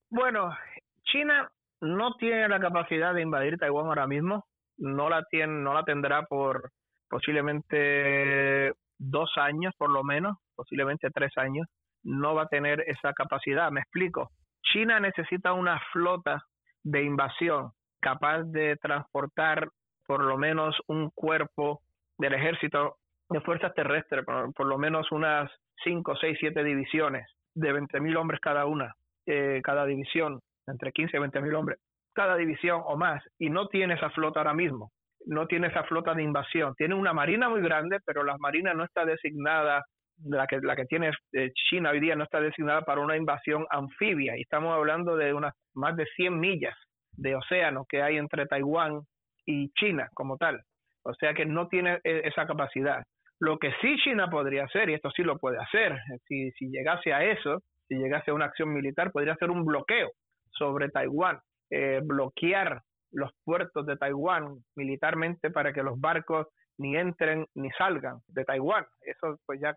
Bueno, 0.09 0.55
China 1.03 1.51
no 1.81 2.15
tiene 2.15 2.47
la 2.47 2.59
capacidad 2.59 3.13
de 3.13 3.23
invadir 3.23 3.57
Taiwán 3.57 3.87
ahora 3.87 4.07
mismo. 4.07 4.45
No 4.77 5.09
la 5.09 5.23
tiene, 5.29 5.51
no 5.61 5.73
la 5.73 5.83
tendrá 5.83 6.23
por 6.23 6.71
posiblemente 7.09 8.71
dos 8.97 9.29
años, 9.35 9.73
por 9.77 9.89
lo 9.89 10.05
menos, 10.05 10.37
posiblemente 10.55 11.09
tres 11.11 11.37
años. 11.37 11.67
No 12.03 12.33
va 12.33 12.43
a 12.43 12.47
tener 12.47 12.85
esa 12.87 13.11
capacidad. 13.11 13.69
Me 13.69 13.81
explico. 13.81 14.31
China 14.63 15.01
necesita 15.01 15.51
una 15.51 15.77
flota 15.91 16.41
de 16.83 17.03
invasión 17.03 17.71
capaz 17.99 18.43
de 18.43 18.77
transportar 18.77 19.67
por 20.05 20.23
lo 20.23 20.37
menos 20.37 20.73
un 20.87 21.09
cuerpo 21.09 21.81
del 22.17 22.33
ejército 22.33 22.95
de 23.29 23.41
fuerzas 23.41 23.73
terrestres, 23.73 24.25
por, 24.25 24.65
lo 24.65 24.77
menos 24.77 25.11
unas 25.11 25.51
5, 25.83 26.15
6, 26.15 26.37
7 26.39 26.63
divisiones 26.63 27.27
de 27.53 27.73
20.000 27.73 28.17
hombres 28.17 28.39
cada 28.39 28.65
una, 28.65 28.93
eh, 29.25 29.61
cada 29.63 29.85
división, 29.85 30.39
entre 30.67 30.91
15 30.91 31.17
y 31.17 31.19
20.000 31.19 31.55
hombres, 31.55 31.79
cada 32.13 32.35
división 32.35 32.81
o 32.85 32.95
más, 32.97 33.23
y 33.37 33.49
no 33.49 33.67
tiene 33.67 33.95
esa 33.95 34.09
flota 34.11 34.39
ahora 34.39 34.53
mismo, 34.53 34.91
no 35.25 35.47
tiene 35.47 35.67
esa 35.67 35.83
flota 35.83 36.13
de 36.13 36.23
invasión. 36.23 36.73
Tiene 36.75 36.95
una 36.95 37.13
marina 37.13 37.49
muy 37.49 37.61
grande, 37.61 37.99
pero 38.05 38.23
la 38.23 38.37
marina 38.37 38.73
no 38.73 38.83
está 38.83 39.05
designada, 39.05 39.83
la 40.23 40.47
que, 40.47 40.59
la 40.61 40.75
que 40.75 40.85
tiene 40.85 41.11
eh, 41.33 41.51
China 41.69 41.91
hoy 41.91 41.99
día 41.99 42.15
no 42.15 42.23
está 42.23 42.39
designada 42.39 42.81
para 42.81 43.01
una 43.01 43.17
invasión 43.17 43.65
anfibia, 43.69 44.37
y 44.37 44.41
estamos 44.41 44.73
hablando 44.73 45.15
de 45.15 45.33
unas 45.33 45.53
más 45.75 45.95
de 45.95 46.05
100 46.15 46.39
millas 46.39 46.75
de 47.11 47.35
océano 47.35 47.85
que 47.89 48.01
hay 48.01 48.17
entre 48.17 48.45
Taiwán 48.45 49.01
y 49.45 49.69
China 49.71 50.09
como 50.13 50.37
tal. 50.37 50.61
O 51.03 51.13
sea 51.13 51.33
que 51.33 51.45
no 51.45 51.67
tiene 51.67 51.99
eh, 52.03 52.21
esa 52.25 52.45
capacidad. 52.45 53.03
Lo 53.39 53.59
que 53.59 53.71
sí 53.81 53.95
China 54.03 54.29
podría 54.29 54.65
hacer, 54.65 54.89
y 54.89 54.93
esto 54.95 55.11
sí 55.11 55.23
lo 55.23 55.37
puede 55.37 55.57
hacer, 55.59 55.97
si, 56.27 56.51
si 56.51 56.69
llegase 56.69 57.13
a 57.13 57.23
eso, 57.23 57.61
si 57.87 57.95
llegase 57.95 58.31
a 58.31 58.33
una 58.33 58.45
acción 58.45 58.73
militar, 58.73 59.11
podría 59.11 59.33
hacer 59.33 59.51
un 59.51 59.63
bloqueo 59.65 60.11
sobre 60.51 60.89
Taiwán, 60.89 61.39
eh, 61.69 62.01
bloquear 62.03 62.81
los 63.11 63.31
puertos 63.43 63.85
de 63.85 63.95
Taiwán 63.97 64.57
militarmente 64.75 65.51
para 65.51 65.71
que 65.71 65.83
los 65.83 65.99
barcos 65.99 66.47
ni 66.77 66.95
entren 66.95 67.45
ni 67.55 67.69
salgan 67.71 68.19
de 68.27 68.43
Taiwán. 68.43 68.85
Eso 69.01 69.39
pues 69.45 69.59
ya 69.59 69.75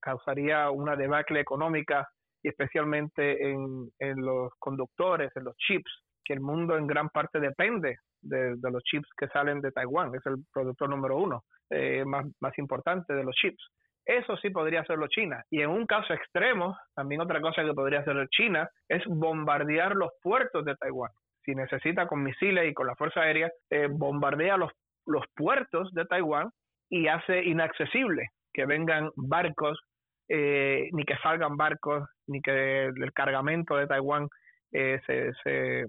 causaría 0.00 0.70
una 0.70 0.96
debacle 0.96 1.40
económica 1.40 2.08
y 2.42 2.48
especialmente 2.48 3.50
en, 3.50 3.90
en 3.98 4.24
los 4.24 4.52
conductores, 4.58 5.30
en 5.36 5.44
los 5.44 5.56
chips, 5.56 5.90
que 6.30 6.34
el 6.34 6.40
mundo 6.40 6.76
en 6.76 6.86
gran 6.86 7.08
parte 7.08 7.40
depende 7.40 7.96
de, 8.22 8.56
los 8.62 8.84
chips 8.84 9.08
que 9.18 9.26
salen 9.28 9.60
de 9.60 9.72
Taiwán, 9.72 10.14
es 10.14 10.24
el 10.26 10.36
productor 10.52 10.88
número 10.88 11.16
uno 11.16 11.42
eh, 11.70 12.04
más, 12.04 12.24
más 12.38 12.56
importante 12.58 13.14
de 13.14 13.24
los 13.24 13.34
chips. 13.34 13.60
Eso 14.06 14.36
sí 14.36 14.50
podría 14.50 14.82
hacerlo 14.82 15.08
China. 15.08 15.42
Y 15.50 15.60
en 15.60 15.70
un 15.70 15.86
caso 15.86 16.14
extremo, 16.14 16.76
también 16.94 17.20
otra 17.20 17.40
cosa 17.40 17.64
que 17.64 17.74
podría 17.74 18.00
hacer 18.00 18.28
China 18.28 18.68
es 18.88 19.02
bombardear 19.06 19.96
los 19.96 20.10
puertos 20.22 20.64
de 20.64 20.76
Taiwán. 20.76 21.10
Si 21.44 21.52
necesita 21.52 22.06
con 22.06 22.22
misiles 22.22 22.70
y 22.70 22.74
con 22.74 22.86
la 22.86 22.94
Fuerza 22.94 23.22
Aérea, 23.22 23.50
eh, 23.68 23.88
bombardea 23.90 24.56
los, 24.56 24.70
los 25.06 25.24
puertos 25.34 25.92
de 25.94 26.04
Taiwán 26.04 26.50
y 26.88 27.08
hace 27.08 27.42
inaccesible 27.42 28.28
que 28.52 28.66
vengan 28.66 29.10
barcos, 29.16 29.80
eh, 30.28 30.90
ni 30.92 31.02
que 31.02 31.16
salgan 31.24 31.56
barcos, 31.56 32.08
ni 32.28 32.40
que 32.40 32.84
el 32.84 33.12
cargamento 33.12 33.74
de 33.76 33.88
Taiwán 33.88 34.28
se, 34.72 35.32
se, 35.42 35.86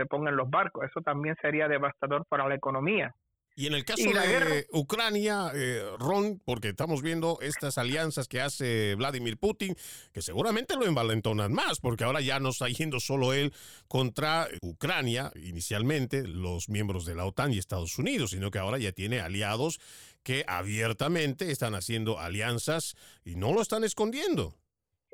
se 0.00 0.06
pongan 0.06 0.36
los 0.36 0.48
barcos. 0.48 0.84
Eso 0.88 1.00
también 1.02 1.36
sería 1.42 1.68
devastador 1.68 2.24
para 2.26 2.48
la 2.48 2.54
economía. 2.54 3.14
Y 3.56 3.66
en 3.66 3.74
el 3.74 3.84
caso 3.84 4.08
de 4.10 4.66
Ucrania, 4.72 5.50
eh, 5.54 5.82
Ron, 5.98 6.40
porque 6.46 6.68
estamos 6.68 7.02
viendo 7.02 7.38
estas 7.42 7.76
alianzas 7.76 8.26
que 8.26 8.40
hace 8.40 8.94
Vladimir 8.94 9.36
Putin, 9.36 9.74
que 10.14 10.22
seguramente 10.22 10.76
lo 10.76 10.86
envalentonan 10.86 11.52
más, 11.52 11.78
porque 11.80 12.04
ahora 12.04 12.22
ya 12.22 12.40
no 12.40 12.50
está 12.50 12.68
yendo 12.68 13.00
solo 13.00 13.34
él 13.34 13.52
contra 13.86 14.46
Ucrania, 14.62 15.30
inicialmente 15.34 16.26
los 16.26 16.70
miembros 16.70 17.04
de 17.04 17.16
la 17.16 17.26
OTAN 17.26 17.52
y 17.52 17.58
Estados 17.58 17.98
Unidos, 17.98 18.30
sino 18.30 18.50
que 18.50 18.58
ahora 18.58 18.78
ya 18.78 18.92
tiene 18.92 19.20
aliados 19.20 19.78
que 20.22 20.44
abiertamente 20.46 21.50
están 21.50 21.74
haciendo 21.74 22.18
alianzas 22.18 22.94
y 23.24 23.36
no 23.36 23.52
lo 23.52 23.60
están 23.60 23.84
escondiendo. 23.84 24.54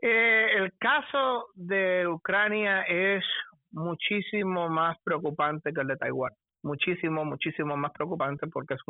Eh, 0.02 0.46
el 0.56 0.72
caso 0.78 1.48
de 1.54 2.06
Ucrania 2.06 2.82
es 2.82 3.24
muchísimo 3.76 4.68
más 4.68 4.96
preocupante 5.04 5.72
que 5.72 5.80
el 5.82 5.86
de 5.86 5.96
Taiwán. 5.96 6.32
Muchísimo, 6.62 7.24
muchísimo 7.24 7.76
más 7.76 7.92
preocupante 7.92 8.48
porque 8.48 8.74
es 8.74 8.80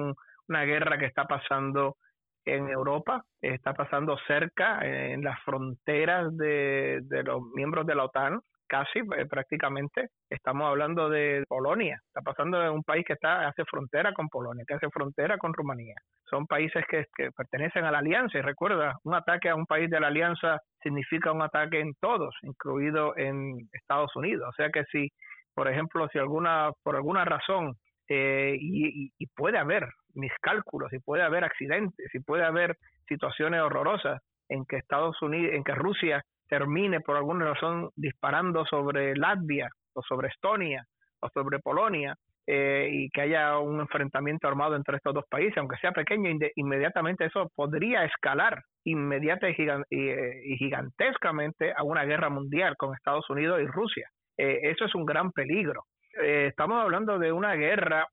una 0.49 0.64
guerra 0.64 0.97
que 0.99 1.07
está 1.07 1.24
pasando 1.24 1.97
en 2.45 2.68
Europa, 2.68 3.24
está 3.41 3.74
pasando 3.74 4.16
cerca, 4.26 4.78
en 4.82 5.22
las 5.22 5.43
fronteras 5.43 6.34
de, 6.37 7.01
de 7.03 7.22
los 7.24 7.43
miembros 7.55 7.87
de 7.87 7.95
la 7.97 8.05
OTAN, 8.05 8.41
casi 8.66 8.98
eh, 8.98 9.26
prácticamente. 9.28 10.08
Estamos 10.28 10.68
hablando 10.68 11.08
de 11.08 11.44
Polonia, 11.48 12.00
está 12.06 12.20
pasando 12.22 12.62
en 12.62 12.70
un 12.70 12.82
país 12.82 13.04
que 13.06 13.14
está 13.14 13.46
hace 13.48 13.64
frontera 13.64 14.12
con 14.12 14.28
Polonia, 14.28 14.64
que 14.66 14.74
hace 14.74 14.90
frontera 14.90 15.38
con 15.38 15.52
Rumanía. 15.52 15.94
Son 16.28 16.46
países 16.46 16.84
que, 16.88 17.04
pertenecen 17.36 17.84
a 17.84 17.90
la 17.90 17.98
alianza 17.98 18.38
y 18.38 18.42
recuerda, 18.42 18.96
un 19.04 19.14
ataque 19.14 19.48
a 19.48 19.54
un 19.54 19.66
país 19.66 19.88
de 19.90 20.00
la 20.00 20.08
alianza 20.08 20.60
significa 20.82 21.32
un 21.32 21.42
ataque 21.42 21.80
en 21.80 21.94
todos, 22.00 22.34
incluido 22.42 23.16
en 23.16 23.68
Estados 23.72 24.14
Unidos. 24.16 24.48
O 24.48 24.52
sea 24.52 24.70
que 24.70 24.84
si, 24.90 25.08
por 25.54 25.68
ejemplo, 25.68 26.08
si 26.12 26.18
alguna 26.18 26.70
por 26.82 26.96
alguna 26.96 27.24
razón 27.24 27.74
eh, 28.08 28.56
y, 28.58 29.10
y 29.18 29.26
puede 29.34 29.58
haber 29.58 29.88
mis 30.14 30.32
cálculos, 30.40 30.92
y 30.92 30.98
puede 30.98 31.22
haber 31.22 31.44
accidentes, 31.44 32.14
y 32.14 32.20
puede 32.20 32.44
haber 32.44 32.76
situaciones 33.06 33.60
horrorosas 33.60 34.20
en 34.48 34.64
que 34.64 34.76
Estados 34.76 35.20
Unidos, 35.22 35.54
en 35.54 35.64
que 35.64 35.74
Rusia 35.74 36.22
termine 36.49 37.01
por 37.01 37.16
alguna 37.16 37.53
razón 37.53 37.90
disparando 37.97 38.64
sobre 38.66 39.16
Latvia 39.16 39.68
o 39.94 40.03
sobre 40.03 40.28
Estonia 40.28 40.84
o 41.20 41.28
sobre 41.30 41.59
Polonia 41.59 42.16
eh, 42.49 42.88
y 42.92 43.11
que 43.11 43.22
haya 43.22 43.59
un 43.59 43.80
enfrentamiento 43.80 44.47
armado 44.47 44.76
entre 44.76 44.99
estos 44.99 45.12
dos 45.12 45.24
países, 45.28 45.59
aunque 45.59 45.78
sea 45.78 45.90
pequeño, 45.90 46.30
inmediatamente 46.55 47.24
eso 47.24 47.51
podría 47.57 48.05
escalar 48.05 48.62
inmediata 48.84 49.49
y, 49.51 49.57
eh, 49.59 50.57
gigantescamente 50.57 51.72
a 51.76 51.82
una 51.82 52.05
guerra 52.05 52.28
mundial 52.28 52.76
con 52.76 52.94
Estados 52.94 53.28
Unidos 53.30 53.61
y 53.61 53.66
Rusia. 53.66 54.09
Eh, 54.38 54.61
eso 54.62 54.84
es 54.84 54.94
un 54.94 55.05
gran 55.05 55.32
peligro. 55.32 55.82
estamos 56.22 56.80
hablando 56.80 57.18
de 57.18 57.30
una 57.32 57.55
guerra 57.55 58.07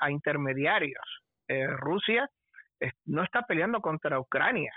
a 0.00 0.10
intermediarios. 0.10 1.22
Rusia 1.78 2.28
no 3.06 3.22
está 3.22 3.42
peleando 3.42 3.80
contra 3.80 4.20
Ucrania, 4.20 4.72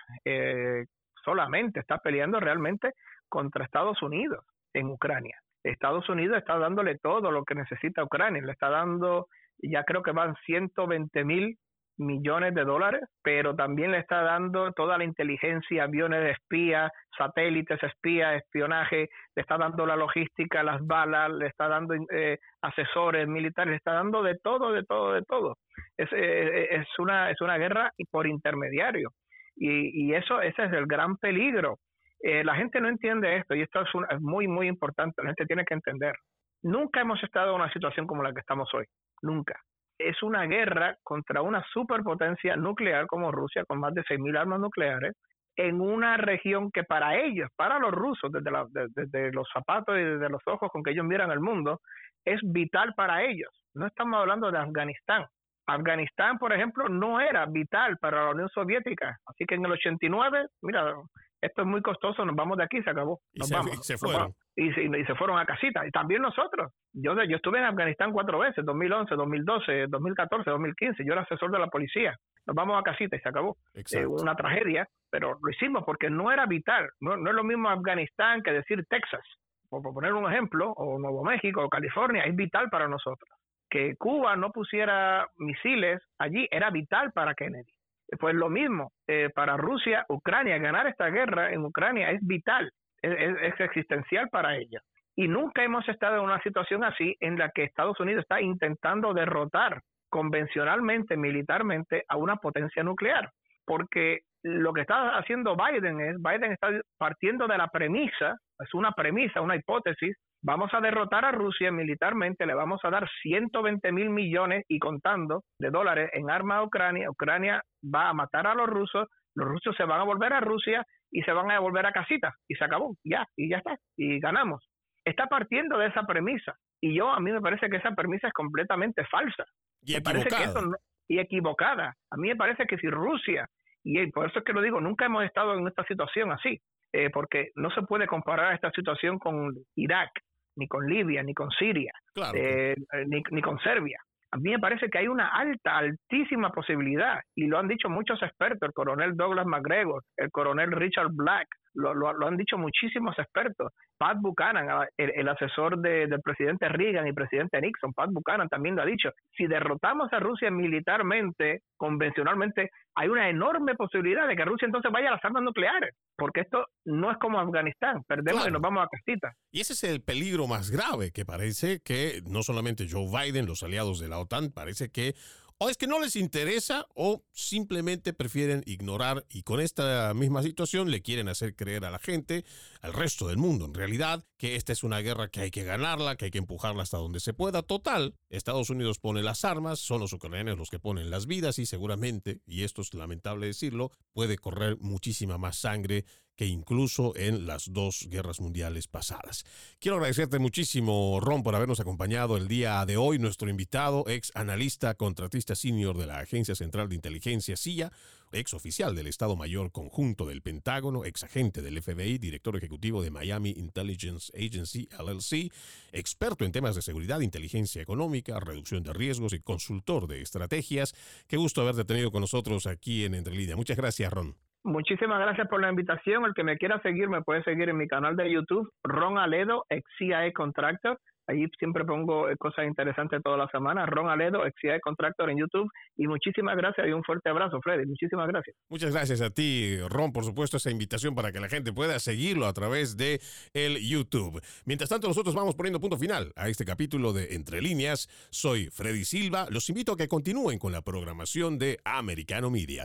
solamente, 1.26 1.82
está 1.82 1.98
peleando 1.98 2.40
realmente 2.40 2.94
contra 3.28 3.66
Estados 3.66 4.02
Unidos 4.02 4.46
en 4.74 4.88
Ucrania. 4.88 5.38
Estados 5.64 6.08
Unidos 6.10 6.38
está 6.38 6.58
dándole 6.60 6.98
todo 7.00 7.32
lo 7.32 7.44
que 7.44 7.56
necesita 7.56 8.04
Ucrania, 8.04 8.42
le 8.44 8.52
está 8.52 8.70
dando, 8.70 9.28
ya 9.58 9.84
creo 9.84 10.04
que 10.04 10.12
van 10.12 10.36
120 10.46 11.26
mil 11.26 11.58
millones 11.98 12.54
de 12.54 12.64
dólares, 12.64 13.02
pero 13.24 13.56
también 13.56 13.92
le 13.92 14.00
está 14.00 14.22
dando 14.22 14.72
toda 14.74 14.98
la 14.98 15.04
inteligencia, 15.04 15.84
aviones 15.84 16.22
de 16.22 16.32
espía, 16.32 16.92
satélites 17.18 17.82
espía, 17.84 18.36
espionaje, 18.36 19.10
le 19.36 19.42
está 19.42 19.58
dando 19.58 19.86
la 19.86 19.96
logística, 19.96 20.64
las 20.64 20.86
balas, 20.86 21.32
le 21.32 21.48
está 21.48 21.68
dando 21.68 21.96
eh, 22.12 22.38
asesores 22.62 23.28
militares, 23.28 23.72
le 23.72 23.78
está 23.78 23.94
dando 23.94 24.24
de 24.24 24.38
todo, 24.44 24.72
de 24.72 24.84
todo, 24.84 25.14
de 25.14 25.22
todo. 25.24 25.58
Es, 25.98 26.10
eh, 26.12 26.68
es, 26.72 26.88
una, 27.00 27.32
es 27.32 27.40
una 27.42 27.58
guerra 27.58 27.92
por 28.12 28.28
intermediario. 28.28 29.12
Y, 29.56 30.08
y 30.08 30.14
eso 30.14 30.42
ese 30.42 30.66
es 30.66 30.74
el 30.74 30.86
gran 30.86 31.18
peligro. 31.18 31.80
Eh, 32.22 32.44
la 32.44 32.56
gente 32.56 32.82
no 32.82 32.90
entiende 32.90 33.38
esto 33.38 33.56
y 33.56 33.62
esto 33.62 33.82
es, 33.82 33.90
es 34.10 34.22
muy, 34.22 34.48
muy 34.48 34.68
importante. 34.68 35.22
La 35.22 35.30
gente 35.30 35.46
tiene 35.46 35.66
que 35.66 35.76
entender. 35.76 36.16
Nunca 36.64 37.02
hemos 37.02 37.22
estado 37.24 37.52
en 37.52 37.62
una 37.62 37.72
situación 37.72 38.08
como 38.08 38.24
la 38.24 38.34
que 38.34 38.40
estamos 38.40 38.74
hoy. 38.74 38.86
Nunca. 39.22 39.60
Es 39.98 40.22
una 40.24 40.44
guerra 40.46 40.98
contra 41.04 41.42
una 41.42 41.64
superpotencia 41.72 42.56
nuclear 42.56 43.06
como 43.08 43.32
Rusia, 43.32 43.64
con 43.66 43.80
más 43.80 43.94
de 43.94 44.02
6.000 44.04 44.38
armas 44.38 44.60
nucleares, 44.60 45.14
en 45.56 45.80
una 45.80 46.18
región 46.18 46.72
que 46.72 46.84
para 46.84 47.16
ellos, 47.16 47.50
para 47.56 47.80
los 47.80 47.92
rusos, 47.92 48.32
desde, 48.32 48.52
desde 48.90 49.32
los 49.32 49.48
zapatos 49.54 49.98
y 49.98 50.04
desde 50.04 50.30
los 50.30 50.42
ojos 50.48 50.70
con 50.72 50.84
que 50.84 50.92
ellos 50.92 51.06
miran 51.06 51.32
el 51.32 51.40
mundo, 51.40 51.80
es 52.26 52.42
vital 52.44 52.94
para 52.96 53.24
ellos. 53.24 53.50
No 53.74 53.88
estamos 53.88 54.20
hablando 54.20 54.52
de 54.52 54.58
Afganistán. 54.58 55.26
Afganistán, 55.68 56.38
por 56.38 56.54
ejemplo, 56.54 56.88
no 56.90 57.20
era 57.20 57.46
vital 57.46 57.98
para 57.98 58.26
la 58.26 58.32
Unión 58.32 58.50
Soviética. 58.50 59.20
Así 59.26 59.46
que 59.46 59.56
en 59.56 59.66
el 59.66 59.72
89, 59.72 60.48
mira, 60.62 60.96
esto 61.42 61.62
es 61.62 61.68
muy 61.68 61.82
costoso, 61.82 62.26
nos 62.26 62.36
vamos 62.36 62.58
de 62.58 62.64
aquí, 62.64 62.82
se 62.82 62.90
acabó. 62.90 63.20
Nos 63.36 63.48
y 63.48 63.54
se, 63.54 63.56
vamos, 63.56 63.86
se 63.86 63.98
fueron. 63.98 64.34
Y, 64.56 64.68
y, 64.68 65.06
se 65.06 65.16
fueron 65.16 65.38
a 65.38 65.46
casita. 65.46 65.86
Y 65.86 65.92
también 65.92 66.22
nosotros. 66.22 66.72
Yo, 66.94 67.14
yo 67.24 67.36
estuve 67.36 67.60
en 67.60 67.66
Afganistán 67.66 68.12
cuatro 68.14 68.40
veces, 68.40 68.66
2011, 68.66 69.16
2012, 69.16 69.88
2014, 69.88 70.50
2015. 70.50 71.06
Yo 71.06 71.14
era 71.14 71.22
asesor 71.22 71.52
de 71.52 71.60
la 71.60 71.68
policía. 71.68 72.16
Nos 72.46 72.56
vamos 72.56 72.80
a 72.80 72.84
casita 72.84 73.16
y 73.16 73.20
se 73.20 73.30
acabó. 73.30 73.58
Eh, 73.74 74.06
una 74.06 74.36
tragedia, 74.36 74.88
pero 75.10 75.38
lo 75.42 75.52
hicimos 75.52 75.84
porque 75.86 76.10
no 76.10 76.32
era 76.32 76.46
vital. 76.46 76.90
No, 77.00 77.18
no 77.18 77.30
es 77.30 77.36
lo 77.36 77.44
mismo 77.44 77.70
Afganistán 77.70 78.42
que 78.42 78.52
decir 78.52 78.84
Texas, 78.90 79.24
por, 79.70 79.82
por 79.82 79.94
poner 79.94 80.14
un 80.14 80.32
ejemplo, 80.32 80.72
o 80.72 80.98
Nuevo 80.98 81.24
México, 81.24 81.64
o 81.64 81.70
California. 81.70 82.24
Es 82.24 82.36
vital 82.36 82.70
para 82.70 82.88
nosotros. 82.88 83.30
Que 83.70 83.96
Cuba 83.96 84.36
no 84.36 84.52
pusiera 84.52 85.28
misiles 85.38 86.02
allí 86.18 86.48
era 86.52 86.70
vital 86.70 87.12
para 87.12 87.34
Kennedy. 87.34 87.72
Pues 88.20 88.36
lo 88.36 88.50
mismo, 88.50 88.92
eh, 89.08 89.30
para 89.34 89.58
Rusia, 89.58 90.06
Ucrania, 90.10 90.58
ganar 90.58 90.88
esta 90.88 91.10
guerra 91.10 91.52
en 91.52 91.66
Ucrania 91.66 92.12
es 92.12 92.20
vital, 92.26 92.72
es, 93.02 93.36
es, 93.42 93.60
existencial 93.60 94.30
para 94.30 94.56
ella. 94.58 94.80
Y 95.16 95.28
nunca 95.28 95.64
hemos 95.64 95.88
estado 95.90 96.18
en 96.18 96.24
una 96.24 96.42
situación 96.42 96.84
así 96.84 97.16
en 97.20 97.38
la 97.38 97.50
que 97.50 97.64
Estados 97.64 98.00
Unidos 98.00 98.22
está 98.22 98.42
intentando 98.42 99.14
derrotar 99.14 99.82
convencionalmente, 100.10 101.18
militarmente, 101.18 102.04
a 102.08 102.18
una 102.18 102.36
potencia 102.36 102.84
nuclear. 102.84 103.32
Porque 103.66 104.20
lo 104.44 104.74
que 104.74 104.82
está 104.82 105.18
haciendo 105.18 105.56
Biden 105.56 106.00
es, 106.00 106.18
Biden 106.22 106.52
está 106.52 106.70
partiendo 106.98 107.48
de 107.48 107.58
la 107.58 107.68
premisa, 107.68 108.38
es 108.60 108.74
una 108.74 108.92
premisa, 108.92 109.42
una 109.42 109.56
hipótesis, 109.56 110.16
vamos 110.46 110.72
a 110.76 110.80
derrotar 110.80 111.26
a 111.26 111.32
Rusia 111.32 111.72
militarmente, 111.72 112.46
le 112.46 112.54
vamos 112.54 112.80
a 112.84 112.92
dar 112.92 113.10
120 113.24 113.92
mil 113.92 114.12
millones 114.12 114.64
y 114.68 114.78
contando 114.78 115.42
de 115.60 115.72
dólares 115.72 116.12
en 116.14 116.30
armas 116.30 116.60
a 116.60 116.64
Ucrania, 116.64 117.10
Ucrania 117.10 117.64
va 117.84 118.10
a 118.10 118.14
matar 118.14 118.46
a 118.46 118.54
los 118.54 118.68
rusos, 118.68 119.08
los 119.36 119.48
rusos 119.48 119.76
se 119.76 119.86
van 119.86 120.02
a 120.02 120.04
volver 120.04 120.34
a 120.34 120.42
Rusia 120.42 120.86
y 121.12 121.24
se 121.24 121.32
van 121.32 121.50
a 121.50 121.60
volver 121.60 121.88
a 121.88 121.92
casita 121.92 122.32
y 122.48 122.54
se 122.54 122.64
acabó, 122.64 122.96
ya, 123.04 123.26
y 123.36 123.50
ya 123.50 123.58
está, 123.58 123.76
y 123.98 124.20
ganamos. 124.20 124.64
Está 125.04 125.26
partiendo 125.26 125.80
de 125.80 125.88
esa 125.88 126.04
premisa 126.04 126.56
y 126.80 126.96
yo 126.96 127.10
a 127.10 127.20
mí 127.20 127.32
me 127.32 127.42
parece 127.42 127.68
que 127.68 127.78
esa 127.78 127.96
premisa 127.96 128.28
es 128.28 128.34
completamente 128.34 129.04
falsa. 129.06 129.46
Y 129.82 129.96
equivocada. 129.96 130.62
y 131.08 131.20
equivocada. 131.20 131.96
A 132.12 132.18
mí 132.18 132.28
me 132.28 132.36
parece 132.36 132.68
que 132.68 132.78
si 132.78 132.88
Rusia, 132.88 133.48
y 133.84 134.12
por 134.12 134.30
eso 134.30 134.40
es 134.40 134.46
que 134.46 134.54
lo 134.54 134.62
digo, 134.62 134.80
nunca 134.80 135.06
hemos 135.06 135.24
estado 135.24 135.58
en 135.58 135.68
esta 135.68 135.84
situación 135.86 136.32
así, 136.32 136.60
eh, 136.94 137.10
porque 137.10 137.52
no 137.56 137.70
se 137.72 137.82
puede 137.82 138.08
comparar 138.08 138.54
esta 138.54 138.72
situación 138.72 139.20
con 139.20 139.54
Irak, 139.76 140.12
ni 140.56 140.68
con 140.68 140.86
Libia, 140.88 141.24
ni 141.24 141.34
con 141.34 141.50
Siria, 141.52 141.92
eh, 142.34 142.76
ni, 143.08 143.22
ni 143.32 143.42
con 143.42 143.60
Serbia. 143.60 144.00
A 144.32 144.38
mí 144.38 144.52
me 144.52 144.60
parece 144.60 144.90
que 144.90 144.98
hay 144.98 145.08
una 145.08 145.30
alta, 145.30 145.78
altísima 145.78 146.52
posibilidad, 146.52 147.22
y 147.36 147.48
lo 147.48 147.58
han 147.58 147.68
dicho 147.68 147.90
muchos 147.90 148.22
expertos, 148.22 148.68
el 148.68 148.74
coronel 148.74 149.16
Douglas 149.16 149.46
McGregor, 149.46 150.04
el 150.18 150.30
coronel 150.32 150.72
Richard 150.72 151.10
Black, 151.12 151.48
lo, 151.76 151.94
lo, 151.94 152.14
lo 152.14 152.28
han 152.28 152.38
dicho 152.38 152.58
muchísimos 152.58 153.18
expertos. 153.20 153.72
Pat 153.98 154.18
Buchanan, 154.20 154.70
ah, 154.70 154.88
el, 154.98 155.12
el 155.16 155.30
asesor 155.30 155.80
de, 155.80 156.08
del 156.08 156.22
presidente 156.22 156.68
Reagan 156.68 157.08
y 157.08 157.14
presidente 157.14 157.62
Nixon, 157.62 157.94
Pat 157.94 158.10
Buchanan 158.12 158.50
también 158.50 158.76
lo 158.76 158.82
ha 158.82 158.86
dicho. 158.86 159.10
Si 159.38 159.48
derrotamos 159.48 160.12
a 160.12 160.20
Rusia 160.20 160.52
militarmente, 160.52 161.62
convencionalmente, 161.78 162.72
hay 162.96 163.10
una 163.10 163.30
enorme 163.30 163.76
posibilidad 163.76 164.28
de 164.28 164.36
que 164.36 164.46
Rusia 164.46 164.66
entonces 164.66 164.92
vaya 164.92 165.10
a 165.10 165.14
las 165.14 165.26
armas 165.26 165.44
nucleares, 165.44 165.96
porque 166.16 166.42
esto 166.42 166.66
no 166.86 167.12
es 167.12 167.18
como 167.18 167.40
Afganistán, 167.40 168.04
perdemos 168.08 168.44
claro. 168.44 168.50
y 168.50 168.54
nos 168.54 168.62
vamos 168.62 168.86
a 168.86 168.88
casita. 168.88 169.34
Y 169.52 169.62
ese 169.62 169.74
es 169.74 169.84
el 169.84 170.02
peligro 170.02 170.48
más 170.48 170.72
grave, 170.72 171.12
que 171.12 171.26
parece 171.26 171.82
que 171.82 172.22
no 172.26 172.42
solamente 172.44 172.88
Joe 172.90 173.08
Biden, 173.08 173.46
los 173.46 173.64
aliados 173.64 174.00
de 174.00 174.08
la 174.08 174.20
OTAN, 174.20 174.52
parece 174.54 174.90
que 174.90 175.14
o 175.58 175.70
es 175.70 175.78
que 175.78 175.88
no 175.88 176.00
les 176.00 176.16
interesa 176.16 176.88
o 176.96 177.24
simplemente 177.32 178.14
prefieren 178.14 178.64
ignorar 178.66 179.26
y 179.30 179.44
con 179.44 179.62
esta 179.62 180.14
misma 180.14 180.44
situación 180.44 180.92
le 180.92 181.02
quieren 181.02 181.30
hacer 181.30 181.56
creer 181.56 181.86
a 181.86 181.92
la 181.92 182.00
gente, 182.00 182.44
al 182.82 182.94
resto 182.94 183.28
del 183.28 183.38
mundo 183.38 183.66
en 183.66 183.74
realidad, 183.74 184.26
que 184.38 184.56
esta 184.56 184.74
es 184.74 184.84
una 184.84 185.00
guerra 185.00 185.30
que 185.30 185.42
hay 185.42 185.52
que 185.52 185.64
ganarla, 185.64 186.18
que 186.18 186.26
hay 186.26 186.32
que 186.32 186.40
empujarla 186.40 186.84
hasta 186.84 186.98
donde 186.98 187.20
se 187.20 187.34
pueda. 187.34 187.62
Total, 187.62 188.16
Estados 188.30 188.70
Unidos 188.70 189.00
pone 189.00 189.24
las 189.24 189.46
armas, 189.46 189.80
son 189.80 190.02
los 190.02 190.12
ucranianos 190.14 190.58
los 190.58 190.70
que 190.70 190.80
ponen 190.80 191.10
las 191.10 191.26
vidas 191.26 191.58
y 191.60 191.66
seguramente, 191.66 192.42
y 192.46 192.64
esto 192.64 192.82
es 192.82 192.94
lamentable 192.94 193.48
decirlo, 193.48 193.92
puede 194.12 194.38
correr 194.38 194.78
muchísima 194.80 195.38
más 195.38 195.58
sangre 195.58 196.06
que 196.36 196.46
incluso 196.46 197.16
en 197.16 197.46
las 197.46 197.72
dos 197.72 198.08
guerras 198.10 198.40
mundiales 198.40 198.88
pasadas. 198.88 199.46
Quiero 199.80 199.98
agradecerte 199.98 200.40
muchísimo, 200.40 201.20
Ron, 201.22 201.44
por 201.44 201.56
habernos 201.56 201.80
acompañado 201.80 202.38
el 202.38 202.48
día 202.48 202.86
de 202.86 202.98
hoy. 202.98 203.20
Nuestro 203.20 203.50
invitado, 203.50 204.06
ex 204.08 204.32
analista 204.36 204.96
contratista 204.96 205.56
senior 205.56 205.98
de 205.98 206.08
la 206.08 206.20
Agencia 206.20 206.56
Central 206.56 206.90
de 206.90 206.96
Inteligencia, 206.96 207.58
CIA, 207.58 207.92
ex 208.32 208.54
oficial 208.54 208.96
del 208.96 209.08
Estado 209.08 209.36
Mayor 209.36 209.72
Conjunto 209.72 210.26
del 210.26 210.42
Pentágono, 210.42 211.06
ex 211.06 211.24
agente 211.24 211.62
del 211.62 211.82
FBI, 211.82 212.18
director 212.18 212.56
ejecutivo 212.56 213.02
de 213.02 213.12
Miami 213.12 213.52
Intelligence 213.58 214.32
Agency, 214.36 214.90
LLC, 215.00 215.52
experto 215.92 216.46
en 216.46 216.52
temas 216.52 216.76
de 216.76 216.82
seguridad, 216.82 217.22
inteligencia 217.22 217.82
económica, 217.82 218.40
reducción 218.40 218.84
de 218.84 218.94
riesgos 218.94 219.34
y 219.34 219.40
consultor 219.40 220.08
de 220.08 220.22
estrategias. 220.22 220.94
Qué 221.28 221.38
gusto 221.38 221.62
haberte 221.62 221.86
tenido 221.86 222.12
con 222.12 222.22
nosotros 222.22 222.68
aquí 222.68 223.06
en 223.06 223.16
Entre 223.16 223.36
Línea. 223.36 223.56
Muchas 223.56 223.78
gracias, 223.78 224.12
Ron. 224.12 224.45
Muchísimas 224.66 225.20
gracias 225.20 225.48
por 225.48 225.62
la 225.62 225.70
invitación. 225.70 226.26
El 226.26 226.34
que 226.34 226.44
me 226.44 226.58
quiera 226.58 226.82
seguir 226.82 227.08
me 227.08 227.22
puede 227.22 227.44
seguir 227.44 227.70
en 227.70 227.78
mi 227.78 227.88
canal 227.88 228.16
de 228.16 228.32
YouTube, 228.32 228.68
Ron 228.84 229.20
Aledo, 229.20 229.64
ex 229.70 229.84
CIA 230.00 230.34
Contractor. 230.34 230.98
Allí 231.28 231.46
siempre 231.60 231.86
pongo 231.86 232.26
cosas 232.40 232.66
interesantes 232.66 233.22
toda 233.24 233.38
la 233.38 233.48
semana. 233.50 233.86
Ron 233.86 234.10
Aledo, 234.10 234.44
ex 234.44 234.56
CIA 234.60 234.80
Contractor 234.80 235.30
en 235.30 235.38
YouTube. 235.38 235.70
Y 235.98 236.08
muchísimas 236.08 236.58
gracias 236.58 236.88
y 236.88 236.92
un 236.92 237.04
fuerte 237.04 237.30
abrazo, 237.30 237.62
Freddy. 237.62 237.86
Muchísimas 237.86 238.28
gracias. 238.28 238.56
Muchas 238.68 238.92
gracias 238.92 239.22
a 239.22 239.30
ti, 239.30 239.78
Ron, 239.88 240.12
por 240.12 240.24
supuesto, 240.24 240.58
esa 240.58 240.72
invitación 240.72 241.14
para 241.14 241.32
que 241.32 241.40
la 241.40 241.48
gente 241.48 241.72
pueda 241.72 242.00
seguirlo 242.00 242.48
a 242.48 242.54
través 242.54 242.98
de 242.98 243.20
el 243.54 243.78
YouTube. 243.88 244.42
Mientras 244.66 244.90
tanto, 244.90 245.08
nosotros 245.08 245.36
vamos 245.36 245.56
poniendo 245.56 245.80
punto 245.80 245.98
final 245.98 246.32
a 246.36 246.50
este 246.50 246.66
capítulo 246.66 247.14
de 247.14 247.36
Entre 247.36 247.62
Líneas. 247.62 248.08
Soy 248.32 248.72
Freddy 248.72 249.06
Silva. 249.06 249.46
Los 249.52 249.70
invito 249.70 249.94
a 249.94 249.98
que 249.98 250.08
continúen 250.08 250.58
con 250.58 250.72
la 250.72 250.82
programación 250.82 251.60
de 251.60 251.78
Americano 251.86 252.50
Media. 252.50 252.84